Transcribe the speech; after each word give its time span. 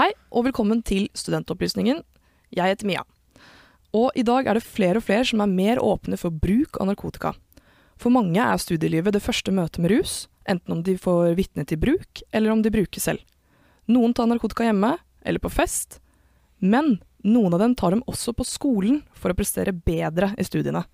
Hei, 0.00 0.14
og 0.32 0.46
velkommen 0.46 0.78
til 0.80 1.10
Studentopplysningen. 1.12 1.98
Jeg 2.56 2.72
heter 2.72 2.88
Mia. 2.88 3.02
Og 3.92 4.14
i 4.16 4.22
dag 4.24 4.46
er 4.48 4.56
det 4.56 4.64
flere 4.64 4.96
og 4.96 5.04
flere 5.04 5.26
som 5.28 5.42
er 5.44 5.50
mer 5.50 5.80
åpne 5.84 6.16
for 6.16 6.32
bruk 6.32 6.78
av 6.80 6.88
narkotika. 6.88 7.34
For 8.00 8.08
mange 8.08 8.40
er 8.40 8.62
studielivet 8.62 9.12
det 9.12 9.20
første 9.20 9.52
møtet 9.52 9.82
med 9.84 9.92
rus, 9.92 10.14
enten 10.48 10.72
om 10.72 10.80
de 10.86 10.94
får 10.96 11.34
vitne 11.36 11.66
til 11.68 11.76
bruk, 11.82 12.22
eller 12.32 12.48
om 12.48 12.62
de 12.64 12.72
bruker 12.72 13.04
selv. 13.04 13.20
Noen 13.92 14.14
tar 14.16 14.30
narkotika 14.30 14.64
hjemme, 14.70 14.94
eller 15.20 15.44
på 15.44 15.52
fest, 15.52 15.98
men 16.64 16.94
noen 17.20 17.58
av 17.58 17.60
dem 17.60 17.74
tar 17.76 17.92
dem 17.92 18.00
også 18.08 18.32
på 18.38 18.46
skolen 18.48 19.02
for 19.12 19.34
å 19.34 19.36
prestere 19.36 19.76
bedre 19.76 20.30
i 20.40 20.46
studiene. 20.48 20.86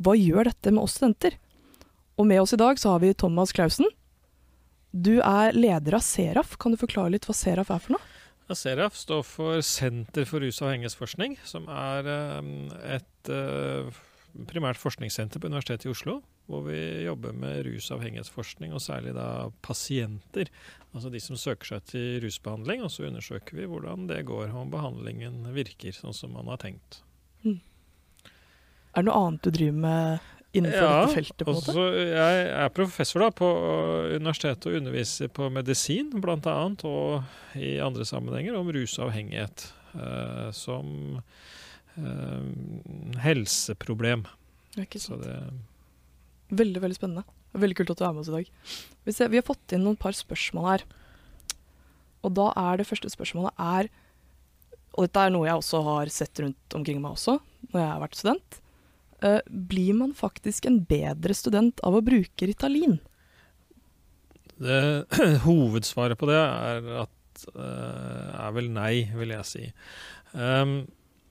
Hva 0.00 0.14
gjør 0.16 0.48
dette 0.48 0.72
med 0.72 0.86
oss 0.86 0.96
studenter? 0.96 1.36
Og 2.16 2.24
med 2.32 2.40
oss 2.40 2.56
i 2.56 2.62
dag 2.64 2.80
så 2.80 2.94
har 2.94 3.04
vi 3.04 3.12
Thomas 3.12 3.52
Clausen. 3.52 3.92
Du 4.96 5.18
er 5.20 5.52
leder 5.52 5.98
av 6.00 6.08
Seraf. 6.08 6.56
Kan 6.56 6.72
du 6.72 6.80
forklare 6.80 7.12
litt 7.12 7.28
hva 7.28 7.36
Seraf 7.36 7.68
er 7.68 7.84
for 7.84 7.98
noe? 7.98 8.09
Seraf 8.58 8.96
står 8.98 9.22
for 9.26 9.60
Senter 9.64 10.26
for 10.28 10.42
rus- 10.42 10.60
og 10.62 10.70
avhengighetsforskning, 10.70 11.36
som 11.46 11.68
er 11.70 12.08
um, 12.40 12.70
et 12.82 13.30
uh, 13.30 13.90
primært 14.50 14.80
forskningssenter 14.80 15.42
på 15.42 15.50
Universitetet 15.50 15.88
i 15.88 15.92
Oslo, 15.92 16.20
hvor 16.50 16.64
vi 16.66 16.80
jobber 17.04 17.34
med 17.36 17.64
rus- 17.68 17.90
og 17.90 18.00
avhengighetsforskning, 18.00 18.74
og 18.74 18.82
særlig 18.82 19.14
da 19.14 19.50
pasienter. 19.62 20.50
Altså 20.90 21.12
de 21.12 21.22
som 21.22 21.38
søker 21.38 21.74
seg 21.74 21.86
til 21.92 22.20
rusbehandling, 22.24 22.82
og 22.82 22.90
så 22.90 23.06
undersøker 23.06 23.60
vi 23.60 23.68
hvordan 23.70 24.08
det 24.10 24.24
går, 24.28 24.50
om 24.56 24.72
behandlingen 24.72 25.44
virker 25.54 25.94
sånn 25.94 26.16
som 26.16 26.34
man 26.34 26.50
har 26.50 26.62
tenkt. 26.62 27.02
Mm. 27.46 27.60
Er 28.90 29.02
det 29.02 29.06
noe 29.06 29.22
annet 29.28 29.46
du 29.46 29.54
driver 29.54 29.82
med 29.86 30.30
innenfor 30.52 30.82
ja, 30.82 30.94
dette 31.04 31.14
feltet? 31.14 31.44
på 31.44 31.52
en 31.52 31.58
måte? 31.60 31.84
jeg 32.10 32.46
er 32.58 32.72
professor 32.74 33.24
da 33.24 33.30
på 33.34 33.48
universitetet 34.16 34.66
og 34.70 34.78
underviser 34.80 35.30
på 35.34 35.50
medisin 35.54 36.10
bl.a. 36.22 36.56
og 36.90 37.58
i 37.58 37.76
andre 37.82 38.06
sammenhenger 38.08 38.58
om 38.58 38.70
rusavhengighet 38.74 39.66
eh, 39.94 40.48
som 40.56 41.20
eh, 41.96 43.18
helseproblem. 43.26 44.26
Ikke 44.78 45.02
Så 45.02 45.14
sant. 45.14 45.26
det 45.26 45.40
Veldig 46.50 46.80
veldig 46.82 46.96
spennende. 46.98 47.22
Veldig 47.54 47.76
kult 47.78 47.92
at 47.94 48.00
du 48.00 48.04
er 48.06 48.14
med 48.14 48.24
oss 48.24 48.30
i 48.30 48.34
dag. 48.34 48.48
Vi, 49.06 49.12
ser, 49.14 49.30
vi 49.30 49.38
har 49.38 49.46
fått 49.46 49.74
inn 49.74 49.84
noen 49.86 49.98
par 49.98 50.14
spørsmål 50.18 50.66
her. 50.66 50.84
Og 52.26 52.34
da 52.34 52.48
er 52.58 52.80
det 52.80 52.88
første 52.88 53.08
spørsmålet 53.08 53.54
er 53.56 53.88
Og 54.98 55.06
dette 55.06 55.22
er 55.22 55.30
noe 55.32 55.46
jeg 55.46 55.60
også 55.60 55.80
har 55.86 56.10
sett 56.12 56.42
rundt 56.42 56.74
omkring 56.74 56.98
meg 56.98 57.14
også, 57.14 57.36
når 57.70 57.78
jeg 57.80 57.90
har 57.92 58.02
vært 58.02 58.18
student. 58.18 58.58
Eh, 59.22 59.40
blir 59.46 59.94
man 59.94 60.14
faktisk 60.14 60.64
en 60.64 60.80
bedre 60.84 61.34
student 61.36 61.80
av 61.84 61.98
å 61.98 62.04
bruke 62.04 62.46
Ritalin? 62.48 62.96
Det, 64.56 64.80
hovedsvaret 65.44 66.20
på 66.20 66.28
det 66.30 66.38
er 66.40 66.88
at 67.04 67.44
eh, 67.52 68.30
er 68.46 68.56
vel 68.56 68.70
nei, 68.72 68.94
vil 69.16 69.34
jeg 69.36 69.48
si. 69.48 69.66
Um, 70.32 70.82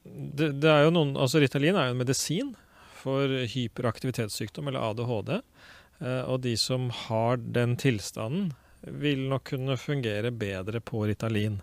det, 0.06 0.54
det 0.62 0.70
er 0.70 0.86
jo 0.86 0.94
noen, 0.94 1.16
altså 1.18 1.42
Ritalin 1.42 1.78
er 1.78 1.90
jo 1.90 1.98
en 1.98 2.02
medisin 2.04 2.54
for 3.00 3.32
hyperaktivitetssykdom 3.50 4.70
eller 4.70 4.92
ADHD. 4.92 5.38
eh, 6.04 6.24
og 6.30 6.42
de 6.46 6.56
som 6.60 6.90
har 7.08 7.42
den 7.42 7.78
tilstanden, 7.80 8.52
vil 8.80 9.26
nok 9.32 9.50
kunne 9.50 9.76
fungere 9.82 10.30
bedre 10.32 10.80
på 10.80 11.08
Ritalin. 11.10 11.58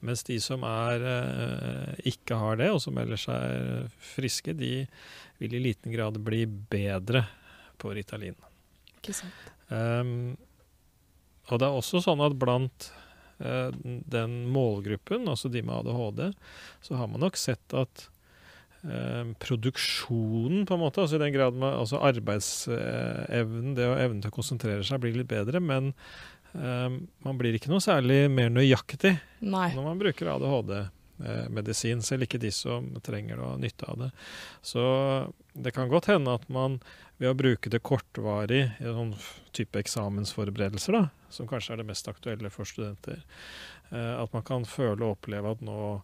Mens 0.00 0.22
de 0.24 0.36
som 0.40 0.62
er, 0.64 1.02
ikke 2.08 2.38
har 2.40 2.56
det, 2.56 2.70
og 2.72 2.78
som 2.80 2.96
ellers 2.96 3.26
er 3.28 3.90
friske, 4.14 4.54
de 4.56 4.86
vil 5.40 5.56
i 5.56 5.62
liten 5.70 5.92
grad 5.94 6.18
bli 6.22 6.44
bedre 6.46 7.24
på 7.80 7.92
Ritalin. 7.96 8.36
Ikke 9.00 9.16
sant? 9.16 9.50
Um, 9.70 10.36
og 11.50 11.60
det 11.60 11.66
er 11.66 11.76
også 11.80 12.02
sånn 12.04 12.22
at 12.22 12.36
blant 12.38 12.90
uh, 13.40 13.70
den 13.80 14.40
målgruppen, 14.52 15.28
altså 15.30 15.50
de 15.52 15.64
med 15.64 15.80
ADHD, 15.80 16.26
så 16.84 17.00
har 17.00 17.10
man 17.10 17.24
nok 17.24 17.40
sett 17.40 17.76
at 17.76 18.08
eh, 18.84 19.32
produksjonen, 19.42 20.64
på 20.66 20.76
en 20.76 20.82
måte, 20.82 21.02
altså 21.02 21.18
i 21.18 21.22
den 21.24 21.34
grad 21.34 21.56
man, 21.56 21.78
altså 21.82 22.00
arbeidsevnen, 22.06 23.74
det 23.78 23.88
å 23.88 23.98
evne 23.98 24.24
til 24.24 24.32
å 24.32 24.36
konsentrere 24.36 24.86
seg, 24.86 25.02
blir 25.02 25.18
litt 25.18 25.30
bedre, 25.30 25.62
men 25.62 25.92
eh, 26.54 27.00
man 27.26 27.40
blir 27.40 27.56
ikke 27.56 27.72
noe 27.72 27.84
særlig 27.84 28.22
mer 28.32 28.52
nøyaktig 28.52 29.16
Nei. 29.44 29.70
når 29.76 29.86
man 29.86 30.00
bruker 30.00 30.32
ADHD-medisin, 31.20 32.02
selv 32.02 32.26
ikke 32.26 32.40
de 32.40 32.50
som 32.54 32.88
trenger 33.04 33.40
å 33.40 33.52
ha 33.52 33.56
nytte 33.60 33.88
av 33.90 33.98
det. 33.98 34.10
Så 34.62 34.82
det 35.52 35.74
kan 35.76 35.88
godt 35.88 36.06
hende 36.10 36.34
at 36.34 36.48
man 36.48 36.80
ved 37.20 37.30
å 37.30 37.36
bruke 37.36 37.70
det 37.70 37.82
kortvarig 37.84 38.62
i 38.80 38.84
noen 38.86 39.14
sånn 39.14 39.52
type 39.52 39.78
eksamensforberedelser, 39.82 40.96
da, 40.96 41.08
som 41.28 41.48
kanskje 41.50 41.74
er 41.74 41.82
det 41.82 41.88
mest 41.90 42.08
aktuelle 42.08 42.50
for 42.50 42.64
studenter, 42.64 43.20
eh, 43.90 44.14
at 44.22 44.32
man 44.32 44.42
kan 44.46 44.64
føle 44.64 45.04
og 45.04 45.18
oppleve 45.18 45.56
at 45.56 45.60
nå 45.66 46.02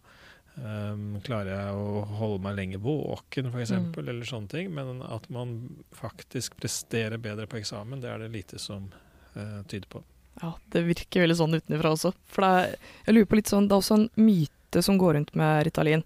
Um, 0.57 1.19
klarer 1.21 1.51
jeg 1.51 1.73
å 1.77 1.99
holde 2.17 2.41
meg 2.41 2.55
lenger 2.57 2.79
våken, 2.81 3.51
f.eks., 3.53 3.71
Mm. 3.77 3.91
eller 4.01 4.25
sånne 4.25 4.49
ting, 4.49 4.73
men 4.73 5.03
at 5.05 5.29
man 5.29 5.51
faktisk 5.93 6.55
presterer 6.57 7.19
bedre 7.21 7.45
på 7.45 7.59
eksamen, 7.59 8.01
det 8.01 8.09
er 8.09 8.17
det 8.23 8.31
lite 8.33 8.57
som 8.57 8.87
uh, 9.35 9.61
tyder 9.69 9.85
på. 9.85 10.01
Ja, 10.41 10.55
det 10.73 10.81
virker 10.87 11.21
veldig 11.21 11.37
sånn 11.37 11.53
utenfra 11.59 11.91
også. 11.93 12.11
For 12.25 12.41
det 12.41 12.49
er, 12.49 12.75
jeg 13.05 13.13
lurer 13.13 13.29
på 13.29 13.37
litt 13.37 13.53
sånn, 13.53 13.67
det 13.69 13.75
er 13.77 13.83
også 13.83 13.99
en 13.99 14.09
myte 14.17 14.56
som 14.85 14.99
går 15.01 15.17
rundt 15.17 15.35
med 15.37 15.65
Ritalin, 15.67 16.03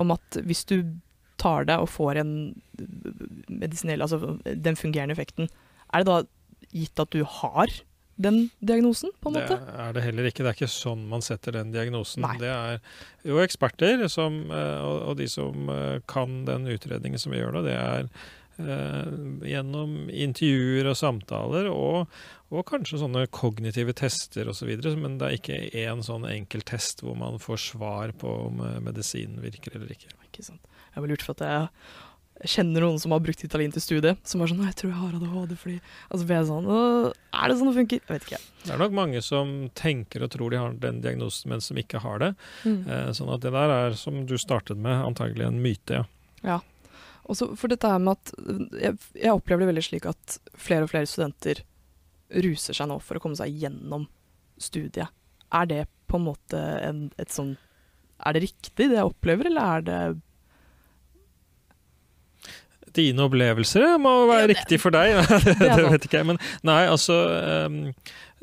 om 0.00 0.14
at 0.14 0.40
hvis 0.46 0.64
du 0.68 0.78
tar 1.42 1.66
det 1.68 1.78
og 1.82 1.90
får 1.90 2.20
en 2.22 2.34
medisinell, 3.48 4.04
altså 4.04 4.36
den 4.44 4.78
fungerende 4.78 5.16
effekten, 5.16 5.50
er 5.92 6.02
det 6.02 6.10
da 6.10 6.20
gitt 6.72 7.02
at 7.02 7.12
du 7.12 7.24
har 7.28 7.72
den 8.22 8.50
diagnosen, 8.60 9.10
på 9.20 9.30
en 9.30 9.38
måte? 9.38 9.56
Det 9.56 9.80
er 9.84 9.96
det 9.96 10.04
heller 10.04 10.28
ikke. 10.28 10.44
Det 10.44 10.50
er 10.50 10.58
ikke 10.58 10.70
sånn 10.70 11.06
man 11.10 11.24
setter 11.24 11.56
den 11.56 11.72
diagnosen. 11.74 12.22
Nei. 12.24 12.36
Det 12.42 12.50
er 12.52 12.78
jo 13.26 13.40
eksperter 13.42 14.04
som, 14.12 14.44
eh, 14.52 14.84
og, 14.84 15.16
de 15.18 15.28
som 15.30 15.72
eh, 15.72 15.98
kan 16.10 16.42
den 16.48 16.68
utredningen 16.70 17.20
som 17.20 17.34
vi 17.34 17.40
gjør 17.40 17.56
nå, 17.56 17.64
det 17.66 17.76
er 17.78 18.10
gjennom 18.58 20.10
intervjuer 20.12 20.90
og 20.90 20.98
samtaler 20.98 21.70
og, 21.72 22.12
og 22.52 22.64
kanskje 22.68 23.00
sånne 23.00 23.24
kognitive 23.32 23.94
tester 23.96 24.50
osv. 24.52 24.70
Men 25.00 25.18
det 25.20 25.28
er 25.28 25.38
ikke 25.38 25.58
én 25.84 26.04
sånn 26.04 26.28
enkel 26.28 26.64
test 26.68 27.02
hvor 27.04 27.16
man 27.18 27.40
får 27.42 27.66
svar 27.72 28.14
på 28.18 28.36
om 28.48 28.62
eh, 28.66 28.80
medisinen 28.84 29.42
virker 29.44 29.78
eller 29.78 29.92
ikke. 29.94 30.12
Ikke 30.28 30.46
sant? 30.46 30.64
Jeg 30.92 31.00
er 31.00 31.06
vel 31.06 31.14
lurt 31.14 31.24
for 31.24 31.36
at 31.38 31.46
jeg 31.48 32.52
kjenner 32.52 32.82
noen 32.82 32.98
som 32.98 33.12
har 33.14 33.22
brukt 33.22 33.44
Italien 33.44 33.72
til 33.72 33.84
studiet, 33.84 34.18
som 34.26 34.42
er 34.42 34.50
sånn 34.50 34.64
'Jeg 34.64 34.74
tror 34.74 34.90
jeg 34.90 34.98
har 34.98 35.14
ADHD 35.14 35.52
fordi 35.56 35.80
Altså 36.10 36.26
ble 36.26 36.34
jeg 36.36 36.48
sånn 36.48 36.66
Er 37.32 37.48
det 37.48 37.56
sånn 37.58 37.70
det 37.70 37.78
funker? 37.78 38.00
Jeg 38.02 38.08
vet 38.08 38.26
ikke. 38.26 38.42
Det 38.64 38.72
er 38.72 38.78
nok 38.78 38.92
mange 38.92 39.22
som 39.22 39.70
tenker 39.74 40.22
og 40.22 40.30
tror 40.30 40.50
de 40.50 40.58
har 40.58 40.72
den 40.72 41.00
diagnosen, 41.00 41.48
men 41.48 41.60
som 41.60 41.76
ikke 41.76 42.00
har 42.00 42.18
det. 42.18 42.34
Mm. 42.64 42.88
Eh, 42.88 43.12
sånn 43.12 43.32
at 43.32 43.40
det 43.40 43.52
der 43.52 43.70
er, 43.70 43.94
som 43.94 44.26
du 44.26 44.36
startet 44.36 44.76
med, 44.76 44.92
antagelig 45.06 45.46
en 45.46 45.62
myte, 45.62 46.06
ja. 46.42 46.58
Og 46.58 46.71
så 47.38 47.46
for 47.56 47.70
dette 47.70 47.86
her 47.86 48.00
med 48.02 48.18
at 48.18 48.32
jeg, 48.82 48.96
jeg 49.22 49.32
opplever 49.36 49.62
det 49.62 49.68
veldig 49.70 49.84
slik 49.86 50.08
at 50.10 50.38
flere 50.58 50.86
og 50.86 50.90
flere 50.90 51.06
studenter 51.06 51.60
ruser 52.42 52.74
seg 52.74 52.88
nå 52.90 52.96
for 53.04 53.18
å 53.18 53.22
komme 53.22 53.38
seg 53.38 53.54
gjennom 53.62 54.08
studiet. 54.60 55.12
Er 55.54 55.68
det 55.70 55.82
på 56.10 56.18
en 56.18 56.26
måte 56.26 56.58
en, 56.82 57.02
et 57.20 57.30
sånn 57.32 57.54
Er 58.24 58.34
det 58.36 58.42
riktig 58.46 58.88
det 58.90 58.96
jeg 58.98 59.08
opplever, 59.08 59.48
eller 59.48 59.78
er 59.78 59.86
det 59.86 60.00
Dine 62.92 63.24
opplevelser 63.24 63.86
må 64.02 64.10
være 64.28 64.42
Ja, 64.42 64.46
det- 64.50 64.56
riktig 64.56 64.78
for 64.82 64.92
deg. 64.92 65.14
det, 65.62 65.70
er 65.70 65.86
vet 65.94 66.04
ikke 66.08 66.18
jeg. 66.20 66.28
Men 66.28 66.40
nei, 66.66 66.82
altså 66.92 67.14
i, 67.32 67.78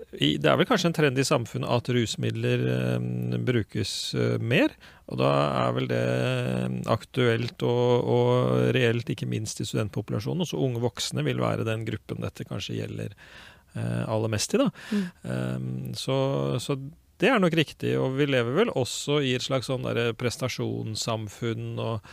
Det 0.09 0.45
er 0.49 0.57
vel 0.57 0.65
kanskje 0.65 0.89
en 0.89 0.95
trend 0.97 1.19
i 1.21 1.25
samfunnet 1.27 1.69
at 1.69 1.89
rusmidler 1.93 2.63
ehm, 2.73 3.35
brukes 3.45 3.91
eh, 4.17 4.39
mer. 4.41 4.73
Og 5.09 5.19
da 5.21 5.29
er 5.67 5.75
vel 5.75 5.89
det 5.91 5.99
ehm, 6.01 6.79
aktuelt 6.89 7.65
og, 7.67 8.09
og 8.09 8.63
reelt, 8.75 9.11
ikke 9.13 9.29
minst 9.29 9.61
i 9.61 9.67
studentpopulasjonen. 9.69 10.41
Også 10.47 10.57
unge 10.57 10.81
voksne 10.81 11.25
vil 11.27 11.43
være 11.43 11.67
den 11.67 11.85
gruppen 11.85 12.25
dette 12.25 12.47
kanskje 12.49 12.79
gjelder 12.79 13.13
eh, 13.13 14.01
aller 14.09 14.33
mest 14.33 14.57
i. 14.57 14.63
da. 14.63 14.71
Mm. 14.89 15.93
Så, 15.99 16.17
så 16.63 16.79
det 17.19 17.29
er 17.29 17.41
nok 17.43 17.53
riktig, 17.59 17.93
og 17.99 18.15
vi 18.17 18.29
lever 18.29 18.55
vel 18.63 18.69
også 18.79 19.19
i 19.27 19.33
et 19.35 19.43
slags 19.43 19.67
sånn 19.69 19.85
prestasjonssamfunn, 20.17 21.73
og 21.83 22.05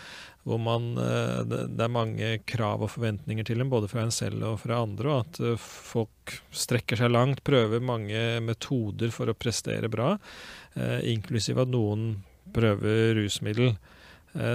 hvor 0.47 0.61
man, 0.63 0.93
eh, 1.03 1.43
det 1.49 1.83
er 1.83 1.91
mange 1.91 2.29
krav 2.47 2.85
og 2.87 2.93
forventninger 2.95 3.47
til 3.49 3.59
dem, 3.59 3.71
både 3.73 3.91
fra 3.91 4.05
en 4.07 4.15
selv 4.15 4.45
og 4.47 4.61
fra 4.63 4.79
andre, 4.85 5.11
og 5.11 5.25
at 5.25 5.41
eh, 5.43 5.59
folk 5.59 6.37
strekker 6.55 7.03
seg 7.03 7.11
langt, 7.11 7.43
prøver 7.47 7.83
mange 7.83 8.23
metoder 8.47 9.11
for 9.15 9.31
å 9.31 9.37
prestere 9.39 9.91
bra, 9.91 10.15
eh, 10.79 11.01
inklusiv 11.17 11.65
at 11.65 11.73
noen 11.75 12.13
prøver 12.55 13.17
rusmiddel. 13.19 13.75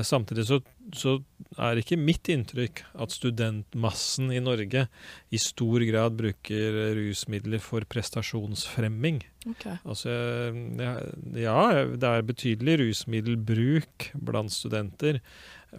Samtidig 0.05 0.43
så, 0.45 0.59
så 0.93 1.15
er 1.57 1.79
ikke 1.81 1.97
mitt 1.97 2.29
inntrykk 2.29 2.83
at 3.01 3.13
studentmassen 3.15 4.29
i 4.29 4.37
Norge 4.43 4.83
i 5.33 5.39
stor 5.41 5.81
grad 5.87 6.19
bruker 6.19 6.77
rusmidler 6.99 7.63
for 7.65 7.87
prestasjonsfremming. 7.89 9.23
Okay. 9.55 9.79
Altså, 9.81 10.13
ja, 10.77 10.93
ja, 11.33 11.57
det 11.97 12.11
er 12.11 12.29
betydelig 12.29 12.77
rusmiddelbruk 12.83 14.11
blant 14.21 14.53
studenter, 14.53 15.17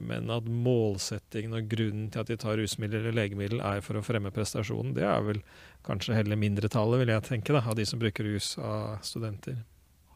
men 0.01 0.31
at 0.33 0.45
målsettingen 0.49 1.53
og 1.59 1.69
grunnen 1.69 2.11
til 2.13 2.21
at 2.23 2.31
de 2.33 2.37
tar 2.41 2.57
rusmidler 2.57 3.03
eller 3.05 3.13
legemiddel 3.19 3.61
er 3.61 3.81
for 3.85 3.99
å 3.99 4.05
fremme 4.07 4.33
prestasjonen, 4.33 4.95
det 4.97 5.05
er 5.05 5.21
vel 5.27 5.43
kanskje 5.85 6.15
heller 6.17 6.37
mindretallet, 6.41 7.03
vil 7.03 7.13
jeg 7.13 7.27
tenke, 7.29 7.53
da, 7.53 7.61
av 7.69 7.77
de 7.77 7.85
som 7.89 8.01
bruker 8.01 8.25
rus 8.25 8.55
av 8.59 9.01
studenter. 9.05 9.59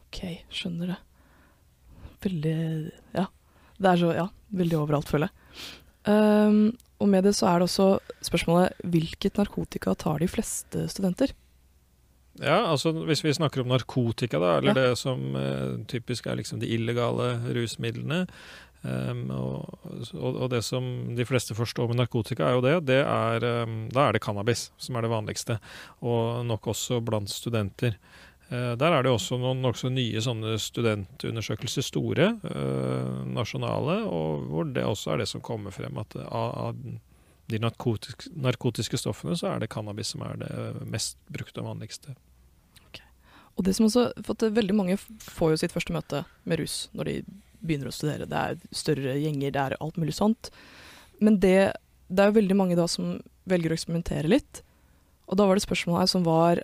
Ok, 0.07 0.21
skjønner 0.49 0.93
det. 0.95 0.99
veldig 2.23 2.91
Ja. 3.13 3.27
Det 3.77 3.89
er 3.91 3.97
så 4.01 4.13
Ja, 4.15 4.27
veldig 4.53 4.77
overalt, 4.79 5.07
føler 5.11 5.29
jeg. 5.29 5.33
Um, 6.07 6.77
og 6.99 7.09
med 7.09 7.23
det 7.27 7.35
så 7.35 7.45
er 7.51 7.59
det 7.59 7.67
også 7.67 7.99
spørsmålet 8.25 8.73
hvilket 8.87 9.37
narkotika 9.37 9.93
tar 9.95 10.17
de 10.23 10.27
fleste 10.31 10.87
studenter? 10.89 11.33
Ja, 12.39 12.67
altså 12.71 12.91
hvis 13.05 13.23
vi 13.25 13.33
snakker 13.33 13.61
om 13.63 13.67
narkotika, 13.71 14.37
da, 14.39 14.57
eller 14.59 14.73
Ja. 14.73 14.73
det 14.73 14.97
som 14.97 15.35
eh, 15.35 15.77
typisk 15.89 16.27
er 16.27 16.35
liksom 16.37 16.59
de 16.59 16.67
illegale 16.69 17.39
rusmidlene, 17.53 18.27
um, 18.83 19.23
og, 19.33 19.87
og, 20.15 20.45
det 20.51 20.61
som 20.65 20.85
de 21.17 21.25
fleste 21.27 21.55
forstår 21.57 21.89
med 21.91 22.01
narkotika, 22.01 22.47
er 22.47 22.57
jo 22.57 22.63
det. 22.65 22.75
det 22.89 23.01
er, 23.03 23.47
um, 23.63 23.87
da 23.93 24.07
er 24.07 24.17
det 24.17 24.23
cannabis 24.25 24.69
som 24.77 24.97
er 24.97 25.05
det 25.05 25.13
vanligste, 25.13 25.59
og 26.01 26.45
nok 26.47 26.71
også 26.73 27.01
blant 27.05 27.31
studenter. 27.31 27.97
Uh, 28.51 28.75
der 28.79 28.93
er 28.93 29.03
det 29.03 29.11
også 29.11 29.39
noen 29.41 29.63
nokså 29.65 29.91
nye 29.93 30.21
sånne 30.23 30.55
studentundersøkelser, 30.61 31.85
store, 31.85 32.31
uh, 32.47 33.25
nasjonale, 33.27 34.01
og 34.07 34.47
hvor 34.51 34.71
det 34.71 34.85
også 34.87 35.15
er 35.15 35.23
det 35.23 35.31
som 35.33 35.43
kommer 35.43 35.75
frem 35.75 35.99
at 36.01 36.15
av, 36.27 36.53
av 36.69 36.79
de 37.47 37.59
narkotiske, 37.63 38.31
narkotiske 38.35 38.99
stoffene, 38.99 39.37
så 39.39 39.53
er 39.53 39.61
det 39.63 39.71
cannabis 39.71 40.15
som 40.15 40.23
er 40.27 40.41
det 40.41 40.87
mest 40.87 41.19
brukte 41.31 41.63
og 41.63 41.71
vanligste. 41.73 42.17
Og 43.57 43.65
det 43.65 43.73
som 43.75 43.87
også, 43.87 44.11
for 44.21 44.37
at 44.37 44.53
Veldig 44.53 44.75
mange 44.77 44.97
får 44.97 45.53
jo 45.53 45.59
sitt 45.63 45.73
første 45.73 45.93
møte 45.95 46.23
med 46.45 46.61
rus 46.61 46.87
når 46.93 47.09
de 47.09 47.15
begynner 47.59 47.89
å 47.89 47.95
studere. 47.95 48.27
Det 48.29 48.37
er 48.37 48.59
større 48.75 49.17
gjenger, 49.19 49.53
det 49.53 49.63
er 49.63 49.77
alt 49.81 49.97
mulig 49.99 50.15
sånt. 50.17 50.51
Men 51.23 51.39
det, 51.43 51.73
det 52.07 52.23
er 52.23 52.31
jo 52.31 52.39
veldig 52.39 52.57
mange 52.59 52.77
da 52.79 52.87
som 52.91 53.17
velger 53.49 53.73
å 53.73 53.77
eksperimentere 53.77 54.29
litt. 54.31 54.61
Og 55.27 55.39
da 55.39 55.47
var 55.47 55.57
det 55.57 55.65
spørsmålet 55.65 56.05
her 56.05 56.11
som 56.11 56.25
var 56.27 56.61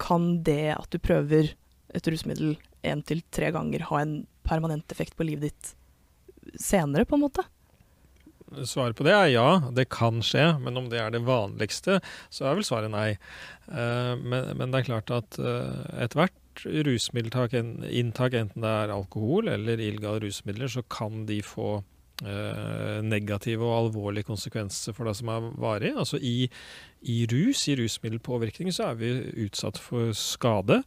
Kan 0.00 0.42
det 0.44 0.74
at 0.76 0.90
du 0.92 0.98
prøver 1.00 1.54
et 1.92 2.08
rusmiddel 2.08 2.54
én 2.84 3.02
til 3.04 3.22
tre 3.32 3.50
ganger 3.54 3.86
ha 3.88 4.00
en 4.02 4.14
permanent 4.46 4.92
effekt 4.92 5.16
på 5.16 5.24
livet 5.26 5.50
ditt 5.50 5.72
senere, 6.60 7.06
på 7.08 7.16
en 7.16 7.24
måte? 7.24 7.44
Svaret 8.68 8.96
på 8.98 9.04
det 9.06 9.14
er 9.16 9.30
ja, 9.32 9.46
det 9.72 9.86
kan 9.92 10.20
skje, 10.24 10.58
men 10.60 10.76
om 10.76 10.90
det 10.92 10.98
er 11.00 11.12
det 11.14 11.22
vanligste, 11.24 12.00
så 12.28 12.48
er 12.48 12.58
vel 12.58 12.66
svaret 12.68 12.92
nei. 12.92 13.14
Eh, 13.70 14.12
Men, 14.20 14.50
men 14.58 14.72
det 14.72 14.82
er 14.82 14.88
klart 14.90 15.12
at 15.14 15.38
etter 15.38 16.04
ethvert 16.04 16.36
rusmiddeltak, 16.60 17.54
rusmiddelinntak, 17.54 18.34
enten 18.34 18.64
det 18.64 18.74
er 18.82 18.92
alkohol 18.94 19.48
eller 19.48 19.80
illegale 19.80 20.26
rusmidler, 20.26 20.68
så 20.68 20.82
kan 20.90 21.24
de 21.26 21.40
få 21.42 21.82
eh, 22.24 22.98
negative 23.04 23.64
og 23.66 23.78
alvorlige 23.78 24.28
konsekvenser 24.28 24.96
for 24.96 25.08
det 25.08 25.16
som 25.18 25.32
er 25.32 25.48
varig. 25.62 25.94
Altså 25.96 26.20
i, 26.20 26.50
i 27.02 27.24
rus, 27.30 27.66
i 27.68 27.76
rusmiddelpåvirkning, 27.80 28.72
så 28.72 28.90
er 28.90 29.00
vi 29.00 29.12
utsatt 29.46 29.80
for 29.80 30.12
skade. 30.16 30.82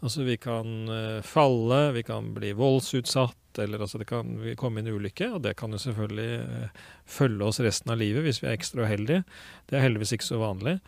Altså 0.00 0.24
vi 0.24 0.38
kan 0.40 0.88
eh, 0.88 1.20
falle, 1.26 1.92
vi 1.92 2.02
kan 2.06 2.32
bli 2.36 2.54
voldsutsatt, 2.56 3.36
eller 3.58 3.82
altså 3.82 3.98
det 4.00 4.06
kan 4.08 4.36
komme 4.56 4.80
inn 4.80 4.88
ulykke. 4.88 5.32
Og 5.36 5.42
det 5.44 5.56
kan 5.60 5.72
jo 5.74 5.80
selvfølgelig 5.82 6.30
eh, 6.40 6.84
følge 7.04 7.48
oss 7.48 7.60
resten 7.60 7.92
av 7.92 8.00
livet 8.00 8.24
hvis 8.24 8.40
vi 8.42 8.48
er 8.48 8.56
ekstra 8.56 8.86
uheldige. 8.86 9.24
Det 9.68 9.76
er 9.76 9.84
heldigvis 9.84 10.14
ikke 10.16 10.30
så 10.30 10.40
vanlig. 10.40 10.78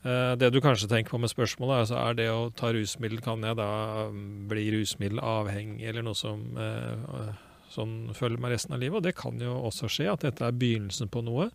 Eh, 0.00 0.32
det 0.40 0.48
du 0.54 0.62
kanskje 0.64 0.88
tenker 0.88 1.12
på 1.12 1.20
med 1.20 1.32
spørsmålet, 1.32 1.82
altså, 1.82 1.98
er 2.00 2.16
det 2.16 2.28
å 2.32 2.48
ta 2.56 2.72
rusmiddel, 2.72 3.20
kan 3.24 3.44
jeg 3.44 3.58
da 3.58 3.70
mm, 4.08 4.46
bli 4.48 4.70
rusmiddelavhengig, 4.72 5.84
eller 5.90 6.06
noe 6.06 6.16
som 6.16 6.40
eh, 6.56 7.34
sånn 7.70 8.14
følger 8.16 8.40
meg 8.40 8.54
resten 8.54 8.76
av 8.76 8.80
livet? 8.80 9.00
Og 9.00 9.04
det 9.04 9.18
kan 9.18 9.36
jo 9.42 9.58
også 9.68 9.90
skje, 9.92 10.08
at 10.12 10.24
dette 10.24 10.46
er 10.46 10.56
begynnelsen 10.56 11.12
på 11.12 11.24
noe. 11.26 11.50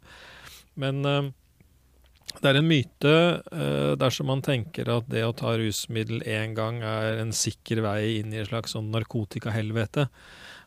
Men 0.78 1.02
eh, 1.10 1.32
det 2.36 2.52
er 2.52 2.60
en 2.60 2.68
myte 2.68 3.12
dersom 4.02 4.28
man 4.28 4.42
tenker 4.44 4.90
at 4.92 5.06
det 5.08 5.22
å 5.24 5.36
ta 5.38 5.54
rusmiddel 5.56 6.24
én 6.28 6.56
gang 6.58 6.82
er 6.84 7.22
en 7.22 7.30
sikker 7.32 7.80
vei 7.86 8.18
inn 8.18 8.34
i 8.34 8.40
et 8.42 8.50
slags 8.50 8.74
sånn 8.76 8.90
narkotikahelvete. 8.92 10.08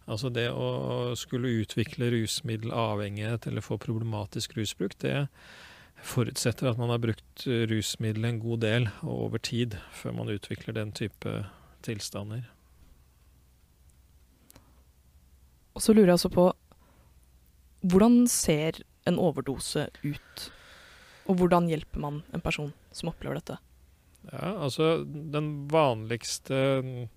Altså 0.08 0.30
det 0.32 0.46
å 0.54 1.16
skulle 1.18 1.50
utvikle 1.58 2.12
rusmiddelavhengighet 2.14 3.50
eller 3.50 3.66
få 3.66 3.76
problematisk 3.82 4.54
rusbruk, 4.56 4.96
det 5.02 5.26
forutsetter 6.04 6.70
at 6.70 6.78
man 6.80 6.92
har 6.92 7.00
brukt 7.02 7.46
rusmiddel 7.46 8.28
en 8.28 8.40
god 8.42 8.62
del 8.64 8.88
og 9.02 9.14
over 9.28 9.42
tid 9.42 9.76
før 9.94 10.14
man 10.20 10.30
utvikler 10.32 10.76
den 10.76 10.92
type 10.96 11.34
tilstander. 11.86 12.46
Og 15.74 15.84
så 15.84 15.94
lurer 15.94 16.10
jeg 16.10 16.18
altså 16.18 16.32
på 16.34 16.48
hvordan 17.86 18.24
ser 18.26 18.80
en 19.06 19.20
overdose 19.22 19.86
ut? 20.02 20.48
Og 21.30 21.38
hvordan 21.38 21.68
hjelper 21.70 22.02
man 22.02 22.22
en 22.34 22.42
person 22.42 22.72
som 22.90 23.12
opplever 23.12 23.38
dette? 23.38 23.58
Ja, 24.32 24.56
altså 24.64 25.04
den 25.06 25.68
vanligste 25.70 27.08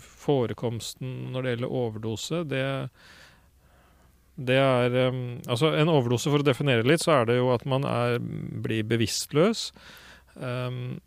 forekomsten 0.00 1.28
når 1.34 1.44
det 1.44 1.52
gjelder 1.52 1.76
overdose, 1.80 2.42
det, 2.48 2.64
det 4.38 4.56
er 4.62 4.96
um, 5.10 5.22
Altså 5.50 5.72
en 5.74 5.90
overdose, 5.90 6.30
for 6.30 6.42
å 6.42 6.46
definere 6.46 6.86
litt, 6.86 7.02
så 7.02 7.18
er 7.18 7.28
det 7.30 7.38
jo 7.40 7.50
at 7.54 7.66
man 7.68 7.86
er, 7.88 8.18
blir 8.18 8.86
bevisstløs. 8.86 9.68
Um, 10.38 10.98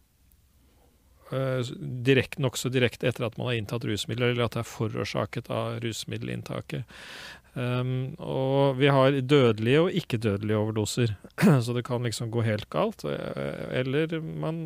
eh, 1.32 1.62
direkt, 2.08 2.40
Nokså 2.44 2.72
direkte 2.74 3.08
etter 3.08 3.28
at 3.28 3.38
man 3.40 3.52
har 3.52 3.60
inntatt 3.60 3.88
rusmidler, 3.88 4.34
eller 4.34 4.50
at 4.50 4.58
det 4.58 4.66
er 4.66 4.72
forårsaket 4.74 5.52
av 5.54 5.80
rusmiddelinntaket. 5.86 7.00
Um, 7.52 8.14
og 8.24 8.78
vi 8.80 8.88
har 8.88 9.18
dødelige 9.28 9.80
og 9.84 9.96
ikke-dødelige 10.00 10.60
overdoser, 10.60 11.16
så 11.66 11.76
det 11.76 11.84
kan 11.88 12.04
liksom 12.08 12.32
gå 12.32 12.46
helt 12.48 12.70
galt. 12.72 13.04
eh, 13.04 13.66
Eller 13.82 14.22
man 14.22 14.62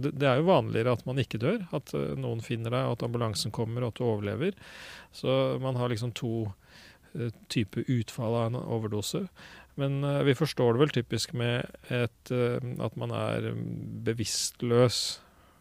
Det 0.00 0.24
er 0.24 0.40
jo 0.40 0.48
vanligere 0.48 0.96
at 0.96 1.04
man 1.04 1.20
ikke 1.20 1.40
dør, 1.42 1.60
at 1.76 1.92
eh, 1.96 2.14
noen 2.16 2.40
finner 2.40 2.72
deg, 2.72 2.88
at 2.94 3.04
ambulansen 3.04 3.52
kommer, 3.52 3.84
og 3.84 3.92
at 3.92 4.00
du 4.00 4.04
overlever. 4.08 4.56
Så 5.12 5.58
man 5.60 5.76
har 5.76 5.92
liksom 5.92 6.14
to 6.16 6.52
eh, 7.14 7.34
typer 7.52 7.84
utfall 7.86 8.34
av 8.34 8.46
en 8.46 8.60
overdose. 8.62 9.26
Men 9.74 10.04
eh, 10.04 10.22
vi 10.22 10.34
forstår 10.34 10.74
det 10.74 10.82
vel 10.82 10.94
typisk 10.96 11.32
med 11.38 11.64
et, 11.88 12.32
eh, 12.32 12.60
at 12.84 12.98
man 13.00 13.14
er 13.16 13.52
bevisstløs 14.04 14.98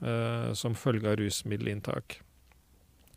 eh, 0.03 0.51
som 0.57 0.75
følge 0.75 1.11
av 1.11 1.19
rusmiddelinntak. 1.21 2.19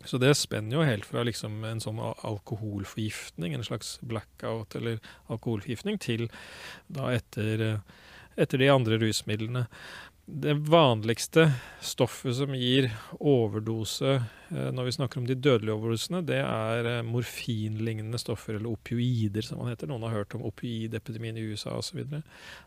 Så 0.05 0.21
det 0.21 0.35
spenner 0.37 0.77
jo 0.77 0.87
helt 0.87 1.07
fra 1.09 1.23
liksom 1.25 1.63
en 1.65 1.81
sånn 1.81 1.99
alkoholforgiftning, 1.99 3.55
en 3.57 3.65
slags 3.65 3.97
blackout 4.05 4.77
eller 4.77 5.01
alkoholforgiftning, 5.33 5.97
til 5.97 6.27
da 6.93 7.09
etter, 7.15 7.81
etter 8.37 8.61
de 8.61 8.69
andre 8.69 8.99
rusmidlene. 9.01 9.65
Det 10.27 10.55
vanligste 10.55 11.53
stoffet 11.81 12.37
som 12.37 12.55
gir 12.57 12.87
overdose 13.21 14.15
eh, 14.49 14.71
når 14.73 14.87
vi 14.87 14.93
snakker 14.97 15.21
om 15.21 15.27
de 15.29 15.35
dødelige 15.37 15.75
overdosene, 15.75 16.23
det 16.25 16.39
er 16.41 16.87
eh, 16.89 17.03
morfinlignende 17.05 18.17
stoffer, 18.21 18.57
eller 18.57 18.73
opioider 18.73 19.45
som 19.45 19.61
man 19.61 19.69
heter. 19.69 19.91
Noen 19.91 20.07
har 20.09 20.15
hørt 20.17 20.33
om 20.39 20.47
opioidepidemien 20.49 21.37
i 21.37 21.45
USA 21.45 21.75
osv. 21.77 22.01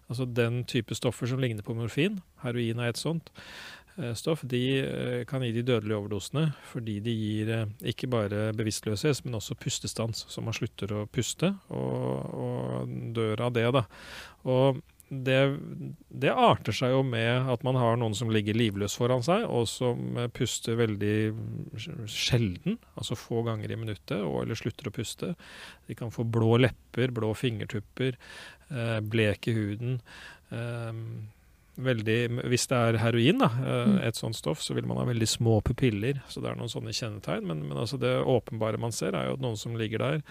Altså 0.06 0.28
den 0.30 0.62
type 0.70 0.94
stoffer 0.98 1.32
som 1.32 1.42
ligner 1.42 1.66
på 1.66 1.74
morfin. 1.74 2.20
Heroin 2.44 2.84
er 2.84 2.92
et 2.94 3.02
sånt 3.02 3.32
eh, 3.98 4.14
stoff. 4.14 4.44
De 4.46 4.62
kan 5.26 5.42
gi 5.42 5.50
de 5.56 5.66
dødelige 5.66 5.98
overdosene 5.98 6.52
fordi 6.70 7.00
de 7.02 7.16
gir 7.18 7.52
ikke 7.90 8.12
bare 8.14 8.52
bevisstløshet, 8.60 9.24
men 9.26 9.40
også 9.40 9.58
pustestans, 9.58 10.28
så 10.30 10.46
man 10.46 10.54
slutter 10.54 10.94
å 10.94 11.08
puste 11.10 11.56
og, 11.74 12.38
og 12.38 12.94
dør 13.18 13.48
av 13.50 13.58
det. 13.58 13.66
da. 13.80 13.84
Og 14.46 14.78
det, 15.10 15.38
det 16.12 16.34
arter 16.34 16.76
seg 16.76 16.92
jo 16.92 17.04
med 17.08 17.48
at 17.54 17.64
man 17.64 17.78
har 17.80 17.96
noen 18.00 18.16
som 18.18 18.32
ligger 18.34 18.58
livløs 18.60 18.98
foran 19.00 19.24
seg, 19.24 19.46
og 19.48 19.68
som 19.72 20.18
puster 20.36 20.76
veldig 20.80 21.14
sjelden, 22.12 22.78
altså 23.00 23.16
få 23.20 23.44
ganger 23.48 23.72
i 23.72 23.80
minuttet, 23.80 24.20
og 24.20 24.42
eller 24.44 24.60
slutter 24.60 24.90
å 24.90 24.96
puste. 24.98 25.32
De 25.88 25.96
kan 25.96 26.12
få 26.12 26.26
blå 26.28 26.58
lepper, 26.66 27.14
blå 27.16 27.32
fingertupper, 27.38 28.20
eh, 28.72 29.00
blek 29.00 29.48
i 29.48 29.56
huden. 29.56 29.98
Eh, 30.52 31.02
veldig, 31.78 32.20
hvis 32.50 32.68
det 32.72 32.78
er 32.78 32.98
heroin, 33.04 33.38
da, 33.38 33.46
eh, 33.46 33.86
Mm. 33.86 33.98
et 34.08 34.16
sånt 34.16 34.36
stoff, 34.36 34.60
så 34.62 34.74
vil 34.74 34.86
man 34.88 34.98
ha 34.98 35.06
veldig 35.06 35.28
små 35.28 35.62
pupiller. 35.62 36.22
Så 36.28 36.42
det 36.42 36.50
er 36.50 36.56
noen 36.56 36.74
sånne 36.74 36.90
kjennetegn. 36.90 37.46
Men, 37.46 37.68
men 37.68 37.78
altså 37.78 38.00
det 38.00 38.16
åpenbare 38.26 38.80
man 38.80 38.92
ser, 38.92 39.14
er 39.14 39.28
jo 39.28 39.34
at 39.34 39.40
noen 39.46 39.58
som 39.58 39.76
ligger 39.78 40.00
der, 40.00 40.24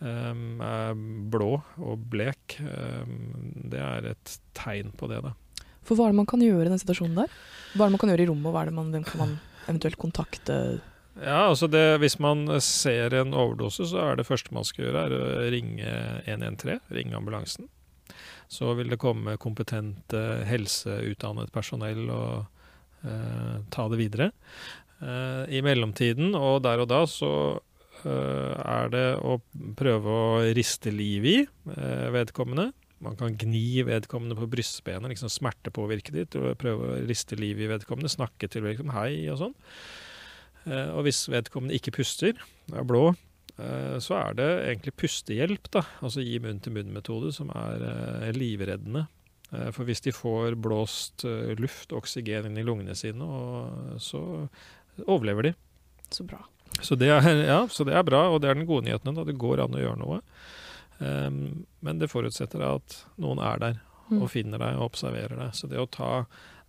eh, 0.00 0.32
er 0.66 0.94
blå 1.30 1.52
og 1.78 2.06
blek. 2.10 2.58
um, 2.60 3.14
det 3.70 3.80
er 3.80 4.10
et 4.14 4.38
tegn 4.56 4.92
på 4.96 5.10
det, 5.10 5.22
da. 5.24 5.34
For 5.84 5.98
hva 5.98 6.08
er 6.08 6.14
det 6.14 6.22
man 6.22 6.30
kan 6.30 6.42
gjøre 6.42 6.66
i 6.66 6.72
den 6.72 6.80
situasjonen 6.80 7.22
der? 7.24 7.36
Hva 7.74 7.84
er 7.84 7.90
det 7.90 7.94
man 7.96 8.02
kan 8.02 8.12
gjøre 8.12 8.24
i 8.24 8.28
rommet, 8.30 8.48
og 8.48 8.56
hva 8.56 8.64
er 8.64 8.70
det 8.70 8.76
man, 8.78 8.90
hvem 8.94 9.06
kan 9.06 9.20
man 9.20 9.38
eventuelt 9.66 10.00
kontakte? 10.00 10.58
Ja, 11.20 11.46
altså 11.46 11.68
det, 11.70 12.00
Hvis 12.02 12.18
man 12.18 12.48
ser 12.60 13.14
en 13.14 13.34
overdose, 13.34 13.86
så 13.86 14.00
er 14.02 14.16
det 14.18 14.26
første 14.26 14.54
man 14.54 14.66
skal 14.66 14.88
gjøre, 14.88 15.04
er 15.04 15.14
å 15.14 15.50
ringe 15.52 15.92
113, 16.26 16.80
ringe 16.90 17.16
ambulansen. 17.16 17.68
Så 18.50 18.74
vil 18.78 18.90
det 18.90 19.00
komme 19.00 19.36
kompetent 19.40 20.14
helseutdannet 20.48 21.52
personell 21.54 22.10
og 22.12 22.44
eh, 23.06 23.62
ta 23.72 23.86
det 23.88 24.00
videre. 24.00 24.32
Eh, 25.00 25.44
I 25.58 25.62
mellomtiden 25.64 26.34
og 26.38 26.62
der 26.64 26.82
og 26.82 26.90
da 26.90 27.04
så 27.10 27.30
er 28.10 28.90
det 28.92 29.06
å 29.24 29.38
prøve 29.78 30.14
å 30.14 30.40
riste 30.56 30.92
liv 30.94 31.26
i 31.28 31.36
eh, 31.44 32.08
vedkommende. 32.14 32.70
Man 33.04 33.18
kan 33.20 33.36
gni 33.36 33.82
vedkommende 33.84 34.36
på 34.38 34.48
brystbenet, 34.52 35.10
liksom 35.12 35.32
smertepåvirke 35.32 36.14
ditt, 36.14 36.36
og 36.40 36.56
prøve 36.60 36.88
å 36.88 37.02
riste 37.08 37.36
liv 37.36 37.60
i 37.60 37.68
vedkommende, 37.68 38.12
snakke 38.12 38.48
til 38.48 38.64
vedkommende, 38.64 38.96
hei 38.96 39.26
og 39.32 39.40
sånn. 39.42 39.56
Eh, 40.64 40.90
og 40.94 41.04
hvis 41.06 41.24
vedkommende 41.32 41.76
ikke 41.76 41.96
puster, 41.98 42.38
er 42.72 42.86
blå, 42.88 43.10
eh, 43.58 43.98
så 44.04 44.16
er 44.22 44.38
det 44.38 44.48
egentlig 44.70 44.96
pustehjelp, 45.02 45.68
da. 45.74 45.84
Altså 46.04 46.24
gi 46.24 46.38
munn-til-munn-metode, 46.44 47.34
som 47.36 47.52
er 47.52 47.84
eh, 47.90 48.32
livreddende. 48.36 49.06
Eh, 49.52 49.68
for 49.74 49.84
hvis 49.88 50.04
de 50.06 50.14
får 50.14 50.56
blåst 50.64 51.26
eh, 51.28 51.52
luft 51.60 51.92
og 51.92 52.04
oksygen 52.04 52.48
inn 52.48 52.60
i 52.62 52.66
lungene 52.66 52.96
sine, 52.98 53.28
så 54.00 54.24
overlever 55.04 55.50
de. 55.50 55.54
Så 56.14 56.24
bra. 56.28 56.40
Så 56.82 56.98
det, 56.98 57.10
er, 57.12 57.44
ja, 57.54 57.62
så 57.70 57.86
det 57.86 57.94
er 57.94 58.06
bra, 58.06 58.26
og 58.32 58.42
det 58.42 58.50
er 58.50 58.58
den 58.58 58.68
gode 58.68 58.88
nyheten. 58.88 59.14
Da. 59.14 59.24
Det 59.28 59.38
går 59.38 59.64
an 59.64 59.76
å 59.76 59.82
gjøre 59.82 60.00
noe. 60.00 60.20
Um, 60.98 61.64
men 61.82 61.98
det 61.98 62.10
forutsetter 62.12 62.62
at 62.66 63.00
noen 63.20 63.42
er 63.42 63.60
der 63.62 63.82
Mm. 64.10 64.22
og 64.22 64.30
finner 64.30 64.60
deg 64.60 64.78
og 64.78 64.90
observerer 64.90 65.38
deg. 65.38 65.54
Så 65.56 65.68
det 65.70 65.80
å 65.80 65.88
ta 65.90 66.24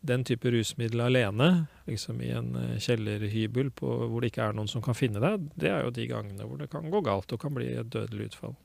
den 0.05 0.23
type 0.27 0.51
rusmiddel 0.53 1.01
alene, 1.01 1.67
liksom 1.89 2.21
i 2.23 2.29
en 2.35 2.53
eh, 2.55 2.75
kjellerhybel 2.79 3.71
på, 3.75 3.89
hvor 4.11 4.21
det 4.21 4.31
ikke 4.31 4.49
er 4.49 4.57
noen 4.57 4.69
som 4.71 4.83
kan 4.85 4.97
finne 4.97 5.21
deg, 5.23 5.49
det 5.59 5.71
er 5.71 5.83
jo 5.83 5.93
de 5.95 6.05
gangene 6.07 6.45
hvor 6.45 6.61
det 6.61 6.69
kan 6.71 6.85
gå 6.93 7.01
galt 7.05 7.33
og 7.33 7.41
kan 7.41 7.55
bli 7.55 7.71
et 7.73 7.89
dødelig 7.91 8.29
utfall. 8.31 8.55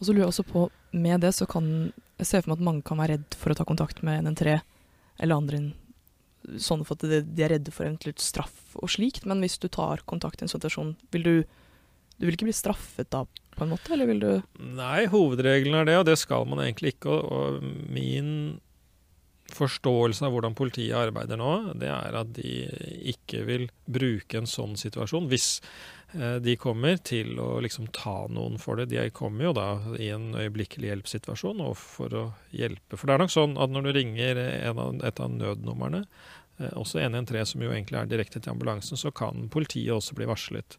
Og 0.00 0.06
så 0.06 0.12
lurer 0.12 0.24
jeg 0.26 0.32
også 0.32 0.46
på, 0.48 0.64
med 0.96 1.22
det 1.22 1.32
så 1.36 1.46
kan 1.48 1.70
jeg 2.18 2.26
se 2.26 2.40
for 2.40 2.50
meg 2.50 2.58
at 2.58 2.66
mange 2.66 2.84
kan 2.88 3.00
være 3.00 3.16
redd 3.16 3.38
for 3.38 3.52
å 3.52 3.56
ta 3.56 3.66
kontakt 3.68 4.02
med 4.06 4.24
NN3 4.26 4.58
eller 5.20 5.36
andre 5.36 5.62
sånn 6.60 6.82
at 6.82 7.04
de, 7.04 7.20
de 7.26 7.44
er 7.44 7.54
redde 7.54 7.72
for 7.74 7.86
eventuelt 7.86 8.22
straff 8.22 8.76
og 8.80 8.92
slikt, 8.92 9.26
men 9.28 9.42
hvis 9.44 9.58
du 9.60 9.68
tar 9.68 10.04
kontakt 10.08 10.40
i 10.40 10.46
en 10.46 10.52
situasjon, 10.52 10.94
vil 11.14 11.26
du 11.26 11.34
du 12.20 12.26
vil 12.28 12.36
ikke 12.36 12.50
bli 12.50 12.52
straffet 12.52 13.08
da, 13.08 13.22
på 13.56 13.64
en 13.64 13.70
måte, 13.72 13.94
eller 13.94 14.08
vil 14.10 14.18
du 14.20 14.32
Nei, 14.76 15.06
hovedregelen 15.08 15.78
er 15.78 15.86
det, 15.88 15.94
og 16.02 16.04
det 16.10 16.18
skal 16.20 16.44
man 16.48 16.60
egentlig 16.60 16.92
ikke. 16.92 17.14
Og, 17.14 17.30
og 17.32 17.94
min 17.94 18.34
forståelse 19.54 20.26
av 20.26 20.34
hvordan 20.34 20.56
politiet 20.58 20.96
arbeider 20.96 21.38
nå, 21.40 21.52
det 21.80 21.90
er 21.92 22.18
at 22.20 22.32
de 22.36 22.52
ikke 23.12 23.44
vil 23.48 23.68
bruke 23.90 24.40
en 24.40 24.48
sånn 24.50 24.76
situasjon 24.80 25.28
hvis 25.30 25.48
eh, 26.16 26.38
de 26.42 26.56
kommer 26.60 27.00
til 27.06 27.38
å 27.42 27.60
liksom 27.64 27.90
ta 27.96 28.24
noen 28.32 28.58
for 28.62 28.80
det. 28.80 28.90
De 28.92 29.06
kommer 29.16 29.48
jo 29.48 29.54
da 29.56 29.68
i 29.98 30.10
en 30.14 30.30
øyeblikkelig 30.34 30.92
hjelpsituasjon 30.92 31.62
og 31.66 31.76
for 31.80 32.16
å 32.16 32.26
hjelpe. 32.56 32.96
For 32.96 33.06
det 33.06 33.16
er 33.16 33.24
nok 33.24 33.36
sånn 33.36 33.56
at 33.60 33.72
når 33.74 33.88
du 33.88 33.92
ringer 33.98 34.42
et 34.42 35.22
av 35.22 35.32
nødnumrene, 35.36 36.04
eh, 36.60 36.74
også 36.74 37.02
113 37.02 37.54
som 37.54 37.64
jo 37.64 37.72
egentlig 37.74 38.02
er 38.02 38.10
direkte 38.10 38.42
til 38.42 38.54
ambulansen, 38.54 39.00
så 39.00 39.14
kan 39.14 39.48
politiet 39.52 39.94
også 39.96 40.18
bli 40.18 40.28
varslet. 40.30 40.78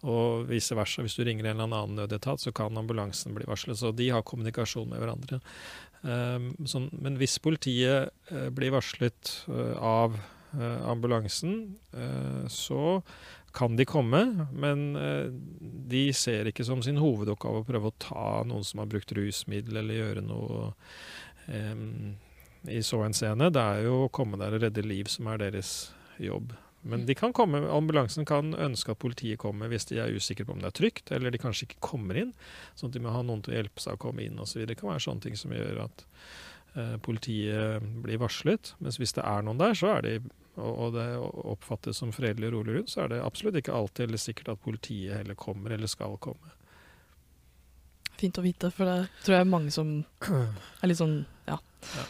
Og 0.00 0.46
vice 0.48 0.72
versa. 0.72 1.02
Hvis 1.04 1.18
du 1.18 1.26
ringer 1.26 1.50
en 1.50 1.58
eller 1.60 1.76
annen 1.76 1.98
nødetat, 1.98 2.40
så 2.40 2.52
kan 2.56 2.78
ambulansen 2.80 3.34
bli 3.36 3.44
varslet. 3.44 3.76
Så 3.76 3.92
de 3.92 4.08
har 4.08 4.24
kommunikasjon 4.24 4.88
med 4.88 5.02
hverandre. 5.02 5.42
Um, 6.00 6.54
sånn, 6.64 6.88
men 6.96 7.18
hvis 7.20 7.36
politiet 7.44 8.08
uh, 8.32 8.48
blir 8.56 8.72
varslet 8.72 9.34
uh, 9.50 9.76
av 9.76 10.16
uh, 10.16 10.80
ambulansen, 10.88 11.76
så 12.50 13.00
kan 13.54 13.74
de 13.74 13.84
komme, 13.88 14.20
men 14.54 14.82
de 15.90 16.02
ser 16.14 16.46
ikke 16.46 16.62
som 16.66 16.82
sin 16.86 17.00
hovedoppgave 17.02 17.62
å 17.62 17.66
prøve 17.66 17.90
å 17.90 17.96
ta 17.98 18.26
noen 18.46 18.62
som 18.66 18.82
har 18.82 18.90
brukt 18.92 19.10
rusmiddel, 19.16 19.80
eller 19.80 19.98
gjøre 19.98 20.22
noe 20.22 20.68
um, 21.50 22.14
i 22.70 22.78
så 22.86 23.02
henseende. 23.02 23.50
Det 23.50 23.62
er 23.62 23.88
jo 23.88 24.04
å 24.04 24.12
komme 24.14 24.38
der 24.38 24.54
og 24.54 24.62
redde 24.64 24.86
liv 24.86 25.10
som 25.10 25.30
er 25.32 25.42
deres 25.42 25.90
jobb. 26.22 26.54
Men 26.82 27.06
de 27.06 27.14
kan 27.14 27.32
komme, 27.36 27.60
ambulansen 27.68 28.24
kan 28.24 28.54
ønske 28.56 28.94
at 28.94 29.00
politiet 29.02 29.40
kommer 29.42 29.68
hvis 29.68 29.84
de 29.90 29.98
er 30.00 30.14
usikre 30.16 30.46
på 30.48 30.54
om 30.54 30.62
det 30.62 30.70
er 30.70 30.76
trygt, 30.78 31.10
eller 31.12 31.32
de 31.32 31.40
kanskje 31.40 31.68
ikke 31.68 31.82
kommer 31.84 32.16
inn, 32.16 32.30
sånn 32.78 32.88
at 32.88 32.96
de 32.96 33.02
må 33.04 33.12
ha 33.12 33.20
noen 33.26 33.42
til 33.44 33.52
å 33.52 33.58
hjelpe 33.58 33.84
seg 33.84 33.98
å 33.98 34.00
komme 34.00 34.24
inn 34.24 34.40
osv. 34.40 34.62
Det 34.68 34.78
kan 34.80 34.88
være 34.88 35.04
sånne 35.04 35.26
ting 35.26 35.36
som 35.36 35.52
gjør 35.52 35.82
at 35.84 36.04
eh, 36.80 36.94
politiet 37.04 37.90
blir 38.04 38.22
varslet. 38.22 38.72
Mens 38.80 38.96
hvis 39.00 39.12
det 39.18 39.26
er 39.28 39.44
noen 39.44 39.60
der, 39.60 39.76
så 39.76 39.92
er 39.98 40.06
de, 40.06 40.14
og, 40.56 40.70
og 40.70 40.96
det 40.96 41.08
oppfattes 41.20 42.00
som 42.00 42.14
fredelig 42.16 42.48
og 42.48 42.56
rolig 42.56 42.78
rundt, 42.78 42.94
så 42.94 43.04
er 43.04 43.12
det 43.12 43.20
absolutt 43.26 43.60
ikke 43.60 43.76
alltid 43.76 44.08
eller 44.08 44.24
sikkert 44.24 44.54
at 44.54 44.64
politiet 44.64 45.20
heller 45.20 45.36
kommer 45.36 45.76
eller 45.76 45.90
skal 45.90 46.16
komme. 46.22 46.56
Fint 48.20 48.40
å 48.40 48.44
vite, 48.44 48.72
for 48.72 48.88
det 48.88 48.96
tror 49.20 49.36
jeg 49.36 49.44
er 49.44 49.52
mange 49.52 49.72
som 49.72 49.92
er 50.24 50.88
litt 50.88 51.00
sånn 51.00 51.22
ja. 51.44 51.60
ja. 51.92 52.08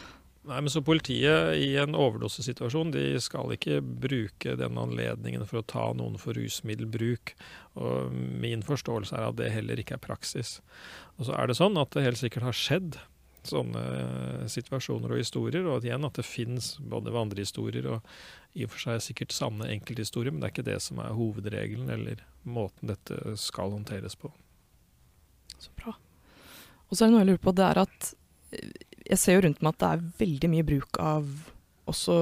Nei, 0.48 0.56
men 0.64 0.72
så 0.72 0.80
Politiet 0.80 1.58
i 1.60 1.74
en 1.76 1.92
overdosesituasjon 1.98 2.94
de 2.94 3.04
skal 3.20 3.52
ikke 3.52 3.82
bruke 3.84 4.54
den 4.56 4.78
anledningen 4.80 5.44
for 5.44 5.60
å 5.60 5.66
ta 5.68 5.90
noen 5.96 6.16
for 6.20 6.38
rusmiddelbruk. 6.38 7.34
Og 7.76 8.14
Min 8.40 8.64
forståelse 8.64 9.18
er 9.18 9.26
at 9.28 9.36
det 9.36 9.52
heller 9.52 9.82
ikke 9.82 9.98
er 9.98 10.04
praksis. 10.06 10.58
Og 11.18 11.28
så 11.28 11.36
er 11.36 11.50
det 11.50 11.58
sånn 11.60 11.76
at 11.80 11.92
det 11.92 12.06
helt 12.06 12.22
sikkert 12.22 12.48
har 12.48 12.56
skjedd 12.56 12.96
sånne 13.46 13.82
situasjoner 14.52 15.14
og 15.14 15.20
historier, 15.20 15.64
og 15.64 15.78
at 15.78 15.86
igjen 15.88 16.04
at 16.04 16.18
det 16.18 16.26
finnes 16.28 16.74
både 16.92 17.12
vandrehistorier 17.14 17.88
og 17.88 18.10
i 18.56 18.66
og 18.66 18.72
for 18.72 18.82
seg 18.82 19.04
sikkert 19.04 19.34
sanne 19.36 19.68
enkelthistorier, 19.70 20.32
men 20.32 20.42
det 20.42 20.50
er 20.50 20.54
ikke 20.56 20.66
det 20.66 20.80
som 20.84 21.00
er 21.00 21.16
hovedregelen 21.16 21.92
eller 21.92 22.24
måten 22.42 22.90
dette 22.90 23.36
skal 23.40 23.72
håndteres 23.76 24.16
på. 24.18 24.32
Så 25.60 25.72
bra. 25.78 25.94
Og 26.88 26.96
så 26.96 27.04
er 27.04 27.08
det 27.08 27.14
noe 27.14 27.22
jeg 27.22 27.30
lurer 27.30 27.44
på, 27.44 27.56
det 27.56 27.68
er 27.68 27.82
at 27.84 28.10
jeg 29.10 29.18
ser 29.18 29.36
jo 29.36 29.42
rundt 29.46 29.62
meg 29.62 29.74
at 29.74 29.82
det 29.82 29.90
er 29.90 30.06
veldig 30.20 30.50
mye 30.52 30.66
bruk 30.66 31.00
av 31.02 31.26
også 31.90 32.16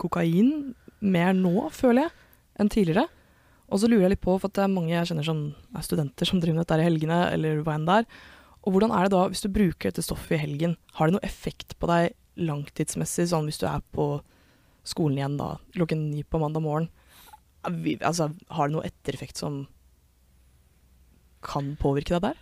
kokain. 0.00 0.72
Mer 1.02 1.32
nå, 1.34 1.68
føler 1.74 2.06
jeg, 2.06 2.14
enn 2.60 2.70
tidligere. 2.72 3.06
Og 3.72 3.80
så 3.80 3.88
lurer 3.88 4.04
jeg 4.04 4.14
litt 4.14 4.24
på, 4.24 4.36
for 4.38 4.52
det 4.52 4.66
er 4.66 4.72
mange 4.72 4.92
jeg 4.92 5.08
kjenner 5.08 5.26
som 5.26 5.40
er 5.72 5.86
studenter 5.86 6.28
som 6.28 6.42
driver 6.42 6.60
med 6.60 6.66
dette 6.66 6.82
i 6.82 6.86
helgene, 6.86 7.20
eller 7.32 7.62
hva 7.64 7.78
enn 7.78 7.88
det 7.88 8.02
er. 8.02 8.08
Og 8.62 8.74
hvordan 8.74 8.92
er 8.94 9.08
det 9.08 9.14
da, 9.14 9.22
hvis 9.32 9.42
du 9.42 9.48
bruker 9.50 9.88
dette 9.88 10.04
stoffet 10.04 10.36
i 10.36 10.42
helgen, 10.44 10.76
har 10.98 11.08
det 11.08 11.16
noe 11.16 11.26
effekt 11.26 11.74
på 11.80 11.88
deg 11.90 12.12
langtidsmessig, 12.38 13.30
sånn 13.32 13.48
hvis 13.48 13.60
du 13.62 13.66
er 13.70 13.80
på 13.96 14.12
skolen 14.88 15.18
igjen 15.18 15.40
da, 15.40 15.54
klokken 15.74 16.10
ni 16.12 16.22
på 16.22 16.40
mandag 16.42 16.64
morgen? 16.64 16.90
Altså, 17.64 18.28
har 18.52 18.68
det 18.68 18.76
noe 18.76 18.86
ettereffekt 18.86 19.40
som 19.40 19.64
kan 21.42 21.72
påvirke 21.80 22.14
deg 22.18 22.28
der? 22.28 22.40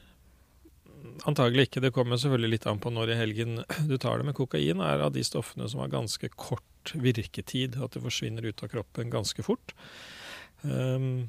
Antagelig 1.28 1.68
ikke. 1.68 1.82
Det 1.84 1.92
kommer 1.94 2.20
selvfølgelig 2.20 2.54
litt 2.54 2.66
an 2.70 2.80
på 2.80 2.92
når 2.94 3.12
i 3.12 3.18
helgen 3.18 3.60
du 3.90 3.96
tar 4.00 4.20
det. 4.20 4.28
Men 4.28 4.36
kokain 4.36 4.80
er 4.84 5.04
av 5.04 5.12
de 5.16 5.24
stoffene 5.26 5.68
som 5.68 5.82
har 5.82 5.92
ganske 5.92 6.32
kort 6.36 6.94
virketid. 6.94 7.76
At 7.82 7.96
det 7.96 8.04
forsvinner 8.04 8.46
ut 8.48 8.64
av 8.64 8.72
kroppen 8.72 9.12
ganske 9.12 9.44
fort. 9.44 9.74
Um, 10.62 11.28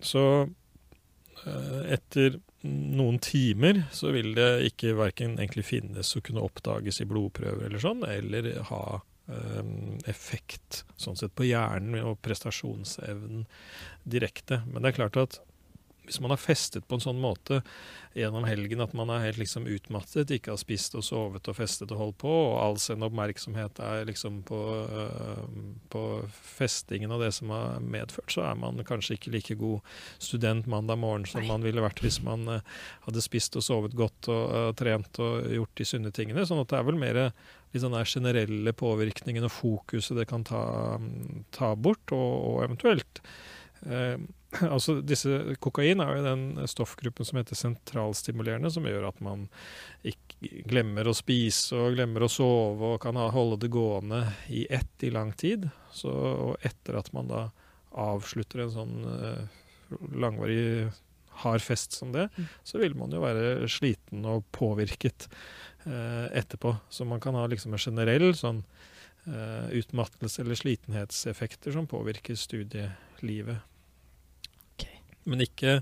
så 0.00 0.24
uh, 0.46 1.82
etter 1.88 2.38
noen 2.68 3.20
timer 3.22 3.84
så 3.94 4.10
vil 4.14 4.32
det 4.36 4.48
ikke 4.72 4.96
verken 4.98 5.36
egentlig 5.38 5.66
finnes 5.68 6.10
og 6.18 6.24
kunne 6.26 6.42
oppdages 6.44 7.00
i 7.02 7.06
blodprøver 7.08 7.68
eller 7.68 7.82
sånn, 7.82 8.02
eller 8.08 8.50
ha 8.70 8.82
um, 9.30 9.98
effekt 10.10 10.82
sånn 10.98 11.18
sett 11.18 11.36
på 11.38 11.46
hjernen 11.46 12.02
og 12.02 12.18
prestasjonsevnen 12.24 13.46
direkte. 14.04 14.62
Men 14.66 14.82
det 14.82 14.92
er 14.92 14.98
klart 14.98 15.20
at 15.22 15.40
hvis 16.08 16.20
man 16.24 16.32
har 16.32 16.40
festet 16.40 16.86
på 16.88 16.96
en 16.96 17.04
sånn 17.04 17.20
måte 17.20 17.60
gjennom 18.16 18.46
helgen 18.48 18.80
at 18.82 18.94
man 18.96 19.10
er 19.12 19.26
helt 19.26 19.40
liksom 19.40 19.66
utmattet, 19.68 20.30
ikke 20.32 20.54
har 20.54 20.60
spist 20.60 20.96
og 20.98 21.04
sovet 21.06 21.48
og 21.50 21.58
festet 21.58 21.92
og 21.92 22.00
holdt 22.00 22.18
på, 22.22 22.32
og 22.32 22.56
all 22.62 22.78
sin 22.82 23.04
oppmerksomhet 23.04 23.78
er 23.84 24.08
liksom 24.08 24.40
på, 24.48 24.60
uh, 24.88 25.44
på 25.92 26.04
festingen 26.32 27.12
og 27.14 27.22
det 27.22 27.30
som 27.36 27.52
har 27.54 27.84
medført, 27.84 28.32
så 28.32 28.46
er 28.48 28.58
man 28.58 28.80
kanskje 28.88 29.18
ikke 29.18 29.34
like 29.36 29.58
god 29.60 29.84
student 30.22 30.66
mandag 30.70 31.00
morgen 31.02 31.28
som 31.28 31.44
man 31.48 31.66
ville 31.66 31.84
vært 31.84 32.02
hvis 32.04 32.20
man 32.24 32.48
uh, 32.48 32.80
hadde 33.06 33.24
spist 33.24 33.58
og 33.60 33.66
sovet 33.66 33.96
godt 33.98 34.30
og 34.32 34.56
uh, 34.56 34.72
trent 34.78 35.22
og 35.22 35.46
gjort 35.58 35.76
de 35.78 35.88
sunne 35.92 36.14
tingene. 36.14 36.46
sånn 36.48 36.64
at 36.64 36.72
det 36.72 36.80
er 36.80 36.88
vel 36.88 37.00
mer 37.00 37.22
litt 37.28 37.84
den 37.84 37.92
der 37.92 38.08
generelle 38.08 38.72
påvirkningen 38.72 39.44
og 39.44 39.52
fokuset 39.52 40.16
det 40.16 40.28
kan 40.30 40.46
ta, 40.48 40.62
ta 41.52 41.74
bort, 41.76 42.16
og, 42.16 42.32
og 42.48 42.64
eventuelt 42.64 43.20
altså 44.74 44.98
disse, 45.04 45.56
Kokain 45.60 46.00
er 46.00 46.16
jo 46.16 46.24
den 46.24 46.68
stoffgruppen 46.70 47.26
som 47.26 47.40
heter 47.40 47.58
sentralstimulerende, 47.58 48.70
som 48.72 48.86
gjør 48.88 49.10
at 49.10 49.20
man 49.24 49.46
ikke 50.06 50.62
glemmer 50.70 51.08
å 51.10 51.16
spise 51.16 51.76
og 51.76 51.96
glemmer 51.98 52.24
å 52.24 52.30
sove 52.32 52.94
og 52.94 53.02
kan 53.02 53.18
holde 53.18 53.60
det 53.64 53.72
gående 53.74 54.22
i 54.54 54.64
ett 54.72 55.04
i 55.04 55.12
lang 55.12 55.34
tid. 55.36 55.68
Så, 55.92 56.12
og 56.12 56.64
etter 56.64 56.96
at 57.00 57.12
man 57.16 57.28
da 57.28 57.48
avslutter 57.98 58.64
en 58.64 58.72
sånn 58.72 58.96
uh, 59.04 59.44
langvarig 60.16 60.88
hard 61.42 61.62
fest 61.62 61.94
som 61.96 62.12
det, 62.14 62.28
mm. 62.34 62.50
så 62.66 62.80
vil 62.80 62.96
man 62.98 63.12
jo 63.14 63.22
være 63.22 63.68
sliten 63.70 64.24
og 64.28 64.46
påvirket 64.54 65.28
uh, 65.84 66.26
etterpå. 66.32 66.76
Så 66.88 67.04
man 67.08 67.20
kan 67.20 67.36
ha 67.36 67.44
liksom 67.50 67.76
en 67.76 67.84
generell 67.84 68.30
sånn 68.38 68.62
uh, 69.28 69.68
utmattelse 69.76 70.40
eller 70.44 70.58
slitenhetseffekter 70.58 71.74
som 71.76 71.90
påvirker 71.90 72.38
studielivet 72.38 73.66
men 75.28 75.44
ikke 75.44 75.80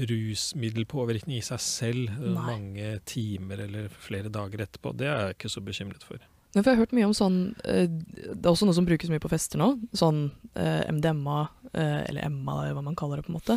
rusmiddelpåvirkning 0.00 1.38
i 1.38 1.44
seg 1.44 1.60
selv 1.62 2.12
Nei. 2.16 2.44
mange 2.46 2.92
timer 3.08 3.64
eller 3.66 3.90
flere 3.92 4.32
dager 4.32 4.64
etterpå. 4.64 4.94
Det 4.96 5.08
er 5.08 5.26
jeg 5.26 5.36
ikke 5.36 5.52
så 5.52 5.62
bekymret 5.64 6.06
for. 6.06 6.22
Ja, 6.52 6.60
for 6.60 6.68
jeg 6.68 6.76
har 6.76 6.82
hørt 6.84 6.96
mye 6.96 7.08
om 7.08 7.14
sånn 7.16 7.36
eh, 7.64 7.86
Det 7.88 8.42
er 8.42 8.50
også 8.50 8.66
noe 8.68 8.76
som 8.76 8.84
brukes 8.84 9.08
mye 9.08 9.22
på 9.22 9.30
fester 9.32 9.60
nå. 9.60 9.70
Sånn 9.96 10.26
eh, 10.52 10.84
MDMA, 10.92 11.38
eh, 11.72 12.00
eller 12.10 12.26
Emma, 12.26 12.58
hva 12.76 12.84
man 12.84 12.98
kaller 12.98 13.20
det, 13.20 13.26
på 13.28 13.32
en 13.32 13.38
måte. 13.38 13.56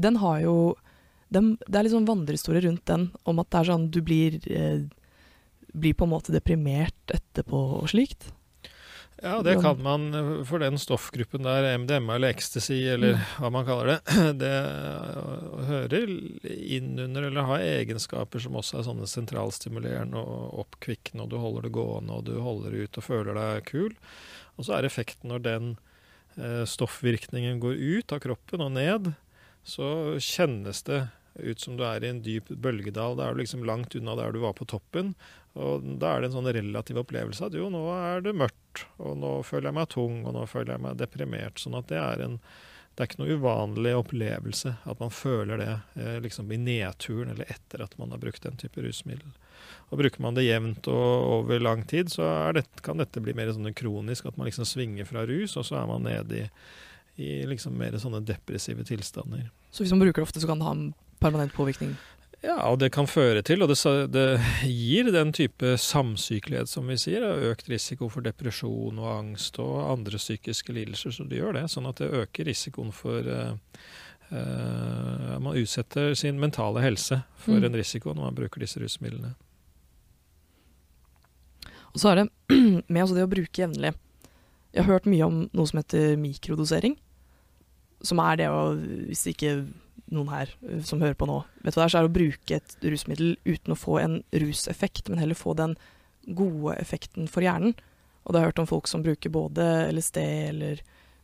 Den 0.00 0.16
har 0.22 0.40
jo 0.44 0.54
den, 1.30 1.54
Det 1.66 1.76
er 1.76 1.86
litt 1.86 1.94
sånn 1.94 2.08
vandrehistorie 2.08 2.64
rundt 2.64 2.86
den, 2.88 3.10
om 3.28 3.42
at 3.42 3.50
det 3.52 3.60
er 3.60 3.68
sånn 3.68 3.90
du 3.92 4.00
blir, 4.02 4.40
blir 5.70 5.94
på 5.94 6.08
en 6.08 6.10
måte 6.10 6.34
deprimert 6.34 7.14
etterpå 7.14 7.60
og 7.76 7.90
slikt. 7.92 8.32
Ja, 9.22 9.42
det 9.44 9.58
kan 9.60 9.82
man 9.82 10.06
for 10.48 10.62
den 10.62 10.78
stoffgruppen 10.80 11.44
der, 11.44 11.66
MDMA 11.78 12.14
eller 12.16 12.32
ecstasy 12.32 12.78
eller 12.88 13.18
mm. 13.18 13.26
hva 13.36 13.50
man 13.52 13.66
kaller 13.68 13.90
det. 13.90 13.98
Det 14.40 14.52
hører 15.68 16.14
inn 16.48 16.94
under 16.98 17.28
eller 17.28 17.48
har 17.50 17.64
egenskaper 17.66 18.40
som 18.40 18.56
også 18.56 18.78
er 18.80 18.86
sånne 18.88 19.08
sentralstimulerende 19.10 20.20
og 20.20 20.64
oppkvikkende, 20.64 21.26
og 21.26 21.34
du 21.34 21.36
holder 21.42 21.68
det 21.68 21.74
gående 21.76 22.16
og 22.16 22.26
du 22.30 22.34
holder 22.40 22.78
ut 22.80 23.00
og 23.00 23.06
føler 23.06 23.36
deg 23.36 23.68
kul. 23.68 23.92
Og 24.56 24.66
så 24.66 24.78
er 24.78 24.88
effekten 24.88 25.32
når 25.32 25.44
den 25.44 25.70
eh, 26.40 26.64
stoffvirkningen 26.64 27.60
går 27.60 27.76
ut 27.76 28.16
av 28.16 28.24
kroppen 28.24 28.64
og 28.64 28.72
ned, 28.78 29.12
så 29.68 30.16
kjennes 30.16 30.80
det 30.88 31.04
ut 31.42 31.60
som 31.62 31.76
du 31.78 31.84
er 31.86 32.04
i 32.04 32.10
en 32.10 32.22
dyp 32.24 32.50
bølgedal. 32.62 33.18
Da 33.18 33.28
er 33.28 33.36
du 33.36 33.42
liksom 33.42 33.66
langt 33.68 33.94
unna 33.98 34.16
der 34.18 34.34
du 34.34 34.40
var 34.44 34.56
på 34.58 34.68
toppen. 34.68 35.14
Og 35.58 35.86
da 36.00 36.14
er 36.14 36.22
det 36.22 36.30
en 36.30 36.38
sånn 36.38 36.50
relativ 36.54 37.00
opplevelse 37.02 37.48
at 37.48 37.56
jo, 37.58 37.68
nå 37.72 37.82
er 37.96 38.22
det 38.22 38.36
mørkt, 38.38 38.84
og 39.02 39.16
nå 39.18 39.32
føler 39.46 39.70
jeg 39.70 39.78
meg 39.80 39.88
tung, 39.90 40.20
og 40.22 40.36
nå 40.36 40.44
føler 40.50 40.76
jeg 40.76 40.84
meg 40.84 41.00
deprimert. 41.00 41.58
Sånn 41.58 41.78
at 41.78 41.88
det 41.90 41.98
er 42.00 42.26
en 42.28 42.42
det 43.00 43.04
er 43.04 43.08
ikke 43.14 43.20
noe 43.22 43.34
uvanlig 43.38 43.92
opplevelse 43.96 44.72
at 44.90 44.98
man 45.00 45.12
føler 45.14 45.60
det 45.62 45.74
eh, 46.02 46.16
liksom 46.20 46.50
i 46.52 46.58
nedturen 46.60 47.30
eller 47.32 47.48
etter 47.48 47.80
at 47.80 47.94
man 47.96 48.10
har 48.12 48.20
brukt 48.20 48.42
den 48.44 48.58
type 48.60 48.82
rusmiddel. 48.82 49.30
Og 49.88 50.02
Bruker 50.02 50.20
man 50.20 50.36
det 50.36 50.44
jevnt 50.44 50.88
og 50.90 51.30
over 51.38 51.62
lang 51.62 51.86
tid, 51.88 52.10
så 52.12 52.26
det, 52.52 52.66
kan 52.84 53.00
dette 53.00 53.22
bli 53.22 53.32
mer 53.38 53.54
sånn 53.54 53.72
kronisk. 53.76 54.28
At 54.28 54.36
man 54.36 54.50
liksom 54.50 54.68
svinger 54.68 55.08
fra 55.08 55.24
rus, 55.26 55.56
og 55.56 55.64
så 55.66 55.80
er 55.80 55.88
man 55.88 56.04
nede 56.04 56.42
i, 56.42 56.44
i 57.24 57.30
liksom 57.48 57.78
mer 57.78 57.96
sånne 58.02 58.20
depressive 58.26 58.84
tilstander. 58.86 59.48
Så 59.70 59.84
hvis 59.84 59.94
man 59.94 60.04
bruker 60.04 60.20
det 60.20 60.28
ofte, 60.28 60.42
så 60.42 60.50
kan 60.50 60.60
det 60.60 60.68
ha 60.68 60.76
en 60.76 60.90
permanent 61.20 61.54
påvirkning? 61.56 61.94
Ja, 62.40 62.56
og 62.70 62.78
det 62.80 62.88
kan 62.94 63.04
føre 63.04 63.42
til, 63.44 63.60
og 63.60 63.68
det, 63.68 63.76
det, 64.14 64.40
gir 64.64 65.10
den 65.12 65.32
type 65.36 65.74
samsykelighet 65.76 66.70
som 66.72 66.88
vi 66.88 66.96
sier, 66.96 67.26
økt 67.50 67.68
risiko 67.68 68.08
for 68.08 68.24
depresjon 68.24 68.96
og 68.96 69.10
angst 69.12 69.60
og 69.60 69.74
andre 69.84 70.16
psykiske 70.16 70.72
lidelser. 70.72 71.12
Så 71.12 71.26
det 71.28 71.42
gjør 71.42 71.58
det, 71.58 71.66
sånn 71.68 71.90
at 71.90 72.00
det 72.00 72.08
øker 72.22 72.48
risikoen 72.48 72.94
for 72.96 73.28
uh, 73.28 73.52
uh, 74.32 75.36
Man 75.36 75.58
utsetter 75.60 76.14
sin 76.16 76.40
mentale 76.40 76.80
helse 76.80 77.20
for 77.36 77.60
mm. 77.60 77.68
en 77.68 77.78
risiko 77.82 78.14
når 78.14 78.30
man 78.30 78.40
bruker 78.40 78.64
disse 78.64 78.80
rusmidlene. 78.80 79.34
Og 81.92 82.00
så 82.00 82.14
er 82.14 82.22
det 82.22 82.26
med 82.88 83.02
altså 83.02 83.18
det 83.18 83.28
å 83.28 83.34
bruke 83.34 83.66
jevnlig. 83.66 83.92
Jeg 84.72 84.86
har 84.86 84.94
hørt 84.94 85.10
mye 85.10 85.28
om 85.28 85.44
noe 85.52 85.68
som 85.68 85.82
heter 85.82 86.16
mikrodosering. 86.16 86.96
Som 88.06 88.22
er 88.24 88.40
det 88.40 88.48
å, 88.48 88.70
hvis 89.10 89.26
ikke 89.28 89.58
noen 90.14 90.30
her 90.32 90.52
eh, 90.68 90.80
som 90.86 91.02
hører 91.02 91.18
på 91.18 91.28
nå, 91.30 91.40
vet 91.64 91.76
hva 91.76 91.84
det 91.84 91.88
er, 91.88 91.92
så 91.92 92.00
er 92.00 92.06
det 92.06 92.12
å 92.12 92.18
bruke 92.18 92.58
et 92.58 92.88
rusmiddel 92.94 93.36
uten 93.48 93.74
å 93.74 93.78
få 93.78 93.98
en 94.02 94.16
ruseffekt, 94.42 95.10
men 95.10 95.22
heller 95.22 95.38
få 95.38 95.54
den 95.58 95.76
gode 96.36 96.76
effekten 96.80 97.30
for 97.30 97.44
hjernen. 97.44 97.76
Og 98.24 98.32
det 98.32 98.40
har 98.40 98.48
jeg 98.48 98.52
hørt 98.52 98.64
om 98.64 98.70
folk 98.70 98.90
som 98.90 99.04
bruker 99.04 99.32
både 99.32 99.64
LSD 99.94 100.18
eller 100.22 100.82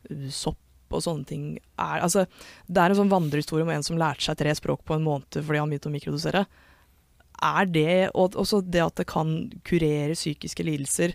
uh, 0.09 0.29
sopp 0.33 0.95
og 0.95 1.03
sånne 1.03 1.27
ting. 1.27 1.43
Er, 1.75 2.01
altså, 2.05 2.25
det 2.65 2.81
er 2.81 2.93
en 2.93 3.01
sånn 3.01 3.11
vandrehistorie 3.11 3.65
om 3.65 3.73
en 3.73 3.85
som 3.85 3.99
lærte 3.99 4.23
seg 4.23 4.39
tre 4.39 4.53
språk 4.55 4.85
på 4.87 4.95
en 4.95 5.05
måned 5.05 5.39
fordi 5.41 5.59
han 5.59 5.71
begynte 5.71 5.91
å 5.91 5.93
mikrodosere. 5.93 6.45
Er 7.47 7.67
det, 7.69 7.97
og 8.17 8.37
også 8.39 8.63
det 8.65 8.81
at 8.81 9.01
det 9.01 9.07
kan 9.11 9.35
kurere 9.67 10.15
psykiske 10.17 10.63
lidelser, 10.65 11.13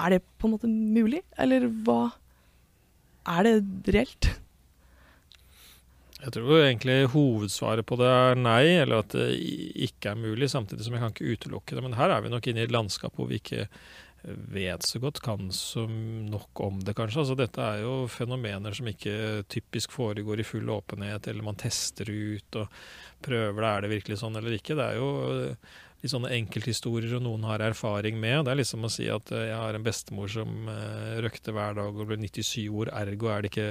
er 0.00 0.14
det 0.14 0.22
på 0.38 0.48
en 0.48 0.54
måte 0.54 0.70
mulig? 0.70 1.22
Eller 1.38 1.68
hva 1.86 2.14
Er 3.24 3.46
det 3.46 3.92
reelt? 3.94 4.26
Jeg 6.24 6.32
tror 6.38 6.62
egentlig 6.62 7.10
hovedsvaret 7.12 7.84
på 7.84 7.98
det 8.00 8.08
er 8.08 8.38
nei, 8.40 8.62
eller 8.80 9.02
at 9.02 9.12
det 9.12 9.26
ikke 9.86 10.14
er 10.14 10.22
mulig, 10.22 10.48
samtidig 10.48 10.86
som 10.86 10.96
jeg 10.96 11.02
kan 11.02 11.12
ikke 11.12 11.36
utelukke 11.36 11.76
det. 11.76 11.84
Men 11.84 11.98
her 11.98 12.14
er 12.14 12.24
vi 12.24 12.32
nok 12.32 12.48
inne 12.48 12.62
i 12.62 12.68
et 12.68 12.72
landskap 12.72 13.18
hvor 13.18 13.28
vi 13.28 13.42
ikke 13.42 13.66
vet 14.24 14.86
så 14.88 14.98
godt, 15.02 15.20
kan 15.20 15.50
så 15.52 15.84
nok 15.84 16.60
om 16.64 16.78
det, 16.80 16.94
kanskje. 16.96 17.20
Altså, 17.20 17.36
dette 17.36 17.60
er 17.60 17.82
jo 17.84 18.06
fenomener 18.08 18.72
som 18.72 18.88
ikke 18.88 19.44
typisk 19.52 19.92
foregår 19.92 20.40
i 20.40 20.46
full 20.48 20.70
åpenhet, 20.72 21.28
eller 21.28 21.44
man 21.44 21.60
tester 21.60 22.08
ut 22.08 22.60
og 22.62 22.78
prøver 23.24 23.60
det, 23.60 23.68
er 23.68 23.84
det 23.84 23.92
virkelig 23.92 24.20
sånn 24.22 24.40
eller 24.40 24.56
ikke. 24.56 24.78
Det 24.78 24.86
er 24.86 25.00
jo 25.00 25.10
litt 26.04 26.12
sånne 26.12 26.34
enkelthistorier 26.36 27.16
og 27.16 27.24
noen 27.24 27.46
har 27.48 27.64
erfaring 27.64 28.18
med. 28.20 28.44
Det 28.44 28.52
er 28.52 28.60
liksom 28.60 28.84
å 28.84 28.92
si 28.92 29.06
at 29.08 29.32
eh, 29.32 29.46
jeg 29.48 29.56
har 29.56 29.76
en 29.78 29.86
bestemor 29.86 30.28
som 30.28 30.68
uh, 30.68 31.16
røkte 31.24 31.54
hver 31.56 31.78
dag 31.78 31.96
og 31.96 32.10
ble 32.10 32.18
97 32.20 32.68
år, 32.68 32.92
ergo 33.00 33.30
er 33.32 33.40
det 33.40 33.52
ikke 33.54 33.70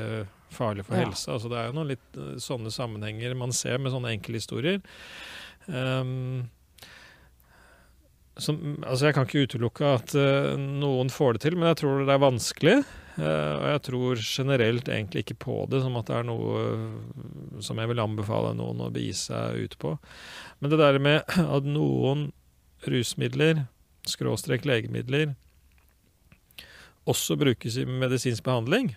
farlig 0.53 0.87
for 0.87 0.97
ja. 0.97 1.05
helsa. 1.05 1.35
Altså, 1.35 1.51
det 1.53 1.59
er 1.61 1.69
jo 1.69 1.77
noen 1.77 1.93
litt 1.93 2.19
sånne 2.41 2.73
sammenhenger 2.73 3.37
man 3.37 3.53
ser 3.53 3.77
med 3.81 3.93
sånne 3.93 4.15
enkelthistorier. 4.17 4.81
Um, 5.69 6.49
som, 8.41 8.57
altså 8.81 9.07
jeg 9.07 9.15
kan 9.15 9.27
ikke 9.27 9.45
utelukke 9.45 9.93
at 9.99 10.13
uh, 10.17 10.57
noen 10.57 11.13
får 11.13 11.37
det 11.37 11.45
til, 11.45 11.57
men 11.59 11.69
jeg 11.69 11.83
tror 11.83 12.01
det 12.01 12.15
er 12.15 12.23
vanskelig. 12.23 12.77
Uh, 13.13 13.53
og 13.59 13.67
jeg 13.69 13.81
tror 13.85 14.23
generelt 14.25 14.89
egentlig 14.89 15.21
ikke 15.21 15.37
på 15.45 15.57
det, 15.69 15.83
som 15.83 15.99
at 15.99 16.09
det 16.09 16.15
er 16.17 16.25
noe 16.25 16.63
uh, 16.65 17.59
som 17.61 17.77
jeg 17.77 17.91
vil 17.91 18.01
anbefale 18.01 18.55
noen 18.57 18.81
å 18.87 18.89
begi 18.93 19.13
seg 19.21 19.67
ut 19.67 19.77
på. 19.81 19.93
Men 20.63 20.71
det 20.71 20.79
der 20.79 20.95
med 21.03 21.25
at 21.57 21.65
noen 21.67 22.29
rusmidler, 22.87 23.65
skråstrek 24.07 24.63
legemidler, 24.63 25.33
også 27.03 27.35
brukes 27.35 27.75
i 27.75 27.83
medisinsk 27.83 28.45
behandling, 28.45 28.93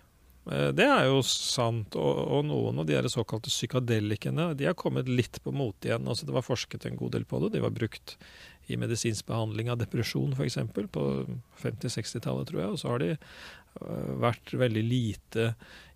eh, 0.46 0.68
det 0.78 0.86
er 0.86 1.08
jo 1.08 1.24
sant. 1.26 1.98
Og, 1.98 2.44
noen 2.46 2.78
av 2.78 2.86
de 2.86 2.94
her 2.94 3.08
såkalte 3.10 3.50
psykadelikene 3.50 4.52
de 4.54 4.68
har 4.68 4.78
kommet 4.78 5.10
litt 5.10 5.40
på 5.42 5.50
mote 5.50 5.90
igjen. 5.90 6.06
Altså 6.06 6.28
Det 6.28 6.36
var 6.36 6.46
forsket 6.46 6.86
en 6.86 7.00
god 7.00 7.16
del 7.18 7.26
på 7.26 7.42
det. 7.42 7.56
De 7.56 7.64
var 7.66 7.74
brukt 7.74 8.14
i 8.70 8.78
medisinsk 8.78 9.26
behandling 9.26 9.66
av 9.70 9.82
depresjon 9.82 10.38
f.eks. 10.38 10.60
på 10.70 11.04
50-60-tallet, 11.64 12.46
tror 12.46 12.62
jeg. 12.62 12.70
Og 12.70 12.78
så 12.78 12.94
har 12.94 13.02
de 13.02 13.10
eh, 13.16 14.14
vært 14.22 14.54
veldig 14.54 14.86
lite 14.86 15.50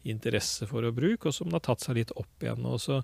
interesse 0.08 0.66
for 0.68 0.86
å 0.86 0.92
bruke, 0.94 1.28
og 1.28 1.36
som 1.36 1.52
har 1.52 1.62
tatt 1.64 1.84
seg 1.84 1.98
litt 1.98 2.12
opp 2.16 2.44
igjen. 2.44 2.64
Og 2.64 2.80
så 2.80 3.00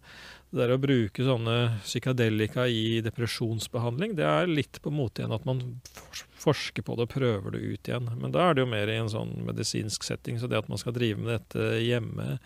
det 0.50 0.62
der 0.62 0.74
å 0.74 0.80
bruke 0.80 1.26
sånne 1.26 1.56
psykadelika 1.84 2.66
i 2.70 3.02
depresjonsbehandling, 3.04 4.16
det 4.16 4.24
er 4.24 4.48
litt 4.48 4.80
på 4.82 4.92
mote 4.94 5.22
igjen 5.22 5.34
at 5.36 5.46
man 5.48 5.62
forsker 6.40 6.86
på 6.86 6.96
det 6.96 7.08
og 7.08 7.14
prøver 7.16 7.56
det 7.56 7.64
ut 7.64 7.90
igjen. 7.90 8.08
Men 8.16 8.32
da 8.32 8.46
er 8.46 8.56
det 8.56 8.64
jo 8.64 8.70
mer 8.72 8.92
i 8.92 9.00
en 9.00 9.12
sånn 9.12 9.34
medisinsk 9.48 10.06
setting, 10.06 10.40
så 10.40 10.48
det 10.48 10.62
at 10.62 10.70
man 10.72 10.80
skal 10.80 10.96
drive 10.96 11.20
med 11.20 11.34
dette 11.34 11.82
hjemme, 11.84 12.38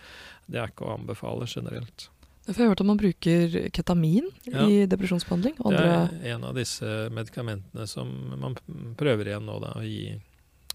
det 0.50 0.62
er 0.62 0.72
ikke 0.72 0.88
å 0.88 0.96
anbefale 0.96 1.46
generelt. 1.50 2.10
Jeg 2.48 2.56
har 2.56 2.72
hørt 2.72 2.80
at 2.82 2.88
man 2.88 2.98
bruker 2.98 3.52
ketamin 3.70 4.26
ja. 4.48 4.64
i 4.64 4.84
depresjonsbehandling. 4.90 5.58
Det 5.60 5.82
er 5.86 6.32
en 6.32 6.46
av 6.48 6.56
disse 6.56 6.88
medikamentene 7.14 7.86
som 7.86 8.10
man 8.40 8.56
prøver 8.98 9.30
igjen 9.30 9.46
nå 9.46 9.58
da, 9.62 9.76
å 9.78 9.84
gi. 9.86 10.16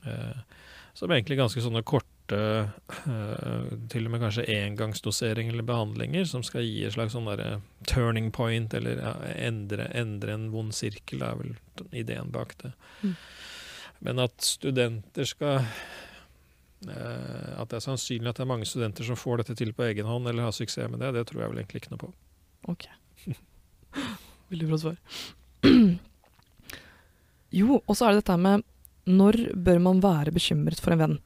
Eh, 0.06 0.62
som 0.96 1.12
egentlig 1.12 1.42
ganske 1.42 1.60
sånne 1.60 1.82
korte 1.84 2.15
korte, 2.26 2.70
uh, 3.08 3.78
til 3.90 4.06
og 4.06 4.12
med 4.12 4.22
kanskje 4.22 4.46
engangsdosering 4.50 5.50
eller 5.50 5.64
behandlinger, 5.64 6.26
som 6.26 6.44
skal 6.44 6.64
gi 6.64 6.86
et 6.86 6.94
slags 6.94 7.14
sånn 7.14 7.26
derre 7.26 7.62
turning 7.88 8.32
point, 8.32 8.74
eller 8.74 8.98
ja, 8.98 9.14
endre, 9.36 9.90
endre, 9.94 10.34
en 10.34 10.52
vond 10.52 10.74
sirkel, 10.74 11.22
er 11.22 11.36
vel 11.36 11.56
ideen 11.94 12.32
bak 12.32 12.56
det. 12.62 12.74
Mm. 13.04 13.16
Men 14.00 14.20
at 14.20 14.42
studenter 14.44 15.26
skal 15.26 15.62
uh, 15.62 17.52
At 17.56 17.70
det 17.72 17.78
er 17.78 17.86
sannsynlig 17.86 18.30
at 18.30 18.38
det 18.38 18.44
er 18.44 18.50
mange 18.50 18.66
studenter 18.68 19.04
som 19.08 19.18
får 19.18 19.38
dette 19.42 19.56
til 19.56 19.74
på 19.74 19.84
egen 19.88 20.06
hånd, 20.06 20.28
eller 20.28 20.44
har 20.44 20.52
suksess 20.52 20.90
med 20.90 21.00
det, 21.00 21.14
det 21.16 21.28
tror 21.30 21.42
jeg 21.42 21.54
vel 21.54 21.62
egentlig 21.64 21.84
ikke 21.84 21.96
noe 21.96 22.04
på. 22.04 22.14
Ok. 22.68 22.90
Veldig 24.52 24.68
bra 24.70 24.78
svar. 24.78 24.98
jo, 27.60 27.80
og 27.80 27.96
så 27.96 28.06
er 28.06 28.14
det 28.14 28.26
dette 28.26 28.38
med 28.38 28.66
når 29.06 29.38
bør 29.54 29.80
man 29.86 30.00
være 30.02 30.34
bekymret 30.34 30.82
for 30.82 30.96
en 30.96 31.02
venn? 31.04 31.18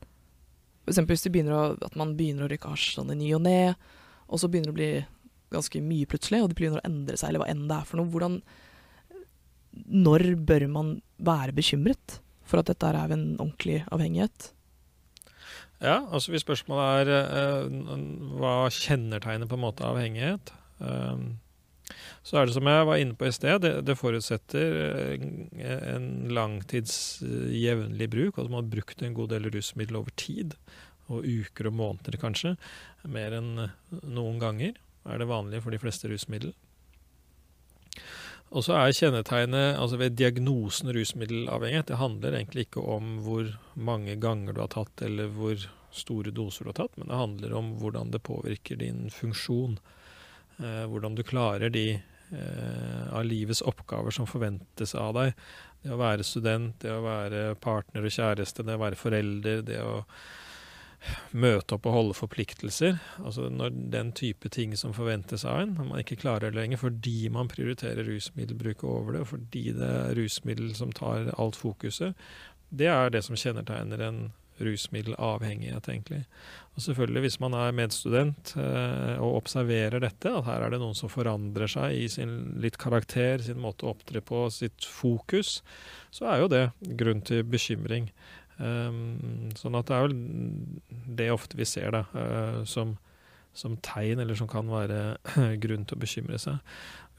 For 0.90 1.10
hvis 1.10 1.26
å, 1.54 1.64
at 1.86 1.98
man 2.00 2.16
begynner 2.18 2.46
å 2.46 2.52
røyke 2.52 2.72
hasj 2.72 2.96
sånn 2.98 3.14
i 3.14 3.18
ny 3.20 3.32
og 3.38 3.44
ne, 3.46 3.74
og 4.30 4.42
så 4.42 4.50
begynner 4.50 4.72
det 4.72 4.76
å 4.76 4.80
bli 4.80 4.92
ganske 5.54 5.82
mye 5.82 6.10
plutselig, 6.10 6.44
og 6.44 6.52
det 6.52 6.58
begynner 6.60 6.82
å 6.82 6.88
endre 6.90 7.18
seg, 7.18 7.32
eller 7.32 7.44
hva 7.44 7.50
enn 7.52 7.68
det 7.70 7.78
er 7.78 7.90
for 7.90 8.00
noe. 8.00 8.12
Hvordan 8.14 8.40
Når 10.06 10.26
bør 10.50 10.68
man 10.72 10.96
være 11.18 11.56
bekymret 11.56 12.20
for 12.46 12.62
at 12.62 12.70
dette 12.72 12.88
er 12.90 13.14
en 13.14 13.28
ordentlig 13.38 13.84
avhengighet? 13.94 14.52
Ja, 15.80 16.02
altså 16.12 16.34
hvis 16.34 16.44
spørsmålet 16.44 17.08
er 17.08 17.12
uh, 17.32 18.00
hva 18.40 18.56
kjennetegner 18.74 19.48
på 19.48 19.56
en 19.56 19.64
måte 19.64 19.88
avhengighet, 19.88 20.52
uh, 20.84 21.16
så 22.24 22.40
er 22.40 22.48
det 22.48 22.56
som 22.56 22.70
jeg 22.70 22.88
var 22.90 23.02
inne 23.02 23.18
på 23.18 23.28
i 23.28 23.34
sted, 23.34 23.62
det, 23.64 23.74
det 23.88 23.98
forutsetter 24.00 24.78
eh, 24.86 25.26
en 25.94 26.10
langtids 26.36 27.22
jevnlig 27.24 28.10
bruk. 28.14 28.38
Altså 28.38 28.50
man 28.50 28.64
har 28.64 28.72
brukt 28.76 29.04
en 29.04 29.18
god 29.18 29.34
del 29.34 29.50
rusmiddel 29.54 30.00
over 30.02 30.16
tid, 30.20 30.56
og 31.10 31.26
uker 31.26 31.72
og 31.72 31.78
måneder 31.80 32.20
kanskje. 32.22 32.56
Mer 33.10 33.34
enn 33.40 33.54
noen 34.06 34.42
ganger 34.42 34.78
er 35.10 35.22
det 35.22 35.30
vanlig 35.30 35.64
for 35.64 35.74
de 35.74 35.82
fleste 35.82 36.12
rusmiddel. 36.12 36.54
Og 38.50 38.66
så 38.66 38.80
er 38.80 38.96
kjennetegnet 38.98 39.78
altså 39.78 40.00
ved 40.02 40.16
diagnosen 40.18 40.90
rusmiddelavhengighet 40.96 41.92
Det 41.92 42.00
handler 42.02 42.38
egentlig 42.38 42.66
ikke 42.66 42.82
om 42.82 43.20
hvor 43.26 43.52
mange 43.78 44.16
ganger 44.18 44.56
du 44.56 44.64
har 44.64 44.72
tatt, 44.74 45.04
eller 45.06 45.30
hvor 45.36 45.68
store 45.94 46.34
doser 46.34 46.66
du 46.66 46.72
har 46.72 46.80
tatt, 46.82 46.98
men 46.98 47.10
det 47.10 47.20
handler 47.20 47.54
om 47.58 47.72
hvordan 47.82 48.12
det 48.14 48.24
påvirker 48.26 48.80
din 48.82 49.10
funksjon. 49.14 49.78
Eh, 50.60 50.86
hvordan 50.92 51.16
du 51.16 51.24
klarer 51.24 51.72
de 51.72 51.86
eh, 51.96 53.14
av 53.14 53.24
livets 53.26 53.62
oppgaver 53.62 54.12
som 54.12 54.28
forventes 54.28 54.96
av 54.96 55.14
deg. 55.16 55.34
Det 55.80 55.94
å 55.96 56.00
være 56.02 56.26
student, 56.28 56.76
det 56.84 56.92
å 56.92 57.04
være 57.06 57.56
partner 57.64 58.04
og 58.04 58.12
kjæreste, 58.12 58.66
det 58.68 58.76
å 58.76 58.82
være 58.84 59.00
forelder, 59.00 59.64
det 59.64 59.80
å 59.80 60.02
møte 61.32 61.78
opp 61.78 61.88
og 61.88 61.96
holde 61.96 62.18
forpliktelser. 62.18 62.98
Altså 63.24 63.48
når 63.54 63.78
den 63.94 64.12
type 64.12 64.52
ting 64.52 64.76
som 64.76 64.92
forventes 64.96 65.46
av 65.48 65.62
en, 65.62 65.78
man 65.78 66.02
ikke 66.02 66.20
klarer 66.20 66.52
det 66.52 66.60
lenger 66.60 66.82
fordi 66.82 67.32
man 67.32 67.48
prioriterer 67.48 68.04
rusmiddelbruk 68.04 68.84
over 68.84 69.16
det, 69.16 69.24
og 69.24 69.32
fordi 69.32 69.70
det 69.78 69.88
er 69.88 70.20
rusmiddel 70.20 70.74
som 70.76 70.92
tar 70.92 71.32
alt 71.38 71.60
fokuset, 71.60 72.20
det 72.70 72.92
er 72.92 73.16
det 73.16 73.24
som 73.26 73.40
kjennetegner 73.40 74.04
en 74.06 74.20
rusmiddelavhengighet, 74.66 75.90
egentlig. 75.92 76.24
Og 76.76 76.84
selvfølgelig, 76.86 77.24
hvis 77.26 77.40
man 77.44 77.56
er 77.60 77.76
medstudent 77.76 78.54
eh, 78.60 79.16
og 79.20 79.40
observerer 79.42 80.00
dette, 80.04 80.32
at 80.32 80.48
her 80.48 80.66
er 80.66 80.74
det 80.74 80.82
noen 80.82 80.98
som 80.98 81.12
forandrer 81.12 81.72
seg 81.72 81.98
i 81.98 82.08
sin 82.12 82.36
litt 82.64 82.80
karakter, 82.80 83.44
sin 83.44 83.60
måte 83.62 83.88
å 83.88 83.94
opptre 83.94 84.24
på, 84.24 84.46
sitt 84.54 84.88
fokus, 84.88 85.60
så 86.16 86.30
er 86.32 86.44
jo 86.44 86.52
det 86.52 86.64
grunn 87.00 87.24
til 87.26 87.44
bekymring. 87.48 88.10
Um, 88.60 89.52
sånn 89.56 89.78
at 89.80 89.88
det 89.88 89.96
er 89.96 90.08
vel 90.10 90.18
det 91.20 91.30
ofte 91.32 91.56
vi 91.56 91.68
ser 91.68 91.94
da, 91.96 92.02
uh, 92.12 92.64
som, 92.68 92.98
som, 93.54 93.78
tegn, 93.84 94.22
eller 94.22 94.38
som 94.38 94.48
kan 94.50 94.70
være 94.72 95.18
grunn 95.64 95.86
til 95.88 95.98
å 95.98 96.02
bekymre 96.02 96.40
seg. 96.42 96.60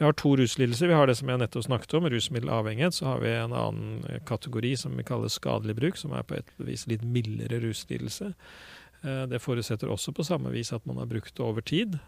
Vi 0.01 0.07
har 0.07 0.15
to 0.17 0.33
ruslidelser. 0.41 0.89
Vi 0.89 0.97
har 0.97 1.11
det 1.11 1.19
som 1.19 1.29
jeg 1.29 1.43
nettopp 1.43 1.67
snakket 1.67 1.95
om, 1.99 2.07
rusmiddelavhengighet. 2.09 2.97
Så 2.97 3.05
har 3.11 3.19
vi 3.21 3.35
en 3.37 3.53
annen 3.53 4.21
kategori 4.29 4.73
som 4.81 4.95
vi 4.97 5.05
kaller 5.05 5.29
skadelig 5.29 5.77
bruk, 5.77 6.01
som 6.01 6.15
er 6.17 6.25
på 6.25 6.39
et 6.39 6.55
vis 6.65 6.87
litt 6.89 7.05
mildere 7.05 7.61
ruslidelse. 7.67 8.31
Uh, 9.05 9.27
det 9.29 9.43
forutsetter 9.45 9.93
også 9.93 10.15
på 10.17 10.25
samme 10.25 10.53
vis 10.55 10.73
at 10.73 10.87
man 10.89 11.03
har 11.03 11.11
brukt 11.11 11.35
det 11.37 11.45
over 11.45 11.65
tid. 11.65 11.99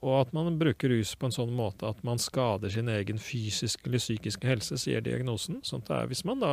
Og 0.00 0.14
at 0.22 0.30
man 0.32 0.54
bruker 0.56 0.88
rus 0.88 1.12
på 1.18 1.28
en 1.28 1.34
sånn 1.34 1.52
måte 1.52 1.84
at 1.90 1.98
man 2.06 2.20
skader 2.20 2.72
sin 2.72 2.88
egen 2.88 3.18
fysiske 3.20 3.84
eller 3.84 4.00
psykiske 4.00 4.48
helse, 4.48 4.78
sier 4.80 5.04
diagnosen. 5.04 5.58
Sånn 5.66 5.84
det 5.84 5.92
er 5.96 6.08
hvis 6.08 6.24
man 6.28 6.40
da 6.40 6.52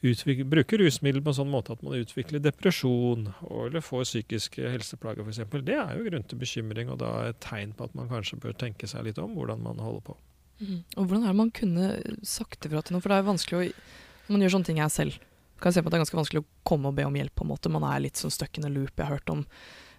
bruker 0.00 0.80
rusmiddel 0.80 1.20
på 1.20 1.34
en 1.34 1.38
sånn 1.42 1.52
måte 1.52 1.76
at 1.76 1.84
man 1.84 1.98
utvikler 1.98 2.40
depresjon 2.40 3.28
eller 3.44 3.84
får 3.84 4.06
psykiske 4.08 4.72
helseplager 4.72 5.28
f.eks., 5.28 5.44
det 5.68 5.76
er 5.76 5.92
jo 5.98 6.08
grunn 6.08 6.24
til 6.24 6.40
bekymring, 6.40 6.88
og 6.88 7.02
da 7.02 7.12
et 7.28 7.40
tegn 7.44 7.76
på 7.76 7.84
at 7.84 7.96
man 7.98 8.08
kanskje 8.08 8.40
bør 8.40 8.56
tenke 8.56 8.88
seg 8.88 9.04
litt 9.04 9.20
om 9.20 9.36
hvordan 9.36 9.60
man 9.66 9.82
holder 9.84 10.06
på. 10.08 10.16
Mm. 10.60 10.80
Og 10.96 11.04
Hvordan 11.04 11.24
er 11.24 11.32
det 11.32 11.40
man 11.40 11.52
kunne 11.56 11.86
sagt 12.26 12.66
ifra 12.68 12.82
til 12.84 12.94
noen? 12.94 13.02
For 13.04 13.12
det 13.12 13.16
er 13.16 13.28
vanskelig 13.28 13.58
å 13.58 13.68
Når 13.70 14.34
man 14.34 14.42
gjør 14.44 14.52
sånne 14.54 14.68
ting 14.68 14.78
jeg 14.78 14.92
selv, 14.94 15.14
kan 15.58 15.70
jeg 15.70 15.76
se 15.76 15.82
på 15.82 15.88
at 15.88 15.92
det 15.92 15.98
er 15.98 16.02
ganske 16.04 16.18
vanskelig 16.20 16.42
å 16.44 16.50
komme 16.68 16.90
og 16.90 16.96
be 16.96 17.04
om 17.08 17.16
hjelp. 17.16 17.34
på 17.34 17.44
en 17.44 17.50
måte. 17.50 17.72
Man 17.72 17.84
er 17.84 18.04
litt 18.04 18.20
sånn 18.20 18.30
stuck 18.30 18.58
in 18.58 18.68
a 18.68 18.70
loop. 18.70 18.92
Jeg 18.96 19.06
har 19.06 19.18
hørt 19.18 19.32
om 19.32 19.46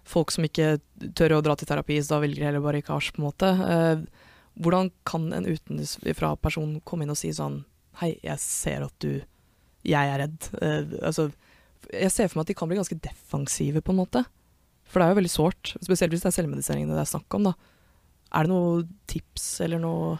folk 0.08 0.32
som 0.34 0.46
ikke 0.46 0.76
tør 1.18 1.38
å 1.38 1.42
dra 1.44 1.56
til 1.58 1.68
terapi, 1.68 1.98
så 2.02 2.16
da 2.16 2.22
velger 2.24 2.42
de 2.42 2.48
heller 2.50 2.80
hasj, 2.88 3.12
på 3.14 3.22
en 3.22 3.28
måte. 3.28 3.50
Eh, 3.74 4.28
hvordan 4.62 4.90
kan 5.08 5.30
en 5.32 5.48
utenfra 5.48 6.34
person 6.36 6.80
komme 6.84 7.06
inn 7.06 7.14
og 7.14 7.20
si 7.20 7.32
sånn 7.32 7.62
Hei, 8.00 8.14
jeg 8.24 8.40
ser 8.40 8.86
at 8.86 8.94
du 9.04 9.20
Jeg 9.84 10.08
er 10.08 10.22
redd. 10.22 10.48
Eh, 10.62 10.94
altså, 11.04 11.26
jeg 11.90 12.12
ser 12.14 12.30
for 12.30 12.38
meg 12.38 12.46
at 12.46 12.52
de 12.52 12.56
kan 12.56 12.70
bli 12.70 12.78
ganske 12.78 13.00
defensive, 13.04 13.82
på 13.84 13.92
en 13.92 14.00
måte. 14.00 14.22
For 14.88 15.00
det 15.00 15.06
er 15.06 15.12
jo 15.12 15.18
veldig 15.20 15.32
sårt. 15.32 15.72
Spesielt 15.82 16.14
hvis 16.14 16.24
det 16.24 16.30
er 16.30 16.36
selvmedisinering 16.38 16.90
det 16.90 17.00
er 17.02 17.10
snakk 17.10 17.36
om, 17.36 17.50
da. 17.50 17.54
Er 18.32 18.46
det 18.46 18.52
noe 18.52 18.84
tips 19.10 19.48
eller 19.64 19.82
noe 19.82 20.14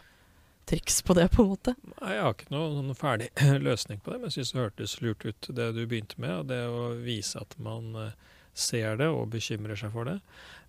triks 0.69 1.01
på 1.03 1.15
det, 1.15 1.29
på 1.33 1.43
en 1.45 1.53
måte? 1.53 1.75
Nei, 2.01 2.13
Jeg 2.15 2.23
har 2.23 2.37
ikke 2.37 2.55
noen 2.55 2.95
ferdig 2.99 3.31
løsning 3.69 4.03
på 4.03 4.13
det, 4.13 4.21
men 4.21 4.31
jeg 4.31 4.41
syns 4.41 4.53
det 4.53 4.63
hørtes 4.63 4.99
lurt 5.05 5.27
ut, 5.27 5.49
det 5.49 5.71
du 5.77 5.83
begynte 5.87 6.21
med. 6.23 6.51
Det 6.53 6.61
å 6.69 6.93
vise 7.03 7.41
at 7.41 7.57
man 7.63 7.95
eh, 7.99 8.15
ser 8.55 8.99
det 9.01 9.09
og 9.11 9.31
bekymrer 9.33 9.79
seg 9.79 9.93
for 9.95 10.09
det. 10.09 10.19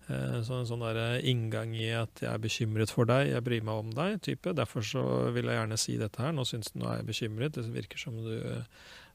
Eh, 0.08 0.36
så 0.44 0.58
en 0.58 0.68
sånn 0.68 0.84
der 0.84 1.00
eh, 1.00 1.30
inngang 1.30 1.72
i 1.76 1.88
at 1.96 2.22
jeg 2.22 2.30
er 2.30 2.42
bekymret 2.42 2.92
for 2.92 3.08
deg, 3.08 3.30
jeg 3.32 3.46
bryr 3.46 3.64
meg 3.64 3.80
om 3.86 3.94
deg, 3.96 4.20
type. 4.24 4.54
Derfor 4.56 4.84
så 4.86 5.04
vil 5.36 5.48
jeg 5.48 5.60
gjerne 5.60 5.80
si 5.80 5.96
dette 6.00 6.22
her. 6.22 6.34
Nå 6.36 6.46
syns 6.48 6.72
du 6.72 6.80
nå 6.82 6.90
er 6.90 7.00
jeg 7.00 7.10
bekymret. 7.10 7.56
Det 7.56 7.66
virker 7.74 8.00
som 8.00 8.20
du, 8.24 8.36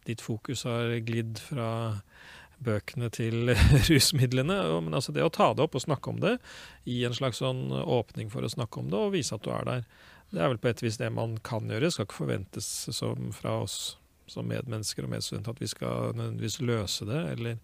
ditt 0.10 0.24
fokus 0.26 0.66
har 0.70 0.96
glidd 1.06 1.42
fra 1.44 1.70
bøkene 2.66 3.10
til 3.14 3.54
rusmidlene. 3.90 4.60
Men 4.86 4.98
altså 4.98 5.16
det 5.16 5.26
å 5.26 5.34
ta 5.34 5.52
det 5.54 5.66
opp 5.66 5.78
og 5.80 5.86
snakke 5.86 6.14
om 6.14 6.22
det, 6.24 6.38
i 6.90 7.02
en 7.08 7.16
slags 7.16 7.42
sånn 7.44 7.70
åpning 7.80 8.32
for 8.34 8.46
å 8.46 8.52
snakke 8.52 8.82
om 8.82 8.92
det, 8.92 9.00
og 9.00 9.16
vise 9.16 9.36
at 9.38 9.46
du 9.46 9.54
er 9.56 9.68
der, 9.70 9.86
det 10.30 10.44
er 10.44 10.52
vel 10.52 10.60
på 10.62 10.70
et 10.70 10.84
vis 10.84 11.00
det 11.02 11.10
man 11.14 11.38
kan 11.46 11.70
gjøre. 11.70 11.88
Det 11.88 11.96
skal 11.96 12.06
ikke 12.10 12.22
forventes 12.24 12.68
som 12.94 13.32
fra 13.34 13.62
oss 13.64 13.80
som 14.30 14.46
medmennesker 14.46 15.06
og 15.06 15.10
medstudenter 15.10 15.56
at 15.56 15.62
vi 15.62 15.70
skal 15.72 16.12
nødvendigvis 16.14 16.60
løse 16.62 17.08
det, 17.10 17.22
eller 17.32 17.58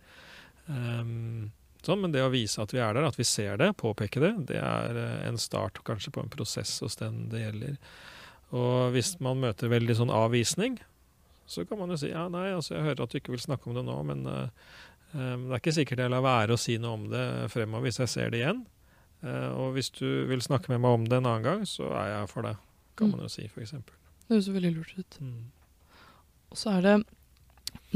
Um, 0.65 1.51
sånn, 1.85 2.01
men 2.01 2.13
det 2.15 2.23
å 2.25 2.31
vise 2.33 2.61
at 2.63 2.73
vi 2.73 2.81
er 2.81 2.95
der, 2.97 3.05
at 3.05 3.19
vi 3.19 3.27
ser 3.27 3.59
det, 3.61 3.69
påpeke 3.77 4.21
det, 4.23 4.33
det 4.49 4.57
er 4.57 4.97
eh, 4.97 5.27
en 5.27 5.37
start 5.41 5.83
kanskje 5.85 6.15
på 6.15 6.23
en 6.23 6.31
prosess 6.33 6.79
hos 6.81 6.97
den 6.97 7.27
det 7.29 7.43
gjelder. 7.43 7.75
Og 8.55 8.95
hvis 8.95 9.15
man 9.23 9.41
møter 9.43 9.69
veldig 9.69 9.97
sånn 9.99 10.13
avvisning, 10.13 10.79
så 11.45 11.65
kan 11.69 11.77
man 11.77 11.93
jo 11.93 11.99
si 12.01 12.09
ja, 12.09 12.25
nei, 12.31 12.47
altså 12.55 12.75
jeg 12.75 12.87
hører 12.87 13.05
at 13.05 13.13
du 13.13 13.19
ikke 13.19 13.35
vil 13.35 13.43
snakke 13.43 13.69
om 13.69 13.77
det 13.77 13.83
nå, 13.85 13.97
men 14.09 14.23
uh, 14.25 14.47
um, 15.13 15.45
det 15.45 15.51
er 15.51 15.61
ikke 15.61 15.75
sikkert 15.77 16.01
jeg 16.01 16.13
lar 16.13 16.25
være 16.25 16.55
å 16.55 16.61
si 16.61 16.79
noe 16.81 16.97
om 16.97 17.03
det 17.11 17.25
fremover 17.53 17.85
hvis 17.85 18.01
jeg 18.01 18.13
ser 18.15 18.33
det 18.33 18.41
igjen. 18.41 18.63
Uh, 19.21 19.51
og 19.53 19.75
hvis 19.77 19.91
du 19.93 20.07
vil 20.29 20.41
snakke 20.45 20.73
med 20.73 20.81
meg 20.81 20.97
om 20.97 21.05
det 21.09 21.19
en 21.19 21.29
annen 21.29 21.45
gang, 21.45 21.67
så 21.69 21.91
er 21.93 22.09
jeg 22.15 22.31
for 22.33 22.49
det, 22.49 22.55
kan 22.97 23.11
mm. 23.11 23.13
man 23.13 23.27
jo 23.27 23.33
si, 23.35 23.45
f.eks. 23.45 23.75
Det 24.25 24.33
høres 24.33 24.49
veldig 24.57 24.73
lurt 24.79 24.97
ut. 24.97 25.19
Mm. 25.21 25.45
Og 26.49 26.61
så 26.61 26.73
er 26.73 26.85
det 26.85 26.95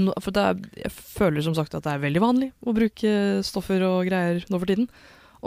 no, 0.02 0.16
For 0.24 0.36
er, 0.40 0.60
jeg 0.80 0.92
føler 0.96 1.46
som 1.46 1.56
sagt 1.58 1.76
at 1.78 1.86
det 1.86 1.94
er 1.94 2.04
veldig 2.04 2.24
vanlig 2.24 2.52
å 2.66 2.76
bruke 2.76 3.14
stoffer 3.46 3.84
og 3.88 4.08
greier 4.10 4.44
nå 4.50 4.60
for 4.60 4.70
tiden. 4.70 4.90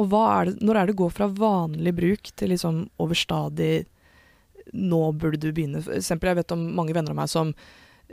Og 0.01 0.15
er 0.17 0.49
det, 0.49 0.55
når 0.65 0.79
er 0.79 0.89
det 0.89 0.95
å 0.97 1.03
gå 1.03 1.09
fra 1.13 1.29
vanlig 1.29 1.93
bruk 1.97 2.31
til 2.37 2.55
liksom 2.55 2.87
overstadig 3.03 3.87
Nå 4.73 5.01
burde 5.19 5.41
du 5.43 5.51
begynne 5.53 5.83
For 5.85 5.93
eksempel, 5.99 6.31
Jeg 6.31 6.39
vet 6.39 6.53
om 6.55 6.63
mange 6.79 6.95
venner 6.97 7.13
av 7.13 7.19
meg 7.19 7.29
som 7.29 7.51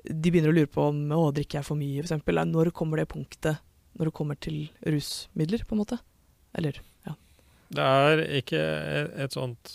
de 0.03 0.31
begynner 0.31 0.51
å 0.51 0.55
lure 0.57 0.71
på 0.71 0.89
om 0.89 0.99
å, 1.13 1.29
drikker 1.35 1.59
jeg 1.59 1.67
for 1.67 1.79
mye, 1.79 2.03
f.eks. 2.03 2.23
Når 2.49 2.71
kommer 2.75 2.99
det 2.99 3.09
punktet 3.11 3.59
når 3.99 4.09
det 4.09 4.15
kommer 4.15 4.37
til 4.39 4.59
rusmidler, 4.87 5.65
på 5.67 5.75
en 5.75 5.81
måte? 5.81 5.97
Eller, 6.55 6.79
ja. 7.07 7.15
Det 7.69 7.85
er 7.85 8.21
ikke 8.39 8.61
et 9.25 9.35
sånt 9.35 9.73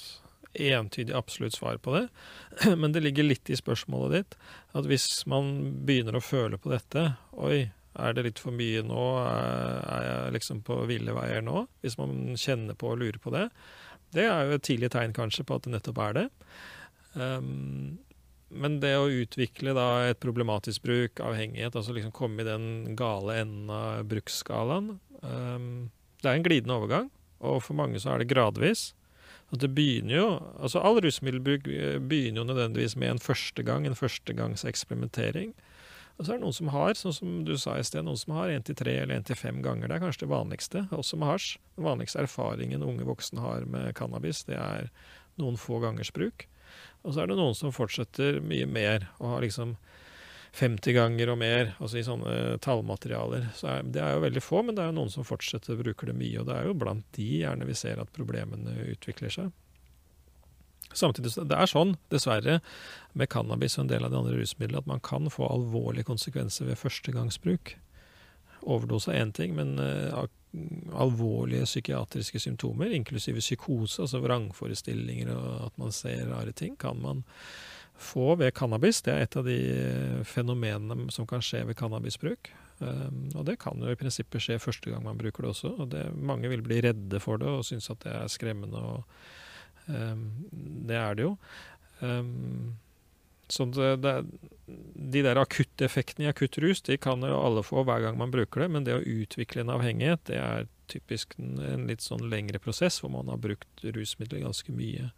entydig 0.55 1.15
absolutt 1.17 1.57
svar 1.57 1.79
på 1.83 1.95
det, 1.97 2.05
men 2.81 2.93
det 2.95 3.05
ligger 3.05 3.27
litt 3.27 3.51
i 3.51 3.59
spørsmålet 3.59 4.15
ditt. 4.19 4.37
At 4.75 4.89
hvis 4.91 5.09
man 5.31 5.55
begynner 5.87 6.19
å 6.19 6.25
føle 6.25 6.61
på 6.61 6.73
dette 6.73 7.13
Oi, 7.35 7.67
er 7.95 8.15
det 8.15 8.25
litt 8.27 8.43
for 8.43 8.55
mye 8.55 8.83
nå? 8.87 9.03
Er 9.23 10.07
jeg 10.09 10.37
liksom 10.39 10.65
på 10.67 10.81
ville 10.91 11.15
veier 11.15 11.45
nå? 11.47 11.67
Hvis 11.85 11.99
man 12.01 12.35
kjenner 12.41 12.79
på 12.79 12.91
og 12.91 13.03
lurer 13.03 13.21
på 13.23 13.31
det. 13.35 13.49
Det 14.15 14.27
er 14.27 14.49
jo 14.49 14.59
et 14.59 14.67
tidlig 14.67 14.91
tegn 14.95 15.15
kanskje 15.15 15.47
på 15.47 15.59
at 15.59 15.67
det 15.67 15.75
nettopp 15.75 16.01
er 16.03 16.17
det. 16.19 16.27
Um, 17.15 18.01
men 18.55 18.79
det 18.83 18.93
å 18.99 19.11
utvikle 19.11 19.75
da 19.75 19.89
et 20.09 20.21
problematisk 20.23 20.85
bruk, 20.87 21.23
avhengighet, 21.23 21.75
altså 21.75 21.95
liksom 21.95 22.15
komme 22.15 22.43
i 22.43 22.49
den 22.49 22.95
gale 22.99 23.41
enden 23.43 23.71
av 23.75 24.05
bruksskalaen 24.11 24.93
um, 25.23 25.71
Det 26.21 26.31
er 26.31 26.39
en 26.39 26.47
glidende 26.47 26.77
overgang, 26.79 27.09
og 27.43 27.63
for 27.67 27.79
mange 27.79 27.99
så 28.03 28.15
er 28.15 28.23
det 28.23 28.31
gradvis. 28.31 28.93
At 29.55 29.63
det 29.63 29.71
begynner 29.77 30.17
jo, 30.17 30.29
altså 30.59 30.83
All 30.83 30.99
rusmiddelbruk 31.05 31.69
eh, 31.71 32.01
begynner 32.03 32.43
jo 32.43 32.49
nødvendigvis 32.49 32.97
med 32.99 33.15
en 33.15 33.23
første 33.23 33.63
gang, 33.63 33.87
en 33.87 33.99
førstegangs 33.99 34.67
eksperimentering. 34.67 35.55
Og 36.19 36.27
så 36.27 36.33
er 36.33 36.39
det 36.39 36.45
noen 36.45 36.55
som 36.55 36.71
har, 36.71 36.95
sånn 36.95 37.15
som 37.15 37.31
du 37.47 37.55
sa 37.59 37.75
i 37.79 37.87
sted, 37.87 38.05
noen 38.07 38.19
som 38.19 38.37
har 38.37 38.53
én 38.55 38.63
til 38.67 38.77
tre 38.79 38.93
eller 39.03 39.19
én 39.19 39.27
til 39.27 39.39
fem 39.39 39.59
ganger. 39.63 39.91
Det 39.91 39.97
er 39.97 40.03
kanskje 40.05 40.25
det 40.25 40.31
vanligste, 40.31 40.85
også 40.95 41.19
med 41.19 41.33
hasj. 41.33 41.49
Den 41.75 41.87
vanligste 41.89 42.23
erfaringen 42.23 42.87
unge 42.87 43.07
voksne 43.07 43.43
har 43.43 43.67
med 43.71 43.91
cannabis, 43.99 44.45
det 44.47 44.59
er 44.59 44.91
noen 45.43 45.59
få 45.59 45.81
gangers 45.83 46.13
bruk. 46.15 46.47
Og 47.03 47.15
så 47.15 47.25
er 47.25 47.31
det 47.31 47.39
noen 47.39 47.57
som 47.59 47.75
fortsetter 47.75 48.39
mye 48.47 48.67
mer, 48.71 49.09
og 49.19 49.35
har 49.35 49.47
liksom 49.47 49.75
50 50.55 50.95
ganger 50.95 51.33
og 51.33 51.39
mer, 51.41 51.73
altså 51.83 51.99
i 51.99 52.05
sånne 52.07 52.59
tallmaterialer. 52.63 53.49
Så 53.59 53.67
er, 53.73 53.87
det 53.91 54.03
er 54.03 54.15
jo 54.15 54.23
veldig 54.23 54.43
få, 54.45 54.63
men 54.63 54.77
det 54.77 54.85
er 54.85 54.93
jo 54.93 54.99
noen 55.01 55.11
som 55.11 55.27
fortsetter 55.27 55.75
å 55.75 55.81
bruke 55.81 56.07
det 56.07 56.15
mye. 56.15 56.39
Og 56.41 56.47
det 56.47 56.55
er 56.55 56.69
jo 56.69 56.77
blant 56.79 57.07
de 57.17 57.27
gjerne 57.41 57.67
vi 57.67 57.75
ser 57.79 57.99
at 58.03 58.13
problemene 58.15 58.77
utvikler 58.93 59.35
seg. 59.35 59.51
Samtidig, 60.95 61.33
Det 61.35 61.59
er 61.59 61.67
sånn, 61.67 61.97
dessverre, 62.15 62.61
med 63.19 63.31
cannabis 63.33 63.75
og 63.79 63.85
en 63.85 63.91
del 63.91 64.07
av 64.07 64.13
de 64.13 64.21
andre 64.21 64.39
rusmidlene, 64.39 64.85
at 64.85 64.87
man 64.87 65.03
kan 65.03 65.27
få 65.27 65.49
alvorlige 65.51 66.07
konsekvenser 66.07 66.71
ved 66.71 66.79
førstegangsbruk. 66.79 67.75
Overdose 68.63 69.11
er 69.11 69.25
én 69.25 69.35
ting, 69.35 69.57
men 69.59 69.75
uh, 69.83 70.29
alvorlige 70.95 71.67
psykiatriske 71.67 72.39
symptomer, 72.41 72.95
inklusive 72.95 73.43
psykose, 73.43 74.05
altså 74.07 74.23
vrangforestillinger 74.23 75.35
og 75.35 75.67
at 75.67 75.79
man 75.83 75.93
ser 75.93 76.29
rare 76.31 76.55
ting, 76.55 76.79
kan 76.79 77.03
man 77.03 77.25
få 77.95 78.35
ved 78.41 78.55
cannabis. 78.55 79.03
Det 79.03 79.15
er 79.15 79.25
et 79.25 79.37
av 79.39 79.47
de 79.47 79.59
fenomenene 80.29 81.11
som 81.15 81.27
kan 81.31 81.43
skje 81.45 81.65
ved 81.69 81.79
cannabisbruk. 81.79 82.51
Um, 82.83 83.29
og 83.39 83.45
det 83.47 83.61
kan 83.63 83.79
jo 83.79 83.93
i 83.93 83.99
prinsippet 83.99 84.43
skje 84.43 84.59
første 84.59 84.91
gang 84.91 85.05
man 85.05 85.19
bruker 85.19 85.45
det 85.45 85.53
også. 85.55 85.75
og 85.79 85.91
det, 85.93 86.09
Mange 86.17 86.51
vil 86.51 86.65
bli 86.65 86.81
redde 86.85 87.21
for 87.23 87.39
det 87.41 87.51
og 87.51 87.67
synes 87.67 87.91
at 87.93 88.03
det 88.03 88.15
er 88.15 88.33
skremmende, 88.33 88.81
og 88.81 89.05
um, 89.87 90.25
det 90.89 90.99
er 90.99 91.15
det 91.15 91.29
jo. 91.29 91.37
Um, 92.01 92.75
så 93.49 93.67
det, 93.69 93.91
det, 94.03 94.15
de 95.15 95.23
der 95.23 95.39
akutte 95.39 95.85
effektene 95.87 96.27
i 96.27 96.31
akutt 96.33 96.57
rus 96.65 96.81
de 96.83 96.97
kan 96.99 97.23
jo 97.23 97.37
alle 97.39 97.63
få 97.63 97.85
hver 97.85 98.01
gang 98.03 98.19
man 98.19 98.33
bruker 98.33 98.65
det, 98.65 98.71
men 98.73 98.87
det 98.87 98.97
å 98.97 99.05
utvikle 99.05 99.63
en 99.63 99.75
avhengighet 99.75 100.25
det 100.31 100.39
er 100.41 100.71
typisk 100.91 101.37
en, 101.39 101.59
en 101.61 101.85
litt 101.89 102.05
sånn 102.05 102.25
lengre 102.33 102.59
prosess 102.61 102.99
hvor 103.03 103.13
man 103.13 103.29
har 103.31 103.41
brukt 103.41 103.85
rusmidler 103.85 104.43
ganske 104.47 104.73
mye. 104.75 105.13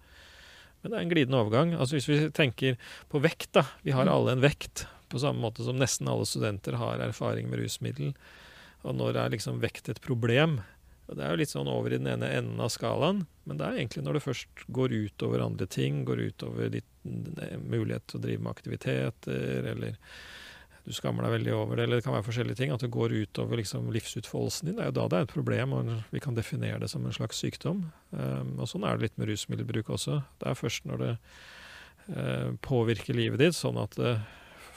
Men 0.86 0.92
det 0.92 0.98
er 1.00 1.02
en 1.02 1.10
glidende 1.10 1.38
overgang. 1.42 1.72
Altså 1.74 1.96
Hvis 1.98 2.06
vi 2.06 2.16
tenker 2.30 2.76
på 3.10 3.18
vekt, 3.18 3.48
da. 3.58 3.64
Vi 3.82 3.90
har 3.90 4.06
Mm. 4.06 4.12
alle 4.12 4.32
en 4.36 4.40
vekt, 4.44 4.84
på 5.10 5.18
samme 5.18 5.42
måte 5.42 5.64
som 5.66 5.74
nesten 5.76 6.06
alle 6.06 6.22
studenter 6.24 6.76
har 6.78 7.02
erfaring 7.02 7.50
med 7.50 7.58
rusmiddel. 7.58 8.14
Og 8.84 8.94
når 8.94 9.16
er 9.18 9.30
liksom 9.34 9.58
vekt 9.60 9.88
et 9.88 10.00
problem? 10.00 10.60
Og 11.08 11.16
Det 11.16 11.24
er 11.24 11.30
jo 11.30 11.36
litt 11.42 11.50
sånn 11.50 11.66
over 11.66 11.90
i 11.92 11.98
den 11.98 12.06
ene 12.06 12.30
enden 12.30 12.60
av 12.60 12.70
skalaen, 12.70 13.26
men 13.46 13.56
det 13.58 13.66
er 13.66 13.78
egentlig 13.80 14.04
når 14.04 14.12
det 14.14 14.22
først 14.22 14.64
går 14.70 14.94
utover 15.10 15.42
andre 15.44 15.66
ting, 15.66 16.04
går 16.04 16.22
utover 16.30 16.70
ditt 16.70 16.84
eh, 17.06 17.58
mulighet 17.58 18.06
til 18.06 18.20
å 18.20 18.22
drive 18.22 18.40
med 18.42 18.54
aktiviteter, 18.54 19.66
eller 19.72 19.96
du 20.86 20.94
skammer 20.94 21.26
deg 21.26 21.32
veldig 21.40 21.54
over 21.56 21.78
det, 21.78 21.84
eller 21.86 21.98
det 21.98 22.06
kan 22.06 22.14
være 22.14 22.28
forskjellige 22.28 22.58
ting, 22.60 22.70
at 22.70 22.82
det 22.84 22.92
går 22.94 23.10
utover 23.10 23.58
liksom 23.58 23.88
livsutfoldelsen 23.90 24.68
din. 24.68 24.76
Det 24.78 24.84
er 24.84 24.92
jo 24.92 24.96
da 25.00 25.06
det 25.10 25.18
er 25.18 25.26
et 25.26 25.34
problem, 25.34 25.74
og 25.74 25.88
vi 26.14 26.22
kan 26.22 26.36
definere 26.36 26.78
det 26.78 26.90
som 26.92 27.02
en 27.02 27.16
slags 27.16 27.40
sykdom. 27.42 27.88
Um, 28.12 28.52
og 28.62 28.70
sånn 28.70 28.86
er 28.86 28.94
det 28.94 29.08
litt 29.08 29.18
med 29.18 29.32
rusmiddelbruk 29.32 29.90
også. 29.96 30.20
Det 30.38 30.46
er 30.46 30.60
først 30.60 30.86
når 30.86 31.02
det 31.02 31.10
uh, 32.14 32.54
påvirker 32.62 33.18
livet 33.18 33.42
ditt, 33.42 33.58
sånn 33.58 33.82
at 33.82 33.98
det 33.98 34.14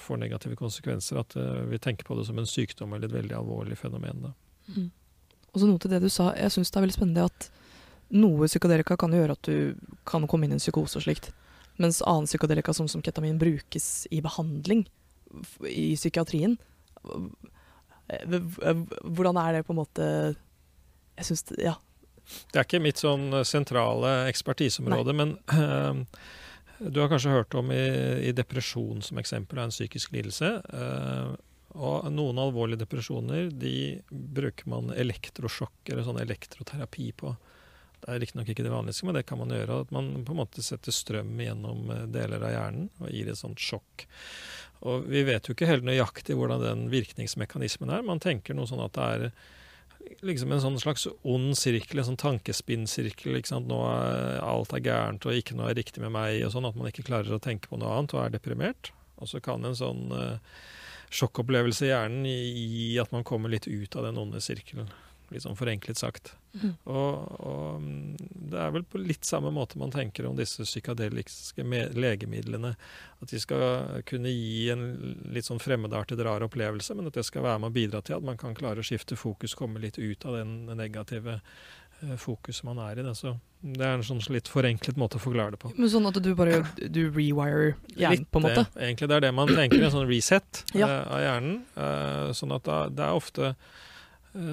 får 0.01 0.17
negative 0.23 0.57
konsekvenser, 0.57 1.21
at 1.21 1.37
uh, 1.37 1.61
vi 1.69 1.77
tenker 1.77 2.09
på 2.09 2.17
det 2.17 2.25
som 2.25 2.41
en 2.41 2.49
sykdom 2.49 2.97
eller 2.97 3.05
et 3.05 3.17
veldig 3.19 3.37
alvorlig 3.43 3.77
fenomen. 3.77 4.31
Mm. 4.73 4.89
Og 5.53 5.61
så 5.61 5.69
noe 5.69 5.81
til 5.81 5.93
det 5.93 6.01
du 6.01 6.09
sa, 6.09 6.31
jeg 6.33 6.57
syns 6.57 6.73
det 6.73 6.81
er 6.81 6.89
veldig 6.89 6.97
spennende 6.97 7.29
at 7.29 7.51
noe 8.17 8.49
psykadelika 8.49 8.97
kan 8.97 9.13
gjøre 9.13 9.37
at 9.37 9.45
du 9.45 9.77
kan 10.09 10.25
komme 10.25 10.49
inn 10.49 10.57
i 10.57 10.57
en 10.57 10.63
psykose 10.63 10.97
og 10.97 11.05
slikt, 11.05 11.29
mens 11.77 12.01
annen 12.01 12.25
psykadelika, 12.25 12.73
som, 12.73 12.89
som 12.89 13.05
ketamin, 13.05 13.37
brukes 13.37 14.07
i 14.09 14.25
behandling 14.25 14.87
i 15.69 15.91
psykiatrien. 15.95 16.57
Eh, 18.09 18.25
v- 18.25 18.87
Hvordan 19.03 19.37
er 19.41 19.53
det 19.59 19.65
på 19.67 19.73
en 19.75 19.81
måte 19.83 20.07
Jeg 21.17 21.25
syns 21.29 21.45
Ja. 21.59 21.75
Det 22.53 22.59
er 22.59 22.65
ikke 22.67 22.81
mitt 22.83 22.99
sånn 23.01 23.31
sentrale 23.47 24.27
ekspertiseområde, 24.29 25.13
men 25.17 25.31
uh, 25.49 25.97
du 26.79 26.99
har 27.01 27.09
kanskje 27.09 27.31
hørt 27.33 27.55
om 27.57 27.71
i, 27.73 27.79
i 28.29 28.33
depresjon 28.37 29.01
som 29.01 29.17
eksempel 29.17 29.57
av 29.57 29.65
en 29.65 29.73
psykisk 29.73 30.13
lidelse. 30.13 30.51
Uh, 30.69 31.33
og 31.73 32.05
noen 32.13 32.37
alvorlige 32.37 32.83
depresjoner 32.83 33.49
de 33.49 33.73
bruker 34.11 34.69
man 34.69 34.93
elektrosjokk 34.93 35.89
eller 35.89 36.05
sånn 36.05 36.21
elektroterapi 36.21 37.09
på. 37.17 37.33
Det 37.99 38.13
er 38.13 38.21
riktignok 38.23 38.49
ikke 38.53 38.65
det 38.65 38.73
vanligste, 38.73 39.05
men 39.07 39.17
det 39.17 39.25
kan 39.29 39.41
man 39.41 39.53
gjøre. 39.53 39.81
At 39.85 39.93
man 39.95 40.11
på 40.25 40.35
en 40.35 40.41
måte 40.41 40.63
setter 40.65 40.95
strøm 40.95 41.35
gjennom 41.43 41.91
eh, 41.93 42.07
deler 42.13 42.43
av 42.43 42.55
hjernen 42.55 42.89
og 43.01 43.13
gir 43.13 43.31
et 43.31 43.39
sånt 43.39 43.61
sjokk. 43.63 44.07
Og 44.89 45.07
vi 45.11 45.25
vet 45.27 45.47
jo 45.47 45.55
ikke 45.55 45.67
helt 45.67 45.87
nøyaktig 45.87 46.37
hvordan 46.39 46.63
den 46.63 46.85
virkningsmekanismen 46.93 47.91
er. 47.91 48.05
Man 48.07 48.21
tenker 48.23 48.55
noe 48.55 48.69
sånn 48.69 48.83
at 48.85 48.95
det 48.95 49.07
er 49.15 49.25
liksom 50.25 50.53
en 50.55 50.63
sånn 50.63 50.79
slags 50.79 51.07
ond 51.27 51.51
sirkel, 51.59 51.99
en 51.99 52.11
sånn 52.11 52.21
tankespinnsirkel. 52.21 53.35
Nå 53.67 53.79
er 53.89 54.39
alt 54.45 54.73
er 54.75 54.85
gærent, 54.85 55.27
og 55.27 55.35
ikke 55.35 55.57
noe 55.59 55.73
er 55.73 55.79
riktig 55.79 56.03
med 56.03 56.15
meg, 56.15 56.39
og 56.45 56.53
sånn 56.55 56.69
at 56.69 56.79
man 56.79 56.87
ikke 56.91 57.07
klarer 57.09 57.35
å 57.35 57.43
tenke 57.43 57.71
på 57.71 57.79
noe 57.79 57.91
annet 57.97 58.15
og 58.15 58.23
er 58.23 58.35
deprimert. 58.37 58.93
Og 59.19 59.27
så 59.27 59.43
kan 59.43 59.65
en 59.67 59.75
sånn 59.75 60.07
uh, 60.15 60.39
sjokkopplevelse 61.11 61.87
i 61.87 61.91
hjernen 61.91 62.27
gi 62.29 62.89
at 63.01 63.11
man 63.11 63.27
kommer 63.27 63.51
litt 63.51 63.67
ut 63.67 63.99
av 63.99 64.07
den 64.07 64.19
onde 64.21 64.41
sirkelen. 64.43 64.87
Litt 65.29 65.45
sånn 65.45 65.57
forenklet 65.57 65.99
sagt. 65.99 66.31
Mm. 66.57 66.71
Og, 66.89 67.41
og 67.45 67.83
mm, 67.83 68.15
det 68.49 68.61
er 68.63 68.71
vel 68.73 68.85
på 68.89 69.01
litt 69.01 69.27
samme 69.27 69.51
måte 69.53 69.77
man 69.77 69.93
tenker 69.93 70.25
om 70.25 70.37
disse 70.37 70.65
psykadeliske 70.65 71.65
legemidlene. 71.93 72.73
At 73.19 73.33
de 73.33 73.41
skal 73.41 74.01
kunne 74.09 74.31
gi 74.33 74.69
en 74.73 74.87
litt 75.35 75.49
sånn 75.49 75.61
fremmedartet, 75.61 76.21
rar 76.25 76.45
opplevelse, 76.45 76.97
men 76.97 77.11
at 77.11 77.19
det 77.19 77.27
skal 77.27 77.45
være 77.45 77.61
med 77.61 77.71
å 77.71 77.77
bidra 77.77 78.01
til 78.05 78.17
at 78.17 78.25
man 78.25 78.39
kan 78.41 78.57
klare 78.57 78.81
å 78.81 78.87
skifte 78.87 79.19
fokus, 79.19 79.57
komme 79.59 79.81
litt 79.83 79.99
ut 80.01 80.25
av 80.25 80.39
den 80.39 80.63
negative 80.79 81.39
eh, 82.01 82.17
fokuset 82.17 82.65
man 82.65 82.81
er 82.87 83.01
i. 83.01 83.05
Det. 83.05 83.15
Så 83.19 83.35
det 83.59 83.83
er 83.83 83.97
en 83.97 84.05
sånn 84.07 84.21
litt 84.31 84.47
forenklet 84.47 84.97
måte 84.99 85.19
å 85.19 85.23
forklare 85.23 85.53
det 85.53 85.61
på. 85.61 85.73
Men 85.75 85.91
sånn 85.91 86.07
at 86.07 86.17
du 86.23 86.31
bare 86.37 86.61
du 86.79 87.01
rewire 87.11 87.75
hjernen, 87.91 88.25
på 88.31 88.39
en 88.39 88.47
måte? 88.47 88.63
det, 88.71 88.85
egentlig. 88.87 89.09
Det 89.11 89.17
er 89.19 89.27
det 89.27 89.33
man 89.35 89.51
tenker, 89.51 89.83
en 89.83 89.93
sånn 89.97 90.09
reset 90.09 90.63
Ja. 90.77 90.87
uh, 90.87 91.13
av 91.17 91.23
hjernen. 91.25 91.59
Uh, 91.75 92.31
sånn 92.37 92.55
at 92.55 92.65
da, 92.65 92.79
det 92.87 93.03
er 93.03 93.19
ofte 93.19 93.51
eh, 93.51 93.77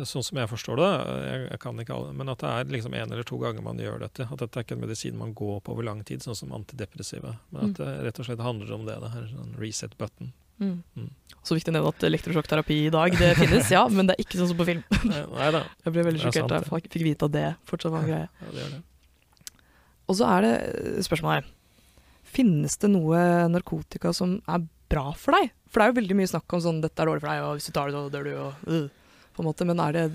Sånn 0.08 0.24
som 0.24 0.38
jeg 0.40 0.48
forstår 0.48 0.78
det, 0.80 0.88
jeg, 1.26 1.40
jeg 1.50 1.60
kan 1.60 1.82
ikke 1.82 1.92
alle, 1.92 2.14
men 2.16 2.32
at 2.32 2.40
det 2.40 2.48
er 2.48 2.70
liksom 2.72 2.94
en 2.96 3.12
eller 3.12 3.26
to 3.28 3.36
ganger 3.42 3.64
man 3.66 3.80
gjør 3.82 4.00
dette. 4.06 4.24
At 4.24 4.40
dette 4.40 4.58
er 4.58 4.64
ikke 4.64 4.78
en 4.78 4.82
medisin 4.86 5.18
man 5.20 5.34
går 5.36 5.60
på 5.66 5.74
over 5.74 5.84
lang 5.84 6.00
tid, 6.08 6.24
sånn 6.24 6.38
som 6.38 6.54
antidepressiva. 6.56 7.34
Men 7.52 7.70
at 7.70 7.82
det 7.82 7.92
rett 8.08 8.20
og 8.22 8.28
slett 8.28 8.44
handler 8.44 8.72
om 8.72 8.88
det. 8.88 8.96
det 9.02 9.12
her, 9.12 9.28
sånn 9.34 9.54
reset 9.60 9.96
button. 10.00 10.32
Mm. 10.56 10.80
Mm. 10.96 11.10
Så 11.44 11.58
viktig 11.58 11.70
å 11.70 11.76
nevne 11.76 11.92
at 11.92 12.06
elektrosjokkterapi 12.08 12.78
i 12.86 12.92
dag 12.94 13.16
det 13.20 13.34
finnes, 13.36 13.68
ja, 13.76 13.84
men 13.92 14.08
det 14.08 14.16
er 14.16 14.24
ikke 14.24 14.40
sånn 14.40 14.50
som 14.50 14.58
på 14.58 14.68
film. 14.68 14.82
Nei, 15.12 15.50
da, 15.54 15.62
Jeg 15.84 15.94
ble 15.94 16.06
veldig 16.08 16.22
er 16.22 16.24
sjokkert 16.24 16.52
da 16.54 16.62
jeg 16.62 16.70
fikk 16.72 17.04
vite 17.04 17.28
at 17.28 17.34
det 17.36 17.48
fortsatt 17.68 17.92
var 17.92 18.06
en 18.06 18.10
greie. 18.10 18.30
ja, 18.30 18.52
det 18.54 18.62
gjør 18.64 18.72
det. 18.78 18.82
Og 20.06 20.18
så 20.18 20.30
er 20.30 20.46
det 20.46 20.54
eh, 20.62 20.98
spørsmålet 21.04 21.42
her. 21.42 21.52
Finnes 22.36 22.76
det 22.82 22.90
noe 22.90 23.20
narkotika 23.50 24.12
som 24.16 24.38
er 24.48 24.64
bra 24.90 25.10
for 25.18 25.36
deg? 25.36 25.52
For 25.70 25.82
det 25.82 25.86
er 25.86 25.92
jo 25.92 25.98
veldig 26.00 26.16
mye 26.18 26.30
snakk 26.30 26.56
om 26.56 26.62
sånn 26.62 26.80
'dette 26.82 27.02
er 27.02 27.10
dårlig 27.10 27.22
for 27.24 27.32
deg', 27.32 27.44
og 27.44 27.56
'hvis 27.56 27.68
du 27.68 27.72
tar 27.74 27.90
det, 27.90 27.96
så 27.96 28.12
dør 28.14 28.26
du', 28.26 28.36
og 28.38 28.70
øh, 28.70 28.86
på 29.36 29.44
en 29.44 29.50
måte. 29.50 29.68
Men 29.68 29.82
er 29.84 29.96
det 29.96 30.06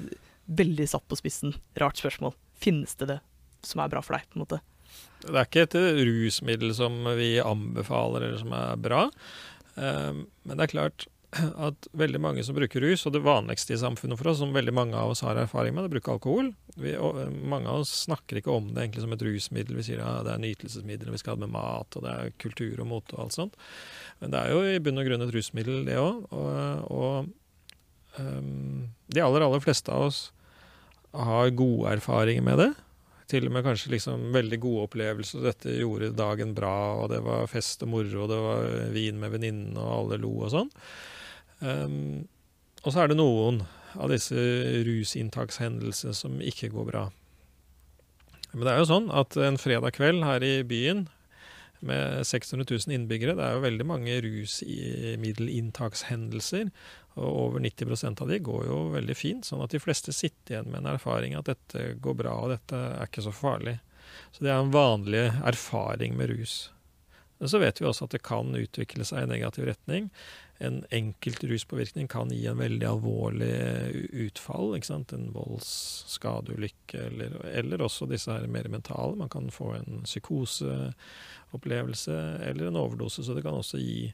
veldig 0.51 0.89
satt 0.89 1.07
på 1.07 1.19
spissen? 1.19 1.55
Rart 1.79 2.01
spørsmål. 2.01 2.36
Finnes 2.62 2.97
det 2.99 3.10
det 3.13 3.21
som 3.65 3.84
er 3.84 3.91
bra 3.93 4.01
for 4.03 4.17
deg, 4.17 4.27
på 4.29 4.39
en 4.39 4.45
måte? 4.45 4.62
Det 5.21 5.38
er 5.38 5.47
ikke 5.47 5.67
et 5.67 5.79
rusmiddel 6.01 6.73
som 6.75 6.97
vi 7.17 7.36
anbefaler 7.43 8.25
eller 8.27 8.41
som 8.41 8.53
er 8.57 8.79
bra. 8.81 9.05
Um, 9.77 10.25
men 10.43 10.57
det 10.57 10.65
er 10.65 10.73
klart 10.73 11.07
at 11.31 11.88
veldig 11.95 12.19
mange 12.19 12.43
som 12.43 12.55
bruker 12.57 12.84
rus, 12.84 13.05
og 13.07 13.13
det 13.15 13.21
vanligste 13.23 13.75
i 13.75 13.79
samfunnet 13.79 14.19
for 14.19 14.31
oss, 14.31 14.41
som 14.41 14.51
veldig 14.51 14.73
mange 14.75 14.97
av 14.99 15.13
oss 15.13 15.23
har 15.23 15.39
erfaring 15.39 15.75
med, 15.75 15.86
det 15.86 15.88
er 15.88 15.91
å 15.91 15.95
bruke 15.95 16.15
alkohol. 16.15 16.49
Vi, 16.75 16.91
eh, 16.91 17.21
mange 17.31 17.71
av 17.71 17.86
oss 17.86 17.93
snakker 18.03 18.41
ikke 18.41 18.51
om 18.51 18.73
det 18.73 18.84
egentlig 18.84 19.05
som 19.05 19.15
et 19.15 19.23
rusmiddel. 19.23 19.77
Vi 19.79 19.86
sier 19.88 20.01
ja, 20.03 20.12
det 20.27 20.34
er 20.34 20.43
nytelsesmiddel, 20.43 21.12
vi 21.13 21.21
skal 21.21 21.34
ha 21.34 21.39
det 21.39 21.47
med 21.47 21.55
mat, 21.55 21.95
og 21.95 22.03
det 22.03 22.12
er 22.12 22.34
kultur 22.41 22.84
og 22.84 22.89
mote 22.91 23.15
og 23.15 23.23
alt 23.25 23.38
sånt. 23.38 23.55
Men 24.19 24.36
det 24.36 24.41
er 24.41 24.51
jo 24.51 24.65
i 24.67 24.81
bunn 24.84 24.99
og 24.99 25.07
grunn 25.07 25.23
et 25.23 25.34
rusmiddel, 25.38 25.86
det 25.88 25.99
òg. 26.01 26.25
Og, 26.36 26.91
og 26.91 27.31
de 28.17 29.21
aller, 29.24 29.43
aller 29.45 29.63
fleste 29.63 29.91
av 29.91 30.10
oss 30.10 30.21
har 31.12 31.52
gode 31.56 31.93
erfaringer 31.95 32.43
med 32.43 32.60
det 32.60 32.71
til 33.32 33.47
og 33.47 33.56
med 33.56 33.65
kanskje 33.65 33.93
liksom 33.93 34.30
veldig 34.36 34.60
gode 34.63 34.88
opplevelser. 34.88 35.45
Dette 35.45 35.76
gjorde 35.80 36.12
dagen 36.17 36.56
bra, 36.58 36.76
og 37.00 37.12
det 37.13 37.21
var 37.24 37.50
fest 37.52 37.84
og 37.86 37.93
moro, 37.93 38.26
og 38.26 38.32
det 38.32 38.39
var 38.43 38.65
vin 38.95 39.21
med 39.21 39.32
venninnene, 39.36 39.80
og 39.80 39.93
alle 39.95 40.19
lo 40.21 40.34
og 40.41 40.52
sånn. 40.54 40.71
Um, 41.62 42.28
og 42.82 42.89
så 42.91 43.04
er 43.04 43.12
det 43.12 43.19
noen 43.19 43.62
av 44.02 44.12
disse 44.12 44.36
rusinntakshendelsene 44.88 46.15
som 46.17 46.39
ikke 46.43 46.71
går 46.74 46.88
bra. 46.91 47.06
Men 48.52 48.65
det 48.65 48.74
er 48.74 48.82
jo 48.82 48.89
sånn 48.89 49.10
at 49.15 49.38
en 49.39 49.60
fredag 49.62 49.95
kveld 49.95 50.26
her 50.28 50.43
i 50.43 50.56
byen 50.67 51.06
med 51.87 52.27
600 52.27 52.65
000 52.69 52.79
innbyggere, 52.95 53.35
det 53.37 53.45
er 53.45 53.53
jo 53.55 53.65
veldig 53.65 53.87
mange 53.89 54.21
rusmiddelinntakshendelser. 54.25 56.65
Og 57.19 57.27
over 57.27 57.59
90% 57.63 58.21
av 58.23 58.27
de 58.31 58.37
går 58.39 58.61
jo 58.69 58.77
veldig 58.95 59.17
fint, 59.17 59.45
sånn 59.47 59.63
at 59.65 59.73
de 59.73 59.83
fleste 59.83 60.11
sitter 60.15 60.49
igjen 60.55 60.71
med 60.71 60.79
en 60.81 60.93
erfaring 60.93 61.31
at 61.35 61.49
dette 61.51 61.77
går 62.03 62.15
bra, 62.23 62.33
og 62.43 62.49
dette 62.53 62.75
er 62.75 63.05
ikke 63.09 63.27
så 63.27 63.33
farlig. 63.35 63.75
Så 64.31 64.37
det 64.45 64.51
er 64.51 64.59
en 64.61 64.73
vanlig 64.73 65.25
erfaring 65.47 66.11
med 66.19 66.25
rus. 66.31 66.55
Men 67.41 67.49
så 67.49 67.58
vet 67.58 67.82
vi 67.82 67.88
også 67.89 68.06
at 68.06 68.13
det 68.13 68.21
kan 68.21 68.54
utvikle 68.54 69.01
seg 69.01 69.25
i 69.25 69.30
negativ 69.32 69.65
retning. 69.65 70.13
En 70.62 70.86
enkelt 70.93 71.41
ruspåvirkning 71.49 72.06
kan 72.12 72.30
gi 72.30 72.43
en 72.45 72.60
veldig 72.62 72.86
alvorlig 72.86 73.49
utfall. 74.27 74.75
En 74.77 75.25
voldsskadeulykke, 75.34 77.01
eller, 77.08 77.34
eller 77.49 77.82
også 77.82 78.06
disse 78.12 78.30
her 78.30 78.45
mer 78.45 78.69
mentale. 78.69 79.17
Man 79.17 79.34
kan 79.34 79.49
få 79.49 79.73
en 79.80 80.06
psykoseopplevelse 80.06 82.13
eller 82.45 82.69
en 82.69 82.77
overdose. 82.77 83.25
Så 83.25 83.34
det 83.34 83.41
kan 83.47 83.58
også 83.58 83.82
gi 83.82 84.13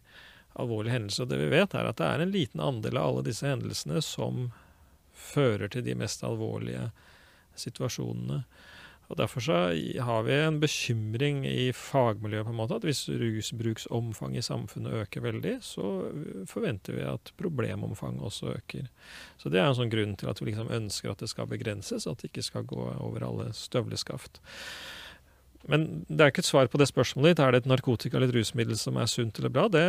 alvorlige 0.55 0.95
hendelser. 0.95 1.27
Og 1.27 1.31
det 1.33 1.43
vi 1.43 1.51
vet, 1.51 1.75
er 1.75 1.83
at 1.91 1.99
det 1.99 2.07
er 2.07 2.23
en 2.23 2.31
liten 2.31 2.63
andel 2.63 2.95
av 2.95 3.11
alle 3.11 3.27
disse 3.27 3.43
hendelsene 3.43 3.99
som 4.07 4.55
fører 5.11 5.67
til 5.75 5.83
de 5.83 5.99
mest 5.99 6.23
alvorlige 6.23 6.95
situasjonene. 7.59 8.47
Og 9.07 9.17
Derfor 9.17 9.39
så 9.39 9.57
har 10.03 10.23
vi 10.27 10.33
en 10.35 10.59
bekymring 10.59 11.45
i 11.47 11.71
fagmiljøet 11.71 12.43
på 12.43 12.51
en 12.51 12.59
måte, 12.59 12.75
at 12.75 12.83
hvis 12.87 13.05
rusbruksomfanget 13.07 14.43
i 14.43 14.47
samfunnet 14.49 14.97
øker 15.03 15.23
veldig, 15.23 15.53
så 15.63 16.11
forventer 16.49 16.97
vi 16.97 17.05
at 17.07 17.31
problemomfanget 17.39 18.21
også 18.27 18.51
øker. 18.57 18.91
Så 19.37 19.49
Det 19.49 19.61
er 19.61 19.69
en 19.69 19.79
sånn 19.79 19.93
grunn 19.93 20.17
til 20.19 20.27
at 20.27 20.41
vi 20.41 20.51
liksom 20.51 20.71
ønsker 20.75 21.11
at 21.11 21.23
det 21.23 21.31
skal 21.31 21.47
begrenses, 21.47 22.07
at 22.07 22.19
det 22.19 22.33
ikke 22.33 22.43
skal 22.49 22.67
gå 22.67 22.83
over 22.99 23.23
alle 23.23 23.53
støvleskaft. 23.55 24.41
Men 25.67 26.03
det 26.07 26.21
er 26.21 26.31
ikke 26.31 26.43
et 26.43 26.47
svar 26.47 26.67
på 26.71 26.79
det 26.79 26.87
spørsmålet 26.87 27.35
ditt. 27.35 27.43
Er 27.43 27.51
det 27.51 27.63
et 27.63 27.71
narkotika 27.71 28.17
eller 28.17 28.29
et 28.31 28.37
rusmiddel 28.37 28.77
som 28.79 28.99
er 28.99 29.07
sunt 29.11 29.39
eller 29.39 29.51
bra? 29.51 29.65
Det, 29.71 29.83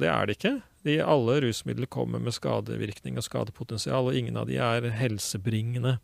det 0.00 0.08
er 0.08 0.28
det 0.28 0.36
ikke. 0.36 0.54
De, 0.86 1.00
alle 1.04 1.40
rusmidler 1.44 1.88
kommer 1.92 2.22
med 2.22 2.36
skadevirkning 2.36 3.18
og 3.20 3.26
skadepotensial, 3.26 4.08
og 4.08 4.16
ingen 4.16 4.38
av 4.40 4.48
de 4.48 4.56
er 4.60 4.88
helsebringende 4.96 5.98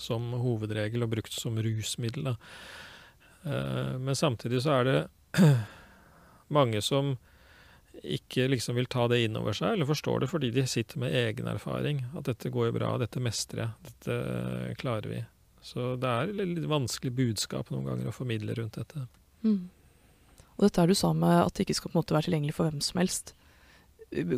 som 0.00 0.30
hovedregel 0.40 1.04
og 1.04 1.10
brukt 1.12 1.34
som 1.36 1.58
rusmiddel. 1.60 2.34
Eh, 3.46 3.98
men 3.98 4.16
samtidig 4.16 4.62
så 4.62 4.80
er 4.80 4.84
det 4.84 4.98
mange 6.56 6.82
som 6.82 7.14
ikke 8.02 8.48
liksom 8.50 8.76
vil 8.76 8.88
ta 8.92 9.06
det 9.08 9.22
inn 9.24 9.38
over 9.38 9.56
seg, 9.56 9.72
eller 9.72 9.88
forstår 9.88 10.22
det 10.22 10.28
fordi 10.30 10.50
de 10.52 10.66
sitter 10.68 11.00
med 11.00 11.14
egen 11.16 11.48
erfaring. 11.48 12.04
At 12.18 12.28
dette 12.28 12.52
går 12.52 12.70
jo 12.70 12.76
bra, 12.76 12.92
dette 13.00 13.22
mestrer 13.22 13.64
jeg, 13.64 13.90
dette 13.90 14.18
klarer 14.82 15.08
vi. 15.12 15.22
Så 15.64 15.94
det 16.00 16.10
er 16.10 16.28
et 16.30 16.52
litt 16.52 16.68
vanskelig 16.70 17.14
budskap 17.16 17.72
noen 17.72 17.88
ganger 17.88 18.10
å 18.10 18.14
formidle 18.14 18.54
rundt 18.58 18.78
dette. 18.78 19.06
Mm. 19.46 19.64
Og 20.56 20.66
dette 20.66 20.82
er 20.82 20.90
du 20.90 20.98
sa 20.98 21.10
med 21.16 21.40
at 21.40 21.56
det 21.56 21.66
ikke 21.66 21.78
skal 21.80 21.92
på 21.92 21.96
en 21.96 22.02
måte 22.02 22.16
være 22.16 22.28
tilgjengelig 22.28 22.54
for 22.56 22.68
hvem 22.68 22.84
som 22.84 23.00
helst. 23.00 23.34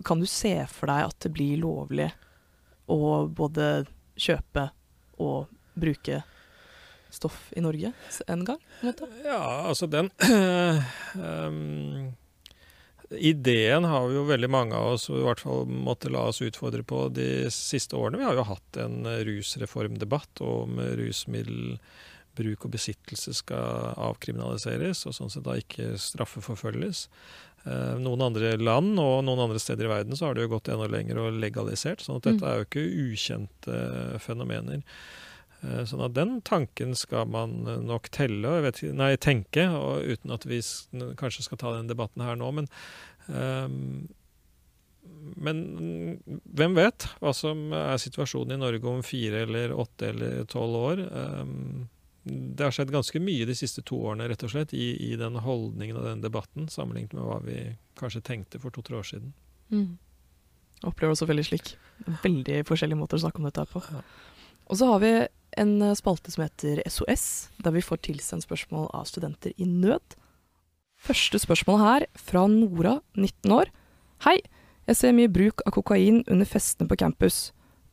Kan 0.07 0.23
du 0.23 0.29
se 0.31 0.55
for 0.71 0.91
deg 0.91 1.11
at 1.11 1.19
det 1.25 1.35
blir 1.35 1.61
lovlig 1.61 2.09
å 2.89 3.27
både 3.29 3.85
kjøpe 4.19 4.69
og 5.23 5.49
bruke 5.79 6.23
stoff 7.11 7.49
i 7.57 7.63
Norge 7.65 7.93
en 8.29 8.45
gang? 8.45 8.61
En 8.83 8.95
ja, 9.25 9.43
altså 9.69 9.89
den 9.91 10.11
um, 10.29 12.09
Ideen 13.09 13.87
har 13.89 14.09
vi 14.09 14.19
jo 14.19 14.27
veldig 14.29 14.51
mange 14.53 14.77
av 14.77 14.95
oss 14.99 15.07
i 15.09 15.23
hvert 15.25 15.41
fall 15.41 15.65
måtte 15.65 16.11
la 16.13 16.27
oss 16.29 16.43
utfordre 16.45 16.83
på 16.85 17.07
de 17.17 17.49
siste 17.55 17.97
årene. 17.97 18.21
Vi 18.21 18.27
har 18.27 18.37
jo 18.37 18.45
hatt 18.51 18.81
en 18.83 19.09
rusreformdebatt 19.25 20.43
om 20.45 20.77
rusmiddelbruk 21.01 22.67
og 22.69 22.75
besittelse 22.75 23.33
skal 23.39 23.95
avkriminaliseres, 24.11 25.07
og 25.09 25.17
sånn 25.17 25.33
sett 25.33 25.47
da 25.49 25.57
ikke 25.57 25.95
straffeforfølges. 25.97 27.07
Eh, 27.67 27.95
noen 28.01 28.23
andre 28.23 28.55
land 28.61 28.99
og 29.03 29.23
noen 29.27 29.43
andre 29.49 29.61
steder 29.63 29.89
i 29.89 29.91
verden 29.91 30.19
så 30.19 30.29
har 30.29 30.37
det 30.37 30.47
jo 30.47 30.53
gått 30.55 30.71
enda 30.73 30.87
lenger 30.91 31.21
og 31.23 31.41
legalisert, 31.43 32.05
sånn 32.05 32.21
at 32.21 32.29
dette 32.29 32.45
mm. 32.45 32.51
er 32.51 32.61
jo 32.61 32.69
ikke 32.69 32.85
ukjente 33.09 33.81
fenomener. 34.23 34.85
Eh, 35.67 35.83
sånn 35.91 36.05
at 36.07 36.15
den 36.15 36.39
tanken 36.47 36.95
skal 36.99 37.27
man 37.31 37.61
nok 37.89 38.13
telle, 38.15 38.61
vet, 38.65 38.85
nei, 38.95 39.17
tenke, 39.21 39.67
og 39.75 40.07
uten 40.07 40.37
at 40.37 40.47
vi 40.49 40.63
kanskje 41.19 41.49
skal 41.49 41.61
ta 41.61 41.75
den 41.75 41.91
debatten 41.91 42.23
her 42.25 42.39
nå. 42.39 42.53
Men, 42.61 42.71
um, 43.27 44.07
men 45.39 45.63
hvem 46.55 46.79
vet 46.79 47.09
hva 47.19 47.35
som 47.37 47.73
er 47.75 47.99
situasjonen 48.01 48.55
i 48.55 48.63
Norge 48.63 48.91
om 48.91 49.05
fire 49.07 49.45
eller 49.49 49.75
åtte 49.75 50.13
eller 50.13 50.45
tolv 50.53 50.83
år? 50.93 51.07
Um, 51.11 51.89
det 52.25 52.65
har 52.65 52.75
skjedd 52.75 52.93
ganske 52.93 53.21
mye 53.23 53.47
de 53.49 53.55
siste 53.57 53.83
to 53.87 53.99
årene 54.11 54.29
rett 54.29 54.43
og 54.45 54.53
slett, 54.53 54.75
i, 54.77 54.91
i 55.11 55.15
den 55.21 55.39
holdningen 55.45 55.97
og 55.97 56.09
den 56.09 56.25
debatten, 56.25 56.69
sammenlignet 56.73 57.15
med 57.17 57.25
hva 57.25 57.39
vi 57.45 57.59
kanskje 58.01 58.25
tenkte 58.27 58.61
for 58.63 58.75
to-tre 58.75 58.99
år 58.99 59.07
siden. 59.07 59.33
Mm. 59.73 59.97
Jeg 60.79 60.91
opplever 60.91 61.15
også 61.15 61.29
veldig 61.29 61.47
slik. 61.47 61.75
Veldig 62.23 62.63
forskjellige 62.69 63.01
måter 63.01 63.19
å 63.19 63.25
snakke 63.25 63.41
om 63.41 63.49
dette 63.49 63.65
på. 63.73 63.83
Og 64.69 64.79
så 64.79 64.91
har 64.93 65.03
vi 65.03 65.13
en 65.59 65.75
spalte 65.97 66.31
som 66.31 66.45
heter 66.45 66.83
SOS, 66.87 67.49
der 67.65 67.75
vi 67.75 67.83
får 67.83 68.03
tilsendt 68.07 68.47
spørsmål 68.47 68.91
av 68.95 69.09
studenter 69.11 69.55
i 69.57 69.67
nød. 69.67 70.19
Første 70.99 71.41
spørsmål 71.41 71.81
her, 71.83 72.07
fra 72.19 72.45
Nora, 72.51 72.99
19 73.17 73.55
år. 73.55 73.73
Hei, 74.27 74.39
jeg 74.89 74.99
ser 74.99 75.15
mye 75.17 75.31
bruk 75.31 75.63
av 75.67 75.75
kokain 75.77 76.23
under 76.27 76.49
festene 76.49 76.91
på 76.91 76.99
campus. 77.01 77.49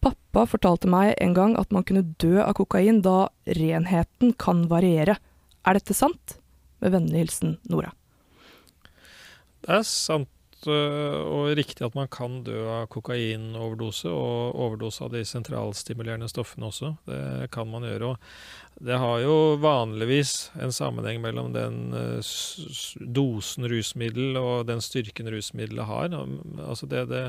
Pappa 0.05 0.45
fortalte 0.49 0.89
meg 0.91 1.15
en 1.23 1.33
gang 1.33 1.55
at 1.57 1.71
man 1.73 1.85
kunne 1.87 2.05
dø 2.21 2.37
av 2.43 2.53
kokain 2.59 3.01
da 3.05 3.27
renheten 3.57 4.35
kan 4.41 4.67
variere. 4.69 5.17
Er 5.65 5.79
dette 5.79 5.97
sant? 5.97 6.37
Med 6.83 6.93
vennlig 6.93 7.23
hilsen 7.23 7.57
Nora. 7.71 7.91
Det 9.65 9.79
er 9.79 9.85
sant 9.89 10.29
Eh, 10.69 11.21
og 11.25 11.53
riktig 11.57 11.85
at 11.85 11.95
man 11.97 12.09
kan 12.11 12.39
dø 12.45 12.57
av 12.71 12.87
kokainoverdose 12.93 14.09
og 14.09 14.55
overdose 14.65 15.03
av 15.05 15.11
de 15.13 15.23
sentralstimulerende 15.27 16.29
stoffene 16.31 16.69
også. 16.69 16.93
Det 17.07 17.49
kan 17.53 17.69
man 17.69 17.85
gjøre. 17.85 18.15
Det 18.85 18.99
har 18.99 19.19
jo 19.23 19.35
vanligvis 19.61 20.51
en 20.61 20.73
sammenheng 20.75 21.21
mellom 21.23 21.53
den 21.55 21.93
eh, 21.95 22.31
dosen 23.19 23.69
rusmiddel 23.71 24.39
og 24.41 24.65
den 24.69 24.81
styrken 24.83 25.29
rusmiddelet 25.33 25.89
har. 25.89 26.17
Altså 26.65 26.89
det, 26.89 27.07
det, 27.11 27.25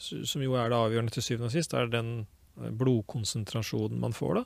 som 0.00 0.44
jo 0.44 0.56
er 0.58 0.72
det 0.72 0.80
avgjørende 0.80 1.14
til 1.14 1.26
syvende 1.26 1.50
og 1.50 1.54
sist, 1.54 1.76
er 1.76 1.92
den 1.92 2.12
eh, 2.60 2.74
blodkonsentrasjonen 2.80 4.00
man 4.02 4.16
får 4.16 4.40
da, 4.40 4.44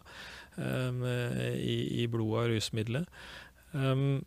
i, 0.54 2.04
i 2.04 2.06
blodet 2.06 2.44
av 2.44 2.52
rusmiddelet. 2.52 3.18
Um, 3.74 4.22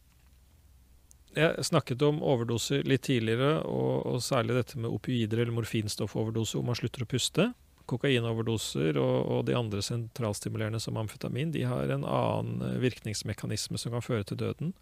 jeg 1.38 1.68
snakket 1.68 2.02
om 2.06 2.20
overdoser 2.26 2.86
litt 2.88 3.06
tidligere, 3.08 3.62
og, 3.70 4.06
og 4.10 4.20
særlig 4.26 4.58
dette 4.58 4.80
med 4.82 4.92
opioider 4.92 5.44
eller 5.44 5.56
morfinstoffoverdose 5.60 6.58
hvor 6.58 6.66
man 6.66 6.78
slutter 6.80 7.06
å 7.06 7.10
puste. 7.10 7.50
Kokainoverdoser 7.88 8.98
og, 9.00 9.18
og, 9.22 9.42
de 9.48 9.56
andre 9.56 9.84
sentralstimulerende 9.86 10.82
som 10.84 10.98
amfetamin 11.00 11.54
de 11.54 11.64
har 11.70 11.94
en 11.94 12.04
annen 12.04 12.66
eh, 12.66 12.80
virkningsmekanisme 12.84 13.80
som 13.80 13.94
kan 13.96 14.04
føre 14.04 14.28
til 14.28 14.42
døden. 14.42 14.74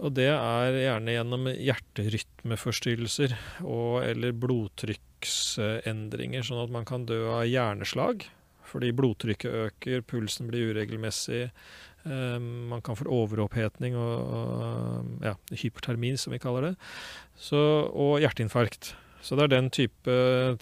Og 0.00 0.14
det 0.16 0.30
er 0.32 0.78
gjerne 0.80 1.14
gjennom 1.14 1.46
hjerterytmeforstyrrelser 1.52 3.36
og, 3.60 4.00
eller 4.06 4.32
blodtrykksendringer, 5.20 6.42
sånn 6.42 6.64
at 6.64 6.70
man 6.72 6.84
kan 6.84 7.06
dø 7.06 7.28
av 7.30 7.46
hjerneslag 7.48 8.28
fordi 8.70 8.92
blodtrykket 8.94 9.50
øker, 9.50 10.02
pulsen 10.06 10.46
blir 10.46 10.70
uregelmessig, 10.70 11.50
Um, 12.02 12.68
man 12.70 12.80
kan 12.80 12.96
få 12.96 13.04
overopphetning 13.12 13.92
og 13.92 15.20
ja, 15.20 15.34
hypertermi, 15.52 16.14
som 16.16 16.32
vi 16.32 16.38
kaller 16.40 16.70
det. 16.70 16.70
Så, 17.36 17.58
og 17.92 18.22
hjerteinfarkt. 18.22 18.94
Så 19.20 19.36
det 19.36 19.44
er 19.44 19.52
den 19.52 19.68
type 19.68 20.14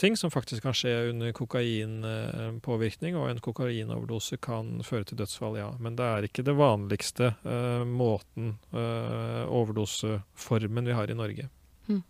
ting 0.02 0.16
som 0.18 0.32
faktisk 0.34 0.64
kan 0.66 0.74
skje 0.74 1.12
under 1.12 1.30
kokainpåvirkning, 1.30 3.14
og 3.14 3.28
en 3.30 3.38
kokainoverdose 3.38 4.40
kan 4.42 4.80
føre 4.82 5.06
til 5.06 5.20
dødsfall, 5.20 5.60
ja. 5.60 5.68
Men 5.78 5.94
det 5.94 6.08
er 6.10 6.26
ikke 6.26 6.42
det 6.42 6.56
vanligste 6.58 7.30
uh, 7.46 7.86
måten, 7.86 8.56
uh, 8.74 9.46
overdoseformen, 9.46 10.90
vi 10.90 10.98
har 10.98 11.06
i 11.06 11.18
Norge. 11.22 11.46
Mm. 11.86 12.02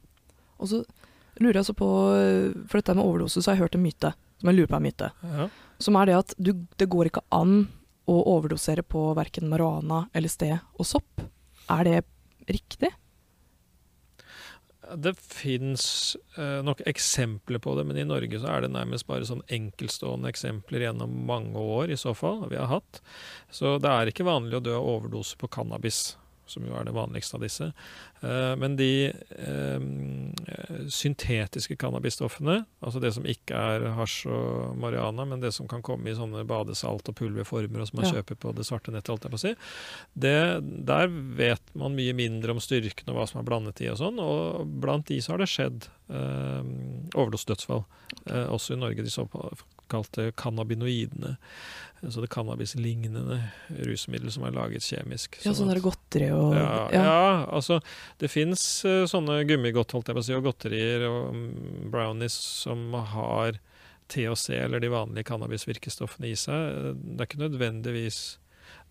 Og 0.56 0.72
så 0.72 0.80
lurer 1.42 1.58
jeg 1.58 1.64
altså 1.64 1.76
på, 1.78 1.88
for 2.68 2.80
dette 2.80 2.96
med 2.98 3.04
overdose, 3.06 3.42
så 3.42 3.50
har 3.50 3.58
jeg 3.58 3.66
hørt 3.66 3.78
en 3.78 3.84
myte, 3.84 4.12
som 4.40 4.50
jeg 4.50 4.58
lurer 4.58 4.70
på 4.70 4.78
er 4.78 4.86
myte. 4.86 5.10
Ja. 5.24 5.48
Som 5.82 5.98
er 5.98 6.08
det 6.08 6.16
at 6.18 6.36
du, 6.38 6.52
det 6.80 6.90
går 6.90 7.10
ikke 7.10 7.26
an 7.34 7.58
å 8.08 8.16
overdosere 8.36 8.84
på 8.86 9.10
verken 9.18 9.50
marihuana, 9.50 10.06
LSD 10.16 10.48
og 10.56 10.86
sopp. 10.88 11.26
Er 11.68 11.84
det 11.84 11.98
riktig? 12.48 12.90
Det 14.96 15.12
fins 15.20 16.16
eh, 16.38 16.62
nok 16.64 16.80
eksempler 16.88 17.60
på 17.60 17.74
det, 17.76 17.84
men 17.84 17.98
i 18.00 18.06
Norge 18.08 18.40
så 18.40 18.48
er 18.54 18.64
det 18.64 18.70
nærmest 18.72 19.04
bare 19.08 19.26
sånn 19.28 19.42
enkeltstående 19.52 20.30
eksempler 20.32 20.86
gjennom 20.86 21.12
mange 21.28 21.60
år 21.60 21.92
i 21.92 21.98
så 22.00 22.14
fall 22.16 22.46
vi 22.48 22.56
har 22.56 22.70
hatt. 22.72 23.02
Så 23.52 23.76
det 23.82 23.92
er 23.92 24.08
ikke 24.08 24.26
vanlig 24.28 24.56
å 24.56 24.64
dø 24.64 24.78
av 24.78 24.88
overdose 24.96 25.36
på 25.36 25.50
cannabis 25.52 26.16
som 26.50 26.66
jo 26.66 26.74
er 26.76 26.86
det 26.88 26.94
vanligste 26.96 27.38
av 27.38 27.44
disse. 27.44 27.70
Eh, 28.20 28.54
men 28.60 28.76
de 28.78 28.90
eh, 29.10 29.86
syntetiske 30.92 31.76
cannabisstoffene, 31.80 32.60
altså 32.84 33.02
det 33.02 33.12
som 33.16 33.28
ikke 33.28 33.58
er 33.58 33.86
hasj 33.98 34.18
og 34.32 34.78
marihuana, 34.80 35.26
men 35.28 35.42
det 35.44 35.52
som 35.56 35.68
kan 35.70 35.84
komme 35.86 36.10
i 36.10 36.16
sånne 36.18 36.44
badesalt- 36.48 37.08
og 37.10 37.18
pulverformer, 37.18 37.82
og 37.82 37.90
som 37.90 38.00
man 38.00 38.08
ja. 38.08 38.18
kjøper 38.18 38.40
på 38.42 38.54
det 38.56 38.66
svarte 38.68 38.94
nettet, 38.94 39.12
holdt 39.14 39.28
jeg 39.28 39.34
på 39.34 39.40
å 39.40 39.44
si, 39.44 39.54
det, 40.26 40.36
der 40.88 41.10
vet 41.38 41.74
man 41.78 41.96
mye 41.98 42.16
mindre 42.16 42.56
om 42.56 42.62
styrken 42.62 43.12
og 43.12 43.20
hva 43.20 43.28
som 43.30 43.42
er 43.42 43.48
blandet 43.48 43.82
i 43.84 43.90
og 43.92 44.00
sånn. 44.00 44.20
Og 44.22 44.68
blant 44.82 45.08
de 45.10 45.20
så 45.22 45.34
har 45.34 45.42
det 45.42 45.50
skjedd 45.52 45.88
eh, 46.10 46.62
overdosedødsfall, 47.14 47.84
eh, 48.26 48.46
også 48.46 48.76
i 48.76 48.82
Norge. 48.82 49.06
De 49.06 49.12
såkalte 49.88 50.32
cannabinoidene 50.32 51.36
så 52.08 52.20
det 52.20 52.30
cannabislignende 52.30 53.40
rusmiddel 53.68 54.30
som 54.30 54.44
er 54.46 54.52
laget 54.54 54.84
kjemisk. 54.86 55.40
Ja, 55.42 55.50
sånn 55.50 55.72
at, 55.72 55.80
godteri 55.82 56.28
og 56.30 56.54
ja, 56.54 56.66
ja. 56.94 57.00
ja, 57.02 57.46
altså 57.50 57.80
det 58.20 58.30
fins 58.30 58.62
uh, 58.86 59.02
sånne 59.10 59.40
gummigodt, 59.48 59.90
holdt 59.96 60.12
jeg 60.12 60.14
på 60.14 60.22
å 60.22 60.26
si, 60.28 60.36
og 60.36 60.46
godterier 60.46 61.08
og 61.08 61.32
um, 61.34 61.48
brownies 61.90 62.36
som 62.62 62.94
har 62.94 63.58
THC, 64.12 64.60
eller 64.60 64.80
de 64.80 64.92
vanlige 64.92 65.26
cannabisvirkestoffene 65.32 66.30
i 66.30 66.36
seg. 66.38 66.94
Det 67.02 67.18
er 67.18 67.26
ikke 67.26 67.42
nødvendigvis 67.42 68.20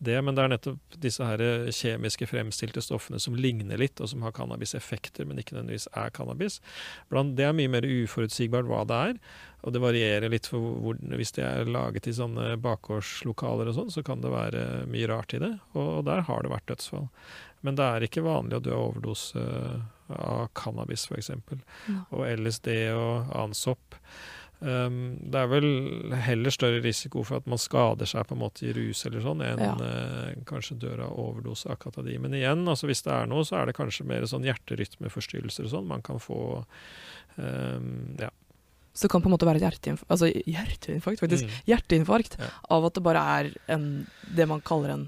det, 0.03 0.17
men 0.21 0.37
det 0.37 0.43
er 0.43 0.51
nettopp 0.51 0.97
disse 1.01 1.25
her 1.25 1.41
kjemiske 1.73 2.27
fremstilte 2.29 2.83
stoffene 2.85 3.19
som 3.21 3.35
ligner 3.37 3.79
litt, 3.81 3.97
og 4.03 4.11
som 4.11 4.21
har 4.25 4.35
cannabiseffekter, 4.37 5.25
men 5.25 5.41
ikke 5.41 5.55
nødvendigvis 5.55 5.89
er 5.97 6.13
cannabis. 6.13 6.59
Blant, 7.09 7.33
det 7.39 7.47
er 7.47 7.55
mye 7.57 7.71
mer 7.73 7.87
uforutsigbart 7.87 8.69
hva 8.69 8.83
det 8.89 9.01
er, 9.09 9.19
og 9.65 9.73
det 9.73 9.81
varierer 9.81 10.31
litt 10.31 10.47
for 10.51 10.61
hvor, 10.83 11.01
Hvis 11.17 11.33
det 11.35 11.43
er 11.47 11.71
laget 11.71 12.07
i 12.07 12.15
sånne 12.15 12.53
bakgårdslokaler 12.61 13.71
og 13.71 13.77
sånn, 13.79 13.91
så 13.93 14.05
kan 14.05 14.21
det 14.21 14.33
være 14.33 14.63
mye 14.91 15.09
rart 15.09 15.33
i 15.33 15.41
det, 15.41 15.53
og 15.73 16.05
der 16.07 16.23
har 16.29 16.45
det 16.45 16.53
vært 16.53 16.69
dødsfall. 16.69 17.09
Men 17.65 17.77
det 17.77 17.85
er 17.89 18.05
ikke 18.05 18.25
vanlig 18.25 18.59
å 18.59 18.63
dø 18.63 18.73
av 18.75 18.83
overdose 18.91 19.45
av 20.13 20.47
cannabis, 20.55 21.07
f.eks. 21.09 21.33
Og 22.13 22.21
LSD 22.29 22.69
og 22.93 23.33
annen 23.33 23.57
sopp. 23.57 23.97
Um, 24.59 25.19
det 25.21 25.37
er 25.37 25.49
vel 25.51 25.67
heller 26.25 26.53
større 26.53 26.79
risiko 26.81 27.21
for 27.27 27.37
at 27.37 27.49
man 27.49 27.59
skader 27.61 28.09
seg 28.09 28.25
på 28.25 28.33
en 28.33 28.41
måte 28.41 28.65
i 28.65 28.71
rus 28.73 29.03
eller 29.05 29.21
sånn, 29.21 29.43
enn 29.45 29.61
ja. 29.61 29.75
uh, 29.77 30.31
kanskje 30.49 30.79
dør 30.81 31.03
av 31.05 31.19
overdose 31.21 31.69
av 31.69 31.77
katadi. 31.83 32.17
Men 32.21 32.33
igjen, 32.37 32.65
altså 32.65 32.89
hvis 32.89 33.05
det 33.05 33.13
er 33.13 33.29
noe, 33.29 33.45
så 33.45 33.59
er 33.59 33.69
det 33.69 33.77
kanskje 33.77 34.07
mer 34.09 34.25
sånn 34.29 34.47
hjerterytmeforstyrrelser 34.47 35.69
og 35.69 35.73
sånn 35.75 35.91
man 35.91 36.01
kan 36.05 36.21
få. 36.23 36.63
Um, 37.37 38.17
ja. 38.17 38.31
Så 38.97 39.05
det 39.05 39.13
kan 39.13 39.21
på 39.21 39.29
en 39.29 39.35
måte 39.35 39.45
være 39.45 39.61
et 39.61 39.67
hjerteinfarkt, 39.67 40.09
altså 40.09 40.31
hjerteinfarkt, 40.33 41.21
faktisk, 41.21 41.45
mm. 41.45 41.61
hjerteinfarkt 41.69 42.39
ja. 42.41 42.49
av 42.73 42.87
at 42.89 42.97
det 42.97 43.05
bare 43.05 43.25
er 43.37 43.51
en, 43.75 43.85
det 44.33 44.49
man 44.49 44.63
kaller 44.65 44.95
en 44.95 45.05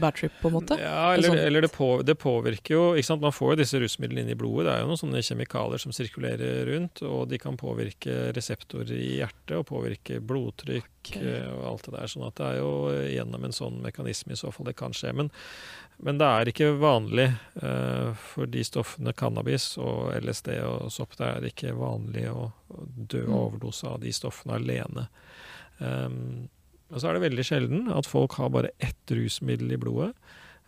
bad 0.00 0.16
trip, 0.18 0.32
på 0.42 0.48
en 0.50 0.54
måte? 0.56 0.76
Ja, 0.80 1.12
eller, 1.14 1.28
sånn- 1.30 1.42
eller 1.46 1.64
det, 1.66 1.70
på, 1.74 1.88
det 2.06 2.14
påvirker 2.18 2.74
jo 2.74 2.82
ikke 2.94 3.06
sant? 3.10 3.22
Man 3.24 3.32
får 3.36 3.52
jo 3.54 3.58
disse 3.62 3.80
rusmidlene 3.82 4.24
inn 4.26 4.32
i 4.34 4.38
blodet. 4.40 4.66
Det 4.66 4.74
er 4.74 4.80
jo 4.84 4.90
noen 4.90 5.00
sånne 5.02 5.22
kjemikalier 5.26 5.82
som 5.82 5.92
sirkulerer 5.96 6.66
rundt, 6.70 7.02
og 7.06 7.28
de 7.30 7.38
kan 7.42 7.56
påvirke 7.60 8.30
reseptorer 8.36 8.92
i 8.96 9.18
hjertet 9.20 9.56
og 9.60 9.66
påvirke 9.70 10.20
blodtrykk 10.20 10.88
Ok. 11.00 11.16
eh, 11.16 11.46
og 11.54 11.62
alt 11.72 11.86
det 11.88 11.94
der. 11.96 12.10
Sånn 12.12 12.26
at 12.26 12.36
det 12.40 12.48
er 12.50 12.58
jo 12.60 12.72
gjennom 13.08 13.44
en 13.48 13.56
sånn 13.56 13.78
mekanisme 13.84 14.32
i 14.36 14.40
så 14.40 14.50
fall 14.52 14.66
det 14.68 14.76
kan 14.76 14.92
skje. 14.92 15.14
Men, 15.16 15.30
men 16.04 16.18
det 16.20 16.26
er 16.28 16.50
ikke 16.52 16.68
vanlig 16.80 17.28
uh, 17.62 18.12
for 18.16 18.46
de 18.48 18.62
stoffene 18.64 19.12
cannabis 19.16 19.74
og 19.80 20.12
LSD 20.20 20.54
og 20.64 20.90
sopp. 20.92 21.16
Det 21.16 21.26
er 21.28 21.48
ikke 21.48 21.72
vanlig 21.76 22.26
å 22.32 22.50
dø 22.68 23.22
Mm. 23.26 23.32
av 23.34 23.40
overdose 23.46 23.88
av 23.88 24.00
de 24.00 24.12
stoffene 24.12 24.54
alene. 24.60 25.08
Um, 25.80 26.48
og 26.90 27.00
så 27.00 27.08
er 27.08 27.16
det 27.16 27.26
veldig 27.28 27.46
sjelden 27.46 27.90
at 27.94 28.08
folk 28.08 28.36
har 28.40 28.52
bare 28.54 28.74
ett 28.82 29.14
rusmiddel 29.14 29.74
i 29.74 29.80
blodet. 29.80 30.12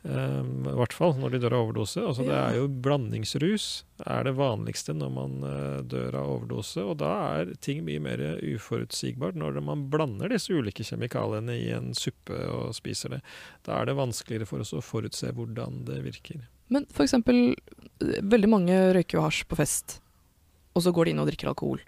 Um, 0.02 0.64
I 0.66 0.74
hvert 0.80 0.94
fall 0.96 1.12
når 1.14 1.34
de 1.34 1.40
dør 1.44 1.54
av 1.54 1.68
overdose. 1.68 2.02
Altså, 2.02 2.24
Det 2.26 2.34
er 2.34 2.56
jo 2.58 2.64
blandingsrus 2.82 3.66
er 4.02 4.24
det 4.26 4.32
vanligste 4.34 4.96
når 4.98 5.12
man 5.14 5.36
uh, 5.46 5.78
dør 5.86 6.16
av 6.18 6.30
overdose. 6.32 6.82
Og 6.82 6.96
da 7.02 7.12
er 7.36 7.52
ting 7.62 7.84
mye 7.86 8.02
mer 8.02 8.22
uforutsigbart 8.42 9.38
når 9.38 9.60
man 9.62 9.86
blander 9.92 10.34
disse 10.34 10.50
ulike 10.50 10.86
kjemikaliene 10.86 11.54
i 11.54 11.70
en 11.76 11.92
suppe 11.94 12.40
og 12.50 12.74
spiser 12.74 13.16
det. 13.16 13.22
Da 13.66 13.78
er 13.78 13.90
det 13.90 13.98
vanskeligere 14.00 14.50
for 14.50 14.64
oss 14.64 14.74
å 14.74 14.82
forutse 14.82 15.30
hvordan 15.36 15.84
det 15.86 16.02
virker. 16.08 16.42
Men 16.72 16.88
eksempel, 17.04 17.54
eh, 18.02 18.22
veldig 18.26 18.50
mange 18.50 18.78
røyker 18.96 19.20
jo 19.20 19.26
hasj 19.26 19.44
på 19.46 19.58
fest, 19.58 20.00
og 20.72 20.82
så 20.82 20.92
går 20.94 21.04
de 21.04 21.12
inn 21.12 21.22
og 21.22 21.28
drikker 21.28 21.50
alkohol. 21.52 21.82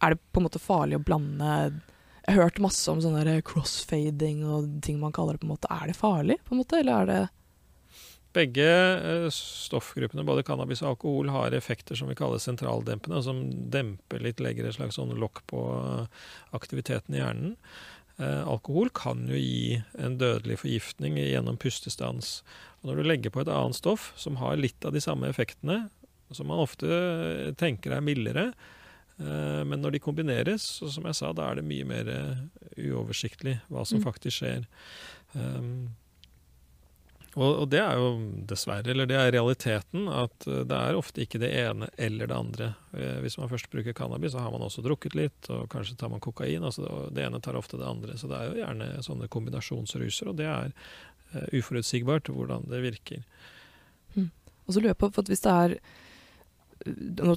Er 0.00 0.14
det 0.14 0.22
på 0.32 0.40
en 0.40 0.46
måte 0.46 0.62
farlig 0.62 0.96
å 0.96 1.04
blande 1.04 1.50
Jeg 2.24 2.38
har 2.38 2.46
hørt 2.46 2.62
masse 2.64 2.88
om 2.88 3.02
sånn 3.04 3.18
crossfading 3.44 4.44
og 4.48 4.68
ting 4.84 4.96
man 5.00 5.12
kaller 5.12 5.36
det. 5.36 5.44
på 5.44 5.48
en 5.48 5.54
måte. 5.54 5.70
Er 5.70 5.90
det 5.90 5.96
farlig, 5.98 6.38
på 6.44 6.54
en 6.54 6.62
måte, 6.62 6.80
eller 6.80 7.02
er 7.02 7.10
det 7.10 7.22
Begge 8.34 8.66
eh, 8.66 9.28
stoffgruppene, 9.30 10.24
både 10.26 10.42
cannabis 10.42 10.80
og 10.82 10.94
alkohol, 10.94 11.28
har 11.30 11.54
effekter 11.54 11.94
som 11.94 12.08
vi 12.10 12.16
kaller 12.18 12.40
sentraldempende, 12.42 13.20
som 13.22 13.44
demper 13.70 14.24
litt, 14.24 14.42
legger 14.42 14.66
et 14.66 14.74
slags 14.74 14.98
sånn 14.98 15.14
lokk 15.20 15.44
på 15.50 15.60
eh, 15.78 16.24
aktiviteten 16.58 17.14
i 17.14 17.20
hjernen. 17.20 17.52
Eh, 18.18 18.42
alkohol 18.42 18.90
kan 18.94 19.22
jo 19.30 19.38
gi 19.38 19.78
en 20.02 20.18
dødelig 20.18 20.58
forgiftning 20.64 21.20
gjennom 21.22 21.60
pustestans. 21.62 22.40
Og 22.82 22.90
når 22.90 22.98
du 22.98 23.06
legger 23.06 23.34
på 23.34 23.44
et 23.44 23.52
annet 23.54 23.78
stoff 23.78 24.10
som 24.18 24.40
har 24.42 24.58
litt 24.58 24.82
av 24.82 24.96
de 24.96 25.04
samme 25.04 25.30
effektene, 25.30 25.84
som 26.34 26.50
man 26.50 26.64
ofte 26.64 27.54
tenker 27.60 27.94
er 27.94 28.02
mildere, 28.02 28.48
men 29.18 29.78
når 29.80 29.94
de 29.94 29.98
kombineres, 30.02 30.62
så 30.80 30.88
som 30.90 31.04
jeg 31.06 31.14
sa, 31.14 31.32
da 31.32 31.50
er 31.50 31.60
det 31.60 31.68
mye 31.68 31.84
mer 31.86 32.08
eh, 32.10 32.40
uoversiktlig 32.90 33.60
hva 33.70 33.84
som 33.86 34.00
Mm. 34.00 34.04
faktisk 34.08 34.40
skjer. 34.42 34.64
Um, 35.34 35.92
og, 37.34 37.64
og 37.64 37.68
det 37.70 37.80
er 37.82 37.96
jo 37.98 38.10
dessverre, 38.46 38.86
eller 38.90 39.06
det 39.10 39.16
er 39.18 39.32
realiteten, 39.34 40.04
at 40.08 40.46
eh, 40.46 40.60
det 40.70 40.76
er 40.78 40.98
ofte 40.98 41.22
ikke 41.24 41.40
det 41.42 41.50
ene 41.50 41.88
eller 41.98 42.30
det 42.30 42.36
andre. 42.36 42.68
Eh, 42.94 43.16
Hvis 43.24 43.38
man 43.38 43.48
først 43.50 43.70
bruker 43.70 43.92
cannabis, 43.92 44.32
så 44.34 44.38
har 44.42 44.52
man 44.54 44.62
også 44.62 44.82
drukket 44.86 45.14
litt, 45.18 45.50
og 45.50 45.66
kanskje 45.70 45.96
tar 45.98 46.10
man 46.10 46.22
kokain. 46.22 46.62
altså 46.62 47.08
Det 47.14 47.24
ene 47.26 47.40
tar 47.42 47.58
ofte 47.58 47.78
det 47.78 47.86
andre. 47.86 48.14
Så 48.18 48.30
det 48.30 48.38
er 48.38 48.50
jo 48.50 48.60
gjerne 48.62 49.02
sånne 49.02 49.28
kombinasjonsruser, 49.28 50.30
og 50.30 50.36
det 50.38 50.46
er 50.46 50.70
uh, 51.34 51.48
uforutsigbart 51.58 52.30
hvordan 52.30 52.66
det 52.70 52.82
virker. 52.82 53.26
Og 54.14 54.72
så 54.72 54.80
lurer 54.80 54.94
jeg 54.94 55.02
på, 55.02 55.10
for 55.12 55.22
hvis 55.28 55.42
det 55.44 55.52
er 55.52 55.74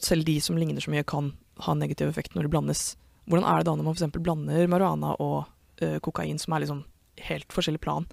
Selv 0.01 0.25
de 0.25 0.39
som 0.41 0.57
ligner 0.57 0.81
så 0.81 0.91
mye, 0.91 1.03
kan 1.03 1.33
ha 1.65 1.73
en 1.73 1.81
negativ 1.83 2.09
effekt 2.11 2.35
når 2.35 2.47
det 2.47 2.53
blandes. 2.53 2.85
Hvordan 3.27 3.47
er 3.49 3.59
det 3.59 3.69
da 3.69 3.75
når 3.75 3.89
man 3.89 3.97
f.eks. 3.97 4.19
blander 4.23 4.71
marihuana 4.71 5.15
og 5.23 5.47
uh, 5.83 5.97
kokain, 6.03 6.39
som 6.41 6.55
er 6.55 6.63
liksom 6.63 6.83
helt 7.27 7.53
forskjellig 7.53 7.81
plan? 7.83 8.07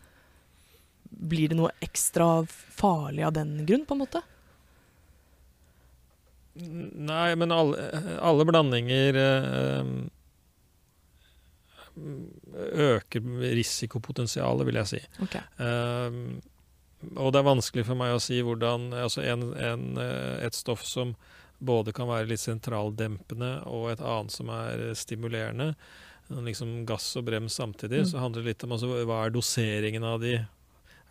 Blir 1.15 1.53
det 1.53 1.59
noe 1.59 1.75
ekstra 1.85 2.47
farlig 2.49 3.27
av 3.27 3.37
den 3.37 3.61
grunn, 3.69 3.87
på 3.87 3.95
en 3.95 4.03
måte? 4.03 4.25
Nei, 6.55 7.35
men 7.35 7.51
alle, 7.51 7.89
alle 8.23 8.47
blandinger 8.47 9.17
eh, 9.19 9.89
øker 12.87 13.31
risikopotensialet, 13.57 14.67
vil 14.69 14.79
jeg 14.79 14.91
si. 14.93 15.01
Okay. 15.27 15.43
Um, 15.59 16.39
og 17.19 17.33
det 17.35 17.41
er 17.41 17.49
vanskelig 17.51 17.85
for 17.89 17.99
meg 17.99 18.15
å 18.15 18.23
si 18.23 18.39
hvordan 18.45 18.93
altså 18.97 19.25
en, 19.27 19.51
en, 19.61 19.83
eh, 20.01 20.47
Et 20.47 20.55
stoff 20.57 20.85
som 20.89 21.13
både 21.65 21.93
kan 21.97 22.09
være 22.09 22.29
litt 22.31 22.41
sentraldempende 22.43 23.53
og 23.67 23.91
et 23.93 24.01
annet 24.05 24.31
som 24.35 24.51
er 24.55 24.91
stimulerende, 24.95 25.75
liksom 26.31 26.85
gass 26.89 27.11
og 27.21 27.27
brems 27.27 27.57
samtidig, 27.61 28.01
Mm. 28.05 28.11
så 28.11 28.19
handler 28.23 28.43
det 28.43 28.49
litt 28.53 28.65
om 28.65 28.73
altså, 28.77 29.05
hva 29.05 29.25
er 29.27 29.31
doseringen 29.35 30.05
av 30.05 30.21
de. 30.21 30.35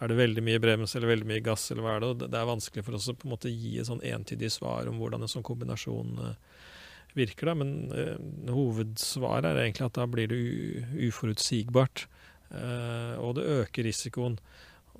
Er 0.01 0.07
det 0.09 0.17
veldig 0.17 0.43
mye 0.43 0.59
brems 0.59 0.95
eller 0.95 1.07
veldig 1.15 1.27
mye 1.29 1.43
gass, 1.45 1.69
eller 1.71 1.83
hva 1.83 1.95
er 1.95 1.99
det? 2.01 2.29
Det- 2.31 2.39
er 2.39 2.45
vanskelig 2.49 2.83
for 2.83 2.95
oss 2.95 3.07
å 3.07 3.13
på 3.15 3.25
en 3.25 3.31
måte 3.37 3.49
gi 3.51 3.77
et 3.79 3.85
sånn 3.87 4.01
entydig 4.03 4.49
svar 4.51 4.87
om 4.89 4.97
hvordan 4.99 5.21
en 5.21 5.27
sånn 5.31 5.43
kombinasjon 5.45 6.17
eh, 6.19 6.35
virker. 7.15 7.45
Da. 7.45 7.53
Men 7.53 7.91
eh, 7.93 8.17
hovedsvaret 8.51 9.45
er 9.45 9.61
egentlig 9.69 9.85
at 9.85 9.93
da 9.93 10.05
blir 10.07 10.27
det 10.27 10.39
uforutsigbart. 11.07 12.07
Eh, 12.51 13.15
og 13.21 13.35
det 13.35 13.45
øker 13.45 13.83
risikoen 13.87 14.37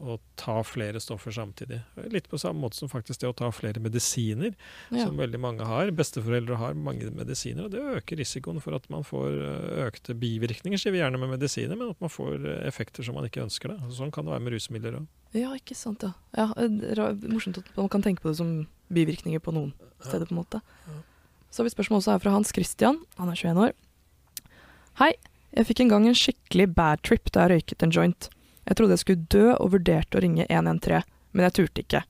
å 0.02 0.16
ta 0.40 0.56
flere 0.66 1.00
stoffer 1.00 1.32
samtidig. 1.36 1.78
Litt 2.12 2.26
på 2.32 2.40
samme 2.42 2.64
måte 2.64 2.76
som 2.80 2.90
faktisk 2.90 3.22
det 3.22 3.30
å 3.30 3.36
ta 3.38 3.52
flere 3.54 3.80
medisiner, 3.84 4.56
Ja. 4.90 5.06
som 5.06 5.18
veldig 5.18 5.40
mange 5.40 5.66
har. 5.66 5.92
Besteforeldre 5.92 6.58
har 6.58 6.74
mange 6.74 7.12
medisiner, 7.14 7.66
og 7.66 7.72
det 7.72 7.80
øker 7.80 8.18
risikoen 8.18 8.62
for 8.62 8.74
at 8.76 8.90
man 8.90 9.04
får 9.04 9.30
eh, 9.38 9.86
økte 9.88 10.16
bivirkninger, 10.18 10.78
sier 10.82 10.92
vi 10.92 11.00
gjerne 11.00 11.20
med 11.20 11.30
medisiner, 11.38 11.78
men 11.78 11.92
at 11.94 12.02
man 12.02 12.10
får 12.10 12.42
eh, 12.46 12.68
effekter 12.68 13.04
som 13.06 13.16
man 13.16 13.26
ikke 13.30 13.44
ønsker. 13.46 13.70
Da. 13.70 13.90
Sånn 13.94 14.12
kan 14.12 14.26
det 14.26 14.34
være 14.34 14.42
med 14.48 14.54
rusmidler 14.58 14.98
òg. 15.00 15.08
ja, 15.34 15.54
ikke 15.54 15.76
sant, 15.78 16.02
ja. 16.02 16.14
ja 16.36 16.50
eh, 16.58 17.14
morsomt 17.30 17.58
at 17.62 17.70
man 17.78 17.90
kan 17.90 18.02
tenke 18.02 18.22
på 18.22 18.30
det 18.34 18.38
som 18.38 18.68
bivirkninger 18.94 19.40
på 19.40 19.54
noen 19.54 19.74
steder, 20.02 20.26
på 20.26 20.34
en 20.36 20.42
måte. 20.42 20.62
Ja. 20.88 21.02
Så 21.54 21.62
har 21.62 21.70
vi 21.70 21.76
spørsmål 21.76 22.02
også 22.02 22.12
her 22.18 22.20
fra 22.20 22.32
Hans 22.34 22.50
Christian, 22.54 23.04
han 23.18 23.30
er 23.30 23.36
21 23.38 23.62
år. 23.70 23.74
Hei, 25.02 25.14
jeg 25.54 25.68
fikk 25.70 25.80
en 25.86 25.90
gang 25.90 26.08
en 26.10 26.18
skikkelig 26.18 26.74
bad 26.74 27.02
trip 27.06 27.30
da 27.34 27.46
jeg 27.46 27.52
røyket 27.62 27.84
en 27.86 27.94
joint. 27.94 28.30
Jeg 28.64 28.80
trodde 28.80 28.96
jeg 28.96 29.04
skulle 29.04 29.30
dø 29.34 29.54
og 29.58 29.74
vurderte 29.76 30.20
å 30.20 30.24
ringe 30.24 30.48
113, 30.50 31.04
men 31.34 31.48
jeg 31.48 31.56
turte 31.60 31.84
ikke. 31.84 32.04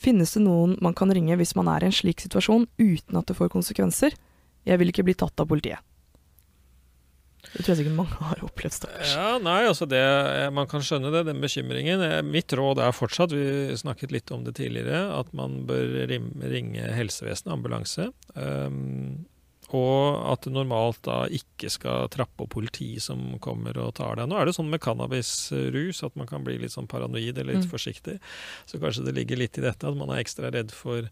Finnes 0.00 0.32
det 0.36 0.42
noen 0.44 0.76
man 0.84 0.96
kan 0.96 1.12
ringe 1.12 1.36
hvis 1.36 1.54
man 1.58 1.68
er 1.72 1.84
i 1.84 1.90
en 1.90 1.94
slik 1.94 2.22
situasjon 2.24 2.66
uten 2.80 3.20
at 3.20 3.28
det 3.28 3.36
får 3.36 3.52
konsekvenser? 3.52 4.16
Jeg 4.68 4.80
vil 4.80 4.92
ikke 4.92 5.04
bli 5.06 5.16
tatt 5.16 5.40
av 5.40 5.48
politiet. 5.48 5.80
Det 7.40 7.62
tror 7.62 7.72
jeg 7.72 7.78
sikkert 7.80 7.96
mange 7.96 8.16
har 8.20 8.42
opplevd, 8.44 8.74
stakkars. 8.76 9.12
Ja, 9.16 9.38
nei, 9.40 9.62
altså 9.64 9.86
det, 9.88 10.00
Man 10.52 10.68
kan 10.68 10.84
skjønne 10.84 11.08
det, 11.14 11.24
den 11.30 11.40
bekymringen. 11.40 12.02
Eh, 12.04 12.18
Mitt 12.26 12.52
råd 12.52 12.82
er 12.84 12.92
fortsatt, 12.92 13.32
vi 13.32 13.76
snakket 13.80 14.12
litt 14.12 14.32
om 14.34 14.44
det 14.44 14.58
tidligere, 14.60 15.06
at 15.16 15.32
man 15.36 15.62
bør 15.68 16.04
ringe 16.10 16.90
helsevesenet, 16.94 17.54
ambulanse. 17.56 18.10
Um, 18.36 19.24
og 19.76 20.32
at 20.32 20.42
det 20.46 20.52
normalt 20.54 21.02
da 21.06 21.24
ikke 21.30 21.70
skal 21.70 22.08
trappe 22.12 22.44
opp 22.44 22.50
politi 22.54 22.94
som 23.00 23.38
kommer 23.42 23.76
og 23.78 23.94
tar 23.98 24.16
deg. 24.18 24.28
Nå 24.30 24.38
er 24.40 24.48
det 24.48 24.54
sånn 24.56 24.70
med 24.72 24.82
cannabisrus 24.82 26.02
at 26.06 26.16
man 26.18 26.26
kan 26.30 26.42
bli 26.46 26.56
litt 26.62 26.74
sånn 26.74 26.88
paranoid 26.90 27.38
eller 27.38 27.54
litt 27.54 27.66
Mm. 27.68 27.70
forsiktig. 27.70 28.18
Så 28.66 28.80
kanskje 28.82 29.04
det 29.06 29.14
ligger 29.14 29.36
litt 29.38 29.58
i 29.58 29.64
dette 29.64 29.86
at 29.86 29.96
man 29.96 30.10
er 30.10 30.22
ekstra 30.24 30.50
redd 30.50 30.72
for 30.74 31.06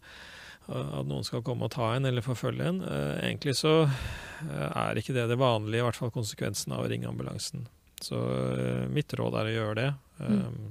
uh, 0.69 0.99
at 0.99 1.07
noen 1.07 1.23
skal 1.23 1.41
komme 1.41 1.65
og 1.65 1.71
ta 1.71 1.93
en 1.95 2.05
eller 2.05 2.21
forfølge 2.21 2.67
en. 2.67 2.81
Uh, 2.81 3.17
egentlig 3.23 3.55
så 3.55 3.87
uh, 3.87 4.69
er 4.75 4.99
ikke 4.99 5.15
det 5.15 5.27
det 5.29 5.37
vanlige, 5.39 5.79
i 5.81 5.85
hvert 5.87 5.95
fall 5.99 6.11
konsekvensen 6.11 6.73
av 6.75 6.83
å 6.85 6.89
ringe 6.91 7.07
ambulansen. 7.07 7.67
Så 7.99 8.15
mitt 8.91 9.11
råd 9.11 9.35
er 9.35 9.49
å 9.49 9.55
gjøre 9.55 9.75
det. 9.75 9.89
Mm. 10.23 10.69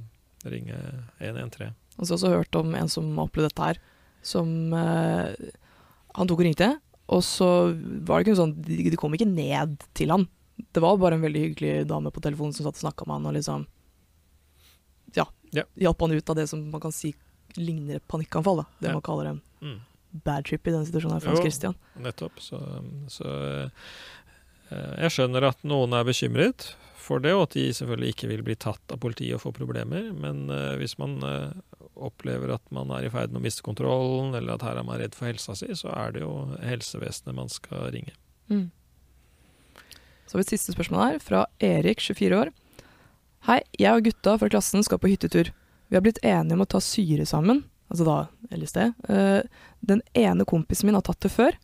Ringe 0.49 0.79
113. 1.19 1.75
Og 1.99 2.07
så 2.07 2.15
har 2.15 2.17
jeg 2.17 2.19
også 2.23 2.31
hørt 2.37 2.57
om 2.61 2.75
en 2.79 2.89
som 2.89 3.19
opplevde 3.19 3.51
dette 3.51 3.67
her, 3.67 3.81
som 4.23 4.73
eh, 4.73 5.35
Han 6.17 6.27
tok 6.31 6.41
og 6.41 6.47
ringte, 6.47 6.69
og 7.09 7.23
så 7.25 7.49
var 8.05 8.21
det 8.23 8.27
ikke 8.29 8.37
sånn 8.41 8.55
de, 8.63 8.91
de 8.91 8.97
kom 9.01 9.15
ikke 9.17 9.29
ned 9.29 9.79
til 9.97 10.11
han. 10.13 10.27
Det 10.75 10.83
var 10.83 10.97
bare 11.01 11.15
en 11.17 11.23
veldig 11.25 11.43
hyggelig 11.47 11.87
dame 11.89 12.11
på 12.13 12.21
telefonen 12.25 12.53
som 12.53 12.67
satt 12.67 12.77
og 12.79 12.83
snakka 12.85 13.07
med 13.07 13.19
han 13.21 13.27
og 13.31 13.37
liksom 13.39 13.67
Ja, 15.17 15.25
Ja. 15.53 15.63
hjalp 15.81 16.01
han 16.05 16.13
ut 16.13 16.31
av 16.31 16.37
det 16.37 16.47
som 16.51 16.71
man 16.71 16.81
kan 16.81 16.93
si 16.93 17.15
ligner 17.57 17.97
et 17.97 18.09
panikkanfall. 18.09 18.57
da. 18.59 18.65
Det 18.81 18.89
Ja. 18.89 18.93
man 18.93 19.03
kaller 19.03 19.27
en 19.31 19.41
Mm. 19.63 19.81
bad 20.25 20.45
trip 20.45 20.67
i 20.69 20.71
den 20.71 20.85
situasjonen 20.85 21.23
her 21.23 21.33
Jo. 21.35 21.41
Christian. 21.41 21.75
Nettopp. 21.99 22.33
Så, 22.41 22.59
så 23.09 23.71
eh, 24.71 25.01
jeg 25.03 25.11
skjønner 25.11 25.49
at 25.49 25.63
noen 25.65 25.93
er 25.95 26.05
bekymret 26.05 26.75
for 26.97 27.19
det, 27.21 27.33
og 27.33 27.43
at 27.49 27.51
de 27.57 27.71
selvfølgelig 27.73 28.13
ikke 28.15 28.29
vil 28.29 28.43
bli 28.43 28.55
tatt 28.55 28.81
av 28.93 28.99
politiet 29.01 29.35
og 29.35 29.41
få 29.41 29.53
problemer. 29.55 30.13
Men 30.13 30.51
eh, 30.51 30.77
hvis 30.77 30.99
man 30.99 31.23
eh, 31.25 31.53
opplever 32.05 32.53
at 32.55 32.65
man 32.75 32.91
er 32.95 33.07
i 33.07 33.13
ferd 33.13 33.33
med 33.33 33.41
å 33.41 33.45
miste 33.45 33.65
kontrollen, 33.67 34.35
eller 34.39 34.57
at 34.57 34.65
her 34.67 34.81
er 34.81 34.87
man 34.87 35.01
redd 35.01 35.17
for 35.19 35.29
helsa 35.31 35.57
si, 35.59 35.69
så 35.77 35.91
er 35.95 36.15
det 36.15 36.25
jo 36.25 36.33
helsevesenet 36.63 37.37
man 37.37 37.51
skal 37.53 37.89
ringe. 37.95 38.15
Mm. 38.49 38.69
Så 40.29 40.37
har 40.37 40.43
vi 40.43 40.47
et 40.47 40.55
siste 40.57 40.75
spørsmål 40.75 41.05
her, 41.05 41.23
fra 41.25 41.47
Erik, 41.65 42.03
24 42.05 42.37
år. 42.39 42.53
Hei, 43.49 43.63
jeg 43.81 43.95
og 43.95 44.05
gutta 44.09 44.35
fra 44.41 44.51
klassen 44.53 44.85
skal 44.85 45.01
på 45.01 45.11
hyttetur. 45.13 45.53
Vi 45.89 45.97
har 45.97 46.05
blitt 46.05 46.21
enige 46.27 46.59
om 46.59 46.65
å 46.65 46.69
ta 46.69 46.81
syre 46.85 47.25
sammen, 47.29 47.63
altså 47.89 48.05
da 48.05 48.19
LSD. 48.53 48.81
Eh, 49.09 49.41
den 49.81 50.03
ene 50.19 50.47
kompisen 50.49 50.89
min 50.89 50.99
har 50.99 51.07
tatt 51.07 51.23
det 51.25 51.33
før, 51.33 51.57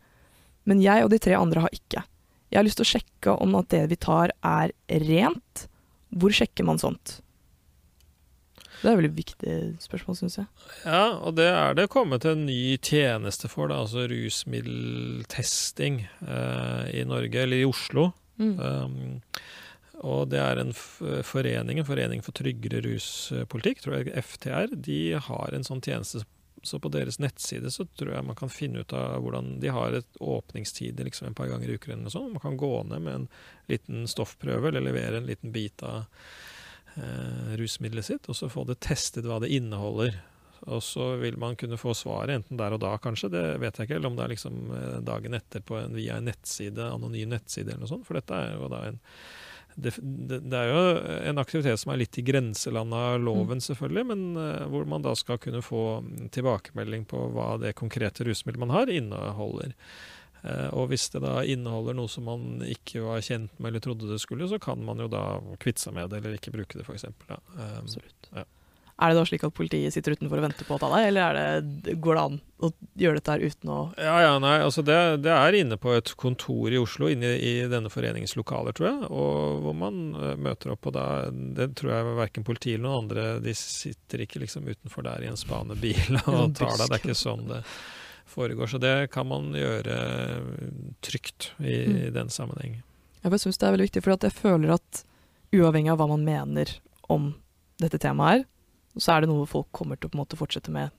men 0.65 0.81
jeg 0.81 1.05
og 1.05 1.11
de 1.13 1.21
tre 1.21 1.37
andre 1.37 1.67
har 1.67 1.75
ikke. 1.77 2.01
Jeg 2.49 2.57
har 2.57 2.65
lyst 2.65 2.79
til 2.79 2.87
å 2.87 2.93
sjekke 2.95 3.35
om 3.43 3.53
at 3.59 3.69
det 3.73 3.83
vi 3.91 3.99
tar 4.01 4.33
er 4.41 4.73
rent. 5.05 5.67
Hvor 6.15 6.33
sjekker 6.33 6.65
man 6.65 6.81
sånt? 6.81 7.19
Det 8.81 8.91
er 8.91 8.99
veldig 8.99 9.13
viktig 9.15 9.55
spørsmål, 9.83 10.17
syns 10.19 10.39
jeg. 10.41 10.47
Ja, 10.83 11.17
og 11.17 11.35
det 11.39 11.47
er 11.51 11.77
det 11.77 11.87
kommet 11.93 12.27
en 12.27 12.45
ny 12.47 12.77
tjeneste 12.77 13.49
for, 13.51 13.71
da, 13.71 13.81
altså 13.85 14.05
rusmiddeltesting 14.11 16.03
eh, 16.05 16.83
i 16.99 17.05
Norge, 17.07 17.43
eller 17.45 17.61
i 17.61 17.67
Oslo. 17.69 18.09
Mm. 18.41 18.55
Um, 18.59 19.21
og 20.05 20.29
det 20.31 20.41
er 20.43 20.59
en 20.59 20.73
forening, 20.75 21.79
en 21.79 21.87
forening 21.87 22.23
for 22.25 22.35
tryggere 22.35 22.83
ruspolitikk, 22.83 23.83
tror 23.83 24.01
jeg 24.01 24.25
FTR, 24.27 24.75
de 24.75 24.99
har 25.27 25.55
en 25.55 25.67
sånn 25.67 25.83
tjeneste. 25.83 26.25
Så 26.65 26.79
på 26.81 26.89
deres 26.89 27.19
nettside 27.21 27.69
så 27.69 27.85
tror 27.93 28.15
jeg 28.15 28.25
man 28.25 28.37
kan 28.37 28.49
finne 28.49 28.81
ut 28.81 28.93
av 28.97 29.19
hvordan 29.21 29.59
De 29.61 29.69
har 29.69 29.93
et 29.93 30.17
åpningstid 30.17 30.97
liksom 30.97 31.27
en 31.27 31.35
par 31.37 31.51
ganger 31.51 31.69
i 31.69 31.75
uken 31.77 31.93
eller 31.93 32.07
noe 32.07 32.13
sånt. 32.13 32.33
Man 32.33 32.41
kan 32.41 32.57
gå 32.57 32.71
ned 32.89 33.03
med 33.05 33.19
en 33.19 33.27
liten 33.69 34.07
stoffprøve 34.09 34.71
eller 34.71 34.81
levere 34.81 35.19
en 35.21 35.29
liten 35.29 35.53
bit 35.53 35.83
av 35.85 36.07
eh, 37.01 37.55
rusmiddelet 37.59 38.07
sitt, 38.07 38.29
og 38.29 38.37
så 38.37 38.51
få 38.51 38.65
det 38.69 38.79
testet 38.85 39.27
hva 39.27 39.39
det 39.43 39.53
inneholder. 39.55 40.17
Og 40.65 40.81
så 40.83 41.11
vil 41.21 41.37
man 41.37 41.57
kunne 41.59 41.77
få 41.77 41.93
svaret 41.93 42.39
enten 42.39 42.57
der 42.57 42.73
og 42.73 42.81
da, 42.81 42.95
kanskje, 43.01 43.29
det 43.33 43.43
vet 43.61 43.77
jeg 43.77 43.89
ikke, 43.89 43.99
eller 43.99 44.09
om 44.09 44.15
det 44.17 44.25
er 44.25 44.33
liksom 44.33 44.61
eh, 44.73 45.01
dagen 45.05 45.37
etter 45.37 45.65
på 45.65 45.77
en, 45.79 45.97
via 45.97 46.17
en 46.17 46.29
nettside, 46.29 46.87
anonym 46.95 47.35
nettside 47.35 47.73
eller 47.73 47.85
noe 47.85 47.91
sånt. 47.91 48.07
For 48.07 48.17
dette 48.17 48.39
er 48.39 48.55
jo 48.55 48.71
da 48.73 48.85
en 48.89 49.03
det, 49.75 49.91
det, 49.99 50.39
det, 50.39 50.55
er 50.55 50.69
jo 50.71 50.83
en 51.29 51.39
aktivitet 51.41 51.81
som 51.81 51.91
er 51.91 51.99
litt 51.99 52.15
i 52.15 52.23
grenselandet 52.23 52.95
av 52.95 53.17
loven, 53.19 53.59
mm. 53.59 53.63
selvfølgelig, 53.65 54.05
men 54.07 54.21
uh, 54.39 54.61
hvor 54.71 54.87
man 54.87 55.03
da 55.03 55.11
skal 55.19 55.39
kunne 55.43 55.59
få 55.65 55.81
tilbakemelding 56.31 57.03
på 57.11 57.25
hva 57.35 57.49
det 57.59 57.73
konkrete 57.75 58.23
rusmiddelet 58.23 58.63
man 58.63 58.71
har, 58.71 58.91
inneholder. 58.91 59.75
Uh, 60.45 60.69
og 60.77 60.91
hvis 60.91 61.07
det 61.09 61.23
da 61.23 61.39
inneholder 61.41 61.95
noe 61.97 62.11
som 62.11 62.27
man 62.29 62.59
ikke 62.69 63.01
var 63.01 63.23
kjent 63.25 63.55
med 63.57 63.71
eller 63.71 63.81
trodde 63.81 64.11
det 64.11 64.21
skulle, 64.21 64.49
så 64.51 64.59
kan 64.61 64.83
man 64.85 65.01
jo 65.01 65.09
da 65.09 65.39
kvitte 65.61 65.87
seg 65.87 65.95
med 65.97 66.11
det 66.11 66.21
eller 66.21 66.37
ikke 66.37 66.53
bruke 66.53 66.77
det, 66.77 66.85
f.eks. 66.85 67.07
Um, 67.31 67.39
Absolutt. 67.81 68.29
Ja. 68.35 68.45
Er 68.95 69.11
det 69.11 69.17
da 69.17 69.23
slik 69.27 69.41
at 69.43 69.55
politiet 69.57 69.91
sitter 69.91 70.13
utenfor 70.15 70.39
og 70.39 70.45
venter 70.45 70.67
på 70.67 70.77
å 70.77 70.79
ta 70.79 70.87
deg, 70.93 71.09
eller 71.09 71.39
det, 71.83 71.97
går 71.99 72.15
det 72.15 72.21
an 72.21 72.37
å 72.63 72.69
gjøre 73.01 73.19
dette 73.19 73.33
her 73.33 73.43
uten 73.43 73.71
å 73.73 73.79
Ja, 73.99 74.13
ja, 74.23 74.37
nei, 74.39 74.53
altså 74.63 74.85
det, 74.87 74.99
det, 75.25 75.33
er 75.35 75.57
inne 75.59 75.75
på 75.81 75.91
et 75.97 76.13
kontor 76.15 76.71
i 76.71 76.79
Oslo, 76.79 77.09
inne 77.11 77.33
i 77.35 77.51
denne 77.71 77.91
foreningens 77.91 78.37
lokaler, 78.39 78.77
tror 78.77 78.87
jeg, 78.87 79.09
og 79.09 79.65
hvor 79.65 79.75
man 79.81 79.99
uh, 80.15 80.29
møter 80.39 80.71
opp. 80.77 80.87
Og 80.87 80.95
da, 80.95 81.09
det 81.27 81.73
tror 81.75 81.91
jeg 81.91 82.15
verken 82.21 82.47
politiet 82.47 82.77
eller 82.77 82.87
noen 82.87 83.03
andre 83.03 83.27
De 83.43 83.57
sitter 83.57 84.23
ikke 84.23 84.45
liksom 84.45 84.69
utenfor 84.69 85.09
der 85.09 85.25
i 85.25 85.33
en 85.33 85.43
spanebil 85.43 86.21
og 86.21 86.55
tar 86.55 86.77
deg. 86.77 86.85
Det 86.85 86.91
er 86.93 87.01
ikke 87.01 87.19
sånn 87.25 87.47
det 87.51 87.65
foregår. 88.25 88.67
Så 88.67 88.81
det 88.81 89.11
kan 89.13 89.27
man 89.29 89.53
gjøre 89.55 89.97
trygt 91.05 91.51
i, 91.59 91.85
mm. 91.85 91.97
i 92.07 92.09
den 92.15 92.29
sammenheng. 92.33 92.81
Jeg 93.25 93.41
syns 93.41 93.57
det 93.57 93.67
er 93.67 93.73
veldig 93.73 93.87
viktig, 93.87 94.03
for 94.05 94.15
jeg 94.15 94.37
føler 94.37 94.75
at 94.75 95.05
uavhengig 95.55 95.93
av 95.93 96.01
hva 96.01 96.09
man 96.11 96.25
mener 96.25 96.75
om 97.09 97.31
dette 97.81 97.99
temaet 98.01 98.31
her, 98.31 98.45
så 99.01 99.15
er 99.15 99.23
det 99.23 99.31
noe 99.31 99.47
folk 99.49 99.71
kommer 99.75 99.99
til 99.99 100.07
å 100.07 100.13
på 100.13 100.17
en 100.17 100.23
måte 100.23 100.39
fortsette 100.39 100.73
med 100.73 100.93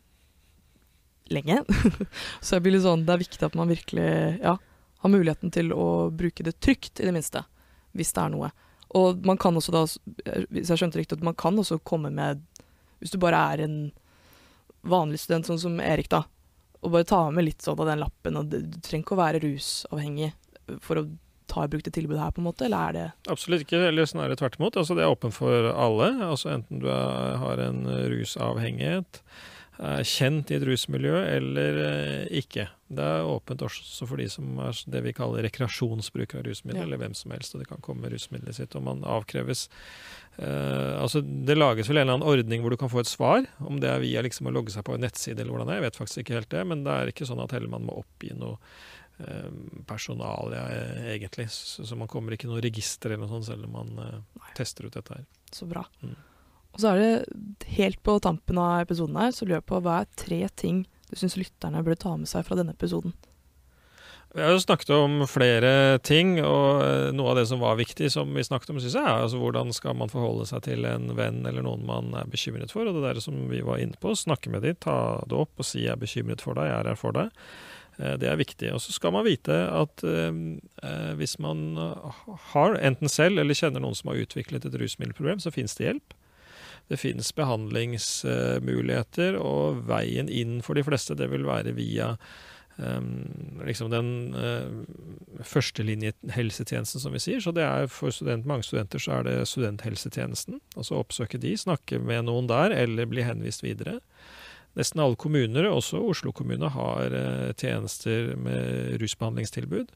lenge. 1.33 1.63
så 2.45 2.57
jeg 2.57 2.65
blir 2.65 2.77
litt 2.77 2.85
sånn, 2.87 3.05
det 3.07 3.15
er 3.15 3.23
viktig 3.23 3.47
at 3.47 3.57
man 3.59 3.71
virkelig 3.71 4.11
ja, 4.43 4.57
har 5.03 5.13
muligheten 5.13 5.53
til 5.55 5.73
å 5.75 6.09
bruke 6.15 6.47
det 6.47 6.59
trygt, 6.61 7.01
i 7.01 7.09
det 7.09 7.15
minste. 7.15 7.45
Hvis 7.97 8.13
det 8.17 8.23
er 8.23 8.35
noe. 8.35 8.51
Og 8.97 9.25
man 9.27 9.39
kan 9.41 9.57
også 9.57 9.75
da, 9.75 9.85
hvis 10.53 10.71
jeg 10.71 10.83
skjønte 10.83 11.01
riktig, 11.01 11.19
at 11.19 11.27
man 11.27 11.37
kan 11.39 11.57
også 11.59 11.81
komme 11.83 12.13
med 12.15 12.45
Hvis 13.03 13.11
du 13.13 13.19
bare 13.21 13.37
er 13.53 13.61
en 13.61 13.75
vanlig 14.87 15.19
student, 15.21 15.45
sånn 15.45 15.61
som 15.61 15.81
Erik, 15.85 16.09
da, 16.09 16.23
og 16.83 16.93
bare 16.93 17.09
ta 17.09 17.23
med 17.35 17.47
litt 17.47 17.65
sånn 17.65 17.79
av 17.83 17.89
den 17.91 18.03
lappen, 18.03 18.41
og 18.41 18.51
du 18.53 18.59
trenger 18.85 19.05
ikke 19.05 19.17
å 19.17 19.23
være 19.23 19.43
rusavhengig 19.45 20.33
for 20.83 21.01
å 21.01 21.07
ta 21.51 21.65
i 21.65 21.71
bruk 21.71 21.85
det 21.87 21.95
tilbudet 21.95 22.21
her, 22.21 22.33
på 22.35 22.43
en 22.43 22.49
måte, 22.49 22.67
eller 22.67 22.89
er 22.89 22.97
det 22.97 23.33
Absolutt 23.33 23.65
ikke, 23.65 23.81
eller 23.89 24.09
snarere 24.09 24.39
tvert 24.39 24.59
imot. 24.59 24.79
Altså, 24.81 24.97
det 24.99 25.05
er 25.05 25.13
åpent 25.15 25.37
for 25.37 25.71
alle. 25.73 26.11
Altså, 26.27 26.51
enten 26.57 26.83
du 26.83 26.89
er, 26.91 27.37
har 27.43 27.63
en 27.63 27.85
rusavhengighet, 28.13 29.21
er 29.77 30.09
kjent 30.09 30.51
i 30.51 30.57
et 30.57 30.65
rusmiljø 30.67 31.21
eller 31.37 31.81
eh, 31.85 32.41
ikke. 32.41 32.67
Det 32.87 33.03
er 33.03 33.27
åpent 33.27 33.65
også 33.67 34.07
for 34.07 34.23
de 34.23 34.29
som 34.31 34.61
er 34.63 34.79
det 34.93 35.01
vi 35.09 35.15
kaller 35.17 35.43
rekreasjonsbruk 35.49 36.37
av 36.39 36.45
rusmidler, 36.47 36.85
ja. 36.85 36.87
eller 36.87 37.01
hvem 37.03 37.17
som 37.19 37.33
helst, 37.35 37.57
og 37.57 37.63
de 37.63 37.69
kan 37.71 37.83
komme 37.83 38.05
med 38.07 38.15
rusmiddelet 38.15 38.59
sitt. 38.61 38.77
Og 38.79 38.85
man 38.87 39.03
avkreves 39.03 39.67
eh, 40.39 40.93
Altså, 41.01 41.23
det 41.23 41.59
lages 41.59 41.91
vel 41.91 41.99
en 41.99 42.07
eller 42.07 42.19
annen 42.21 42.29
ordning 42.31 42.63
hvor 42.63 42.75
du 42.75 42.79
kan 42.81 42.93
få 42.93 43.03
et 43.03 43.11
svar, 43.11 43.49
om 43.59 43.81
det 43.83 43.91
er 43.91 44.05
via 44.05 44.23
liksom 44.23 44.51
å 44.51 44.55
logge 44.55 44.75
seg 44.75 44.87
på 44.87 44.95
en 44.95 45.03
nettside 45.03 45.43
eller 45.43 45.55
hvordan 45.55 45.73
det 45.73 45.75
er, 45.75 45.83
jeg 45.83 45.89
vet 45.89 46.03
faktisk 46.03 46.23
ikke 46.23 46.39
helt 46.39 46.53
det, 46.55 46.63
men 46.71 46.87
det 46.87 46.95
er 46.95 47.11
ikke 47.15 47.29
sånn 47.29 47.43
at 47.43 47.57
heller 47.57 47.75
man 47.75 47.89
må 47.89 47.99
oppgi 48.05 48.35
noe 48.39 48.61
Eh, 49.19 49.51
personalia, 49.87 50.69
eh, 50.69 51.15
egentlig. 51.15 51.51
Så, 51.51 51.97
man 51.97 52.09
kommer 52.09 52.35
ikke 52.35 52.45
i 52.45 52.51
noe 52.51 52.61
register 52.61 53.09
eller 53.09 53.25
noe 53.25 53.33
sånt, 53.33 53.47
selv 53.49 53.65
om 53.65 53.73
man 53.73 53.93
uh, 53.97 54.49
tester 54.59 54.85
ut 54.85 54.93
dette 54.93 55.15
her. 55.15 55.23
Så 55.57 55.65
bra. 55.71 55.87
Mm. 56.05 56.19
Og 56.75 56.83
så 56.83 56.91
er 56.91 57.01
det 57.01 57.71
helt 57.79 58.03
på 58.05 58.19
tampen 58.21 58.61
av 58.61 58.83
episoden 58.83 59.17
her, 59.17 59.33
så 59.33 59.47
lurer 59.47 59.63
jeg 59.63 59.69
på 59.73 59.81
hva 59.87 60.03
er 60.03 60.11
tre 60.21 60.43
ting 60.61 60.83
du 61.11 61.17
syns 61.17 61.39
lytterne 61.39 61.83
burde 61.85 62.01
ta 62.03 62.17
med 62.19 62.31
seg 62.31 62.47
fra 62.47 62.59
denne 62.59 62.75
episoden? 62.77 63.15
Vi 64.37 64.43
har 64.43 64.53
jo 64.53 64.61
snakket 64.61 64.91
om 64.93 65.23
flere 65.31 65.99
ting, 66.05 66.35
og 66.45 66.83
noe 67.17 67.31
av 67.31 67.39
det 67.39 67.47
som 67.49 67.63
var 67.63 67.79
viktig, 67.79 68.11
som 68.13 68.35
vi 68.37 68.45
snakket 68.45 68.75
om, 68.75 68.81
syns 68.83 68.99
jeg, 68.99 69.07
er 69.07 69.23
altså 69.23 69.39
hvordan 69.41 69.73
skal 69.73 69.97
man 69.97 70.13
forholde 70.13 70.45
seg 70.51 70.67
til 70.67 70.85
en 70.85 71.15
venn 71.17 71.47
eller 71.49 71.65
noen 71.65 71.87
man 71.89 72.11
er 72.21 72.29
bekymret 72.29 72.75
for. 72.75 72.85
Og 72.85 72.99
det 72.99 73.07
der 73.07 73.23
som 73.25 73.47
vi 73.49 73.63
var 73.65 73.81
inne 73.81 73.97
på, 74.03 74.13
snakke 74.19 74.53
med 74.53 74.67
dem, 74.67 74.77
ta 74.83 75.23
det 75.25 75.39
opp 75.41 75.57
og 75.57 75.65
si 75.65 75.87
'jeg 75.87 75.95
er 75.95 76.05
bekymret 76.05 76.45
for 76.45 76.59
deg', 76.59 76.69
'jeg 76.69 76.81
er 76.81 76.89
her 76.91 77.01
for 77.01 77.17
deg'. 77.17 77.33
Eh, 77.99 78.17
det 78.21 78.29
er 78.29 78.41
viktig. 78.41 78.73
Og 78.75 78.83
så 78.83 78.95
skal 78.95 79.15
man 79.15 79.27
vite 79.27 79.57
at 79.73 80.05
eh, 80.05 80.29
eh, 80.83 81.13
hvis 81.19 81.39
man 81.43 81.79
har 82.53 82.77
enten 82.77 83.09
selv 83.13 83.41
eller 83.41 83.57
kjenner 83.57 83.83
noen 83.85 83.97
som 83.97 84.13
har 84.13 84.21
utviklet 84.21 84.69
et 84.69 84.79
rusmiddelproblem, 84.81 85.41
så 85.41 85.55
finnes 85.55 85.77
det 85.79 85.89
hjelp. 85.89 86.16
Det 86.91 86.97
finnes 87.01 87.33
behandlingsmuligheter, 87.35 89.37
og 89.41 89.89
veien 89.89 90.29
inn 90.31 90.63
for 90.63 90.75
de 90.79 90.85
fleste 90.87 91.15
det 91.19 91.27
vil 91.33 91.45
være 91.49 91.73
via 91.75 92.17
um, 92.77 93.09
liksom 93.67 93.91
den 93.91 94.35
uh, 94.39 94.71
førstelinjehelsetjenesten, 95.43 97.01
som 97.03 97.13
vi 97.17 97.21
sier. 97.23 97.41
Så 97.43 97.51
det 97.57 97.65
er 97.67 97.87
for 97.91 98.11
student, 98.15 98.47
mange 98.49 98.65
studenter 98.67 98.99
så 99.03 99.11
er 99.19 99.23
det 99.27 99.49
studenthelsetjenesten. 99.51 100.55
Altså 100.77 101.01
oppsøke 101.01 101.39
de, 101.43 101.57
snakke 101.59 101.99
med 102.03 102.25
noen 102.29 102.47
der, 102.51 102.69
eller 102.77 103.11
bli 103.11 103.23
henvist 103.27 103.63
videre. 103.67 103.95
Nesten 104.77 105.01
alle 105.01 105.17
kommuner, 105.17 105.65
også 105.73 105.97
Oslo 106.05 106.33
kommune, 106.37 106.69
har 106.71 107.07
uh, 107.17 107.51
tjenester 107.57 108.37
med 108.39 109.01
rusbehandlingstilbud. 109.03 109.89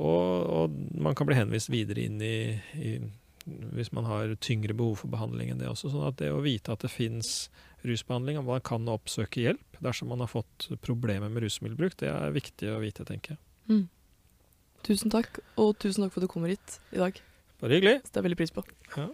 Og, 0.00 0.46
og, 0.46 0.76
man 1.02 1.16
kan 1.18 1.28
bli 1.28 1.38
henvist 1.38 1.70
videre 1.72 2.04
inn 2.06 2.20
i, 2.22 2.54
i, 2.78 2.94
hvis 3.74 3.92
man 3.96 4.06
har 4.08 4.34
tyngre 4.42 4.76
behov 4.76 5.00
for 5.02 5.12
behandling 5.12 5.52
enn 5.52 5.62
det 5.62 5.68
også. 5.70 5.92
sånn 5.92 6.08
at 6.08 6.18
det 6.20 6.30
å 6.32 6.42
vite 6.44 6.72
at 6.72 6.84
det 6.84 6.92
fins 6.92 7.48
rusbehandling, 7.86 8.38
og 8.40 8.48
man 8.48 8.64
kan 8.64 8.88
oppsøke 8.92 9.44
hjelp 9.44 9.80
dersom 9.84 10.10
man 10.12 10.22
har 10.24 10.30
fått 10.30 10.68
problemer 10.84 11.32
med 11.32 11.46
rusmiddelbruk, 11.46 11.96
det 12.02 12.10
er 12.12 12.36
viktig 12.36 12.70
å 12.74 12.80
vite, 12.82 13.06
tenker 13.08 13.36
jeg. 13.36 13.42
Mm. 13.70 13.86
Tusen 14.86 15.12
takk, 15.12 15.42
og 15.60 15.74
tusen 15.80 16.04
takk 16.04 16.14
for 16.14 16.22
at 16.22 16.28
du 16.28 16.32
kommer 16.32 16.52
hit 16.52 16.78
i 16.92 17.00
dag. 17.00 17.20
Bare 17.60 17.76
hyggelig. 17.76 18.00
Det 18.08 18.20
er 18.20 18.24
veldig 18.24 18.40
pris 18.40 18.52
på. 18.56 18.64
Ja. 18.96 19.10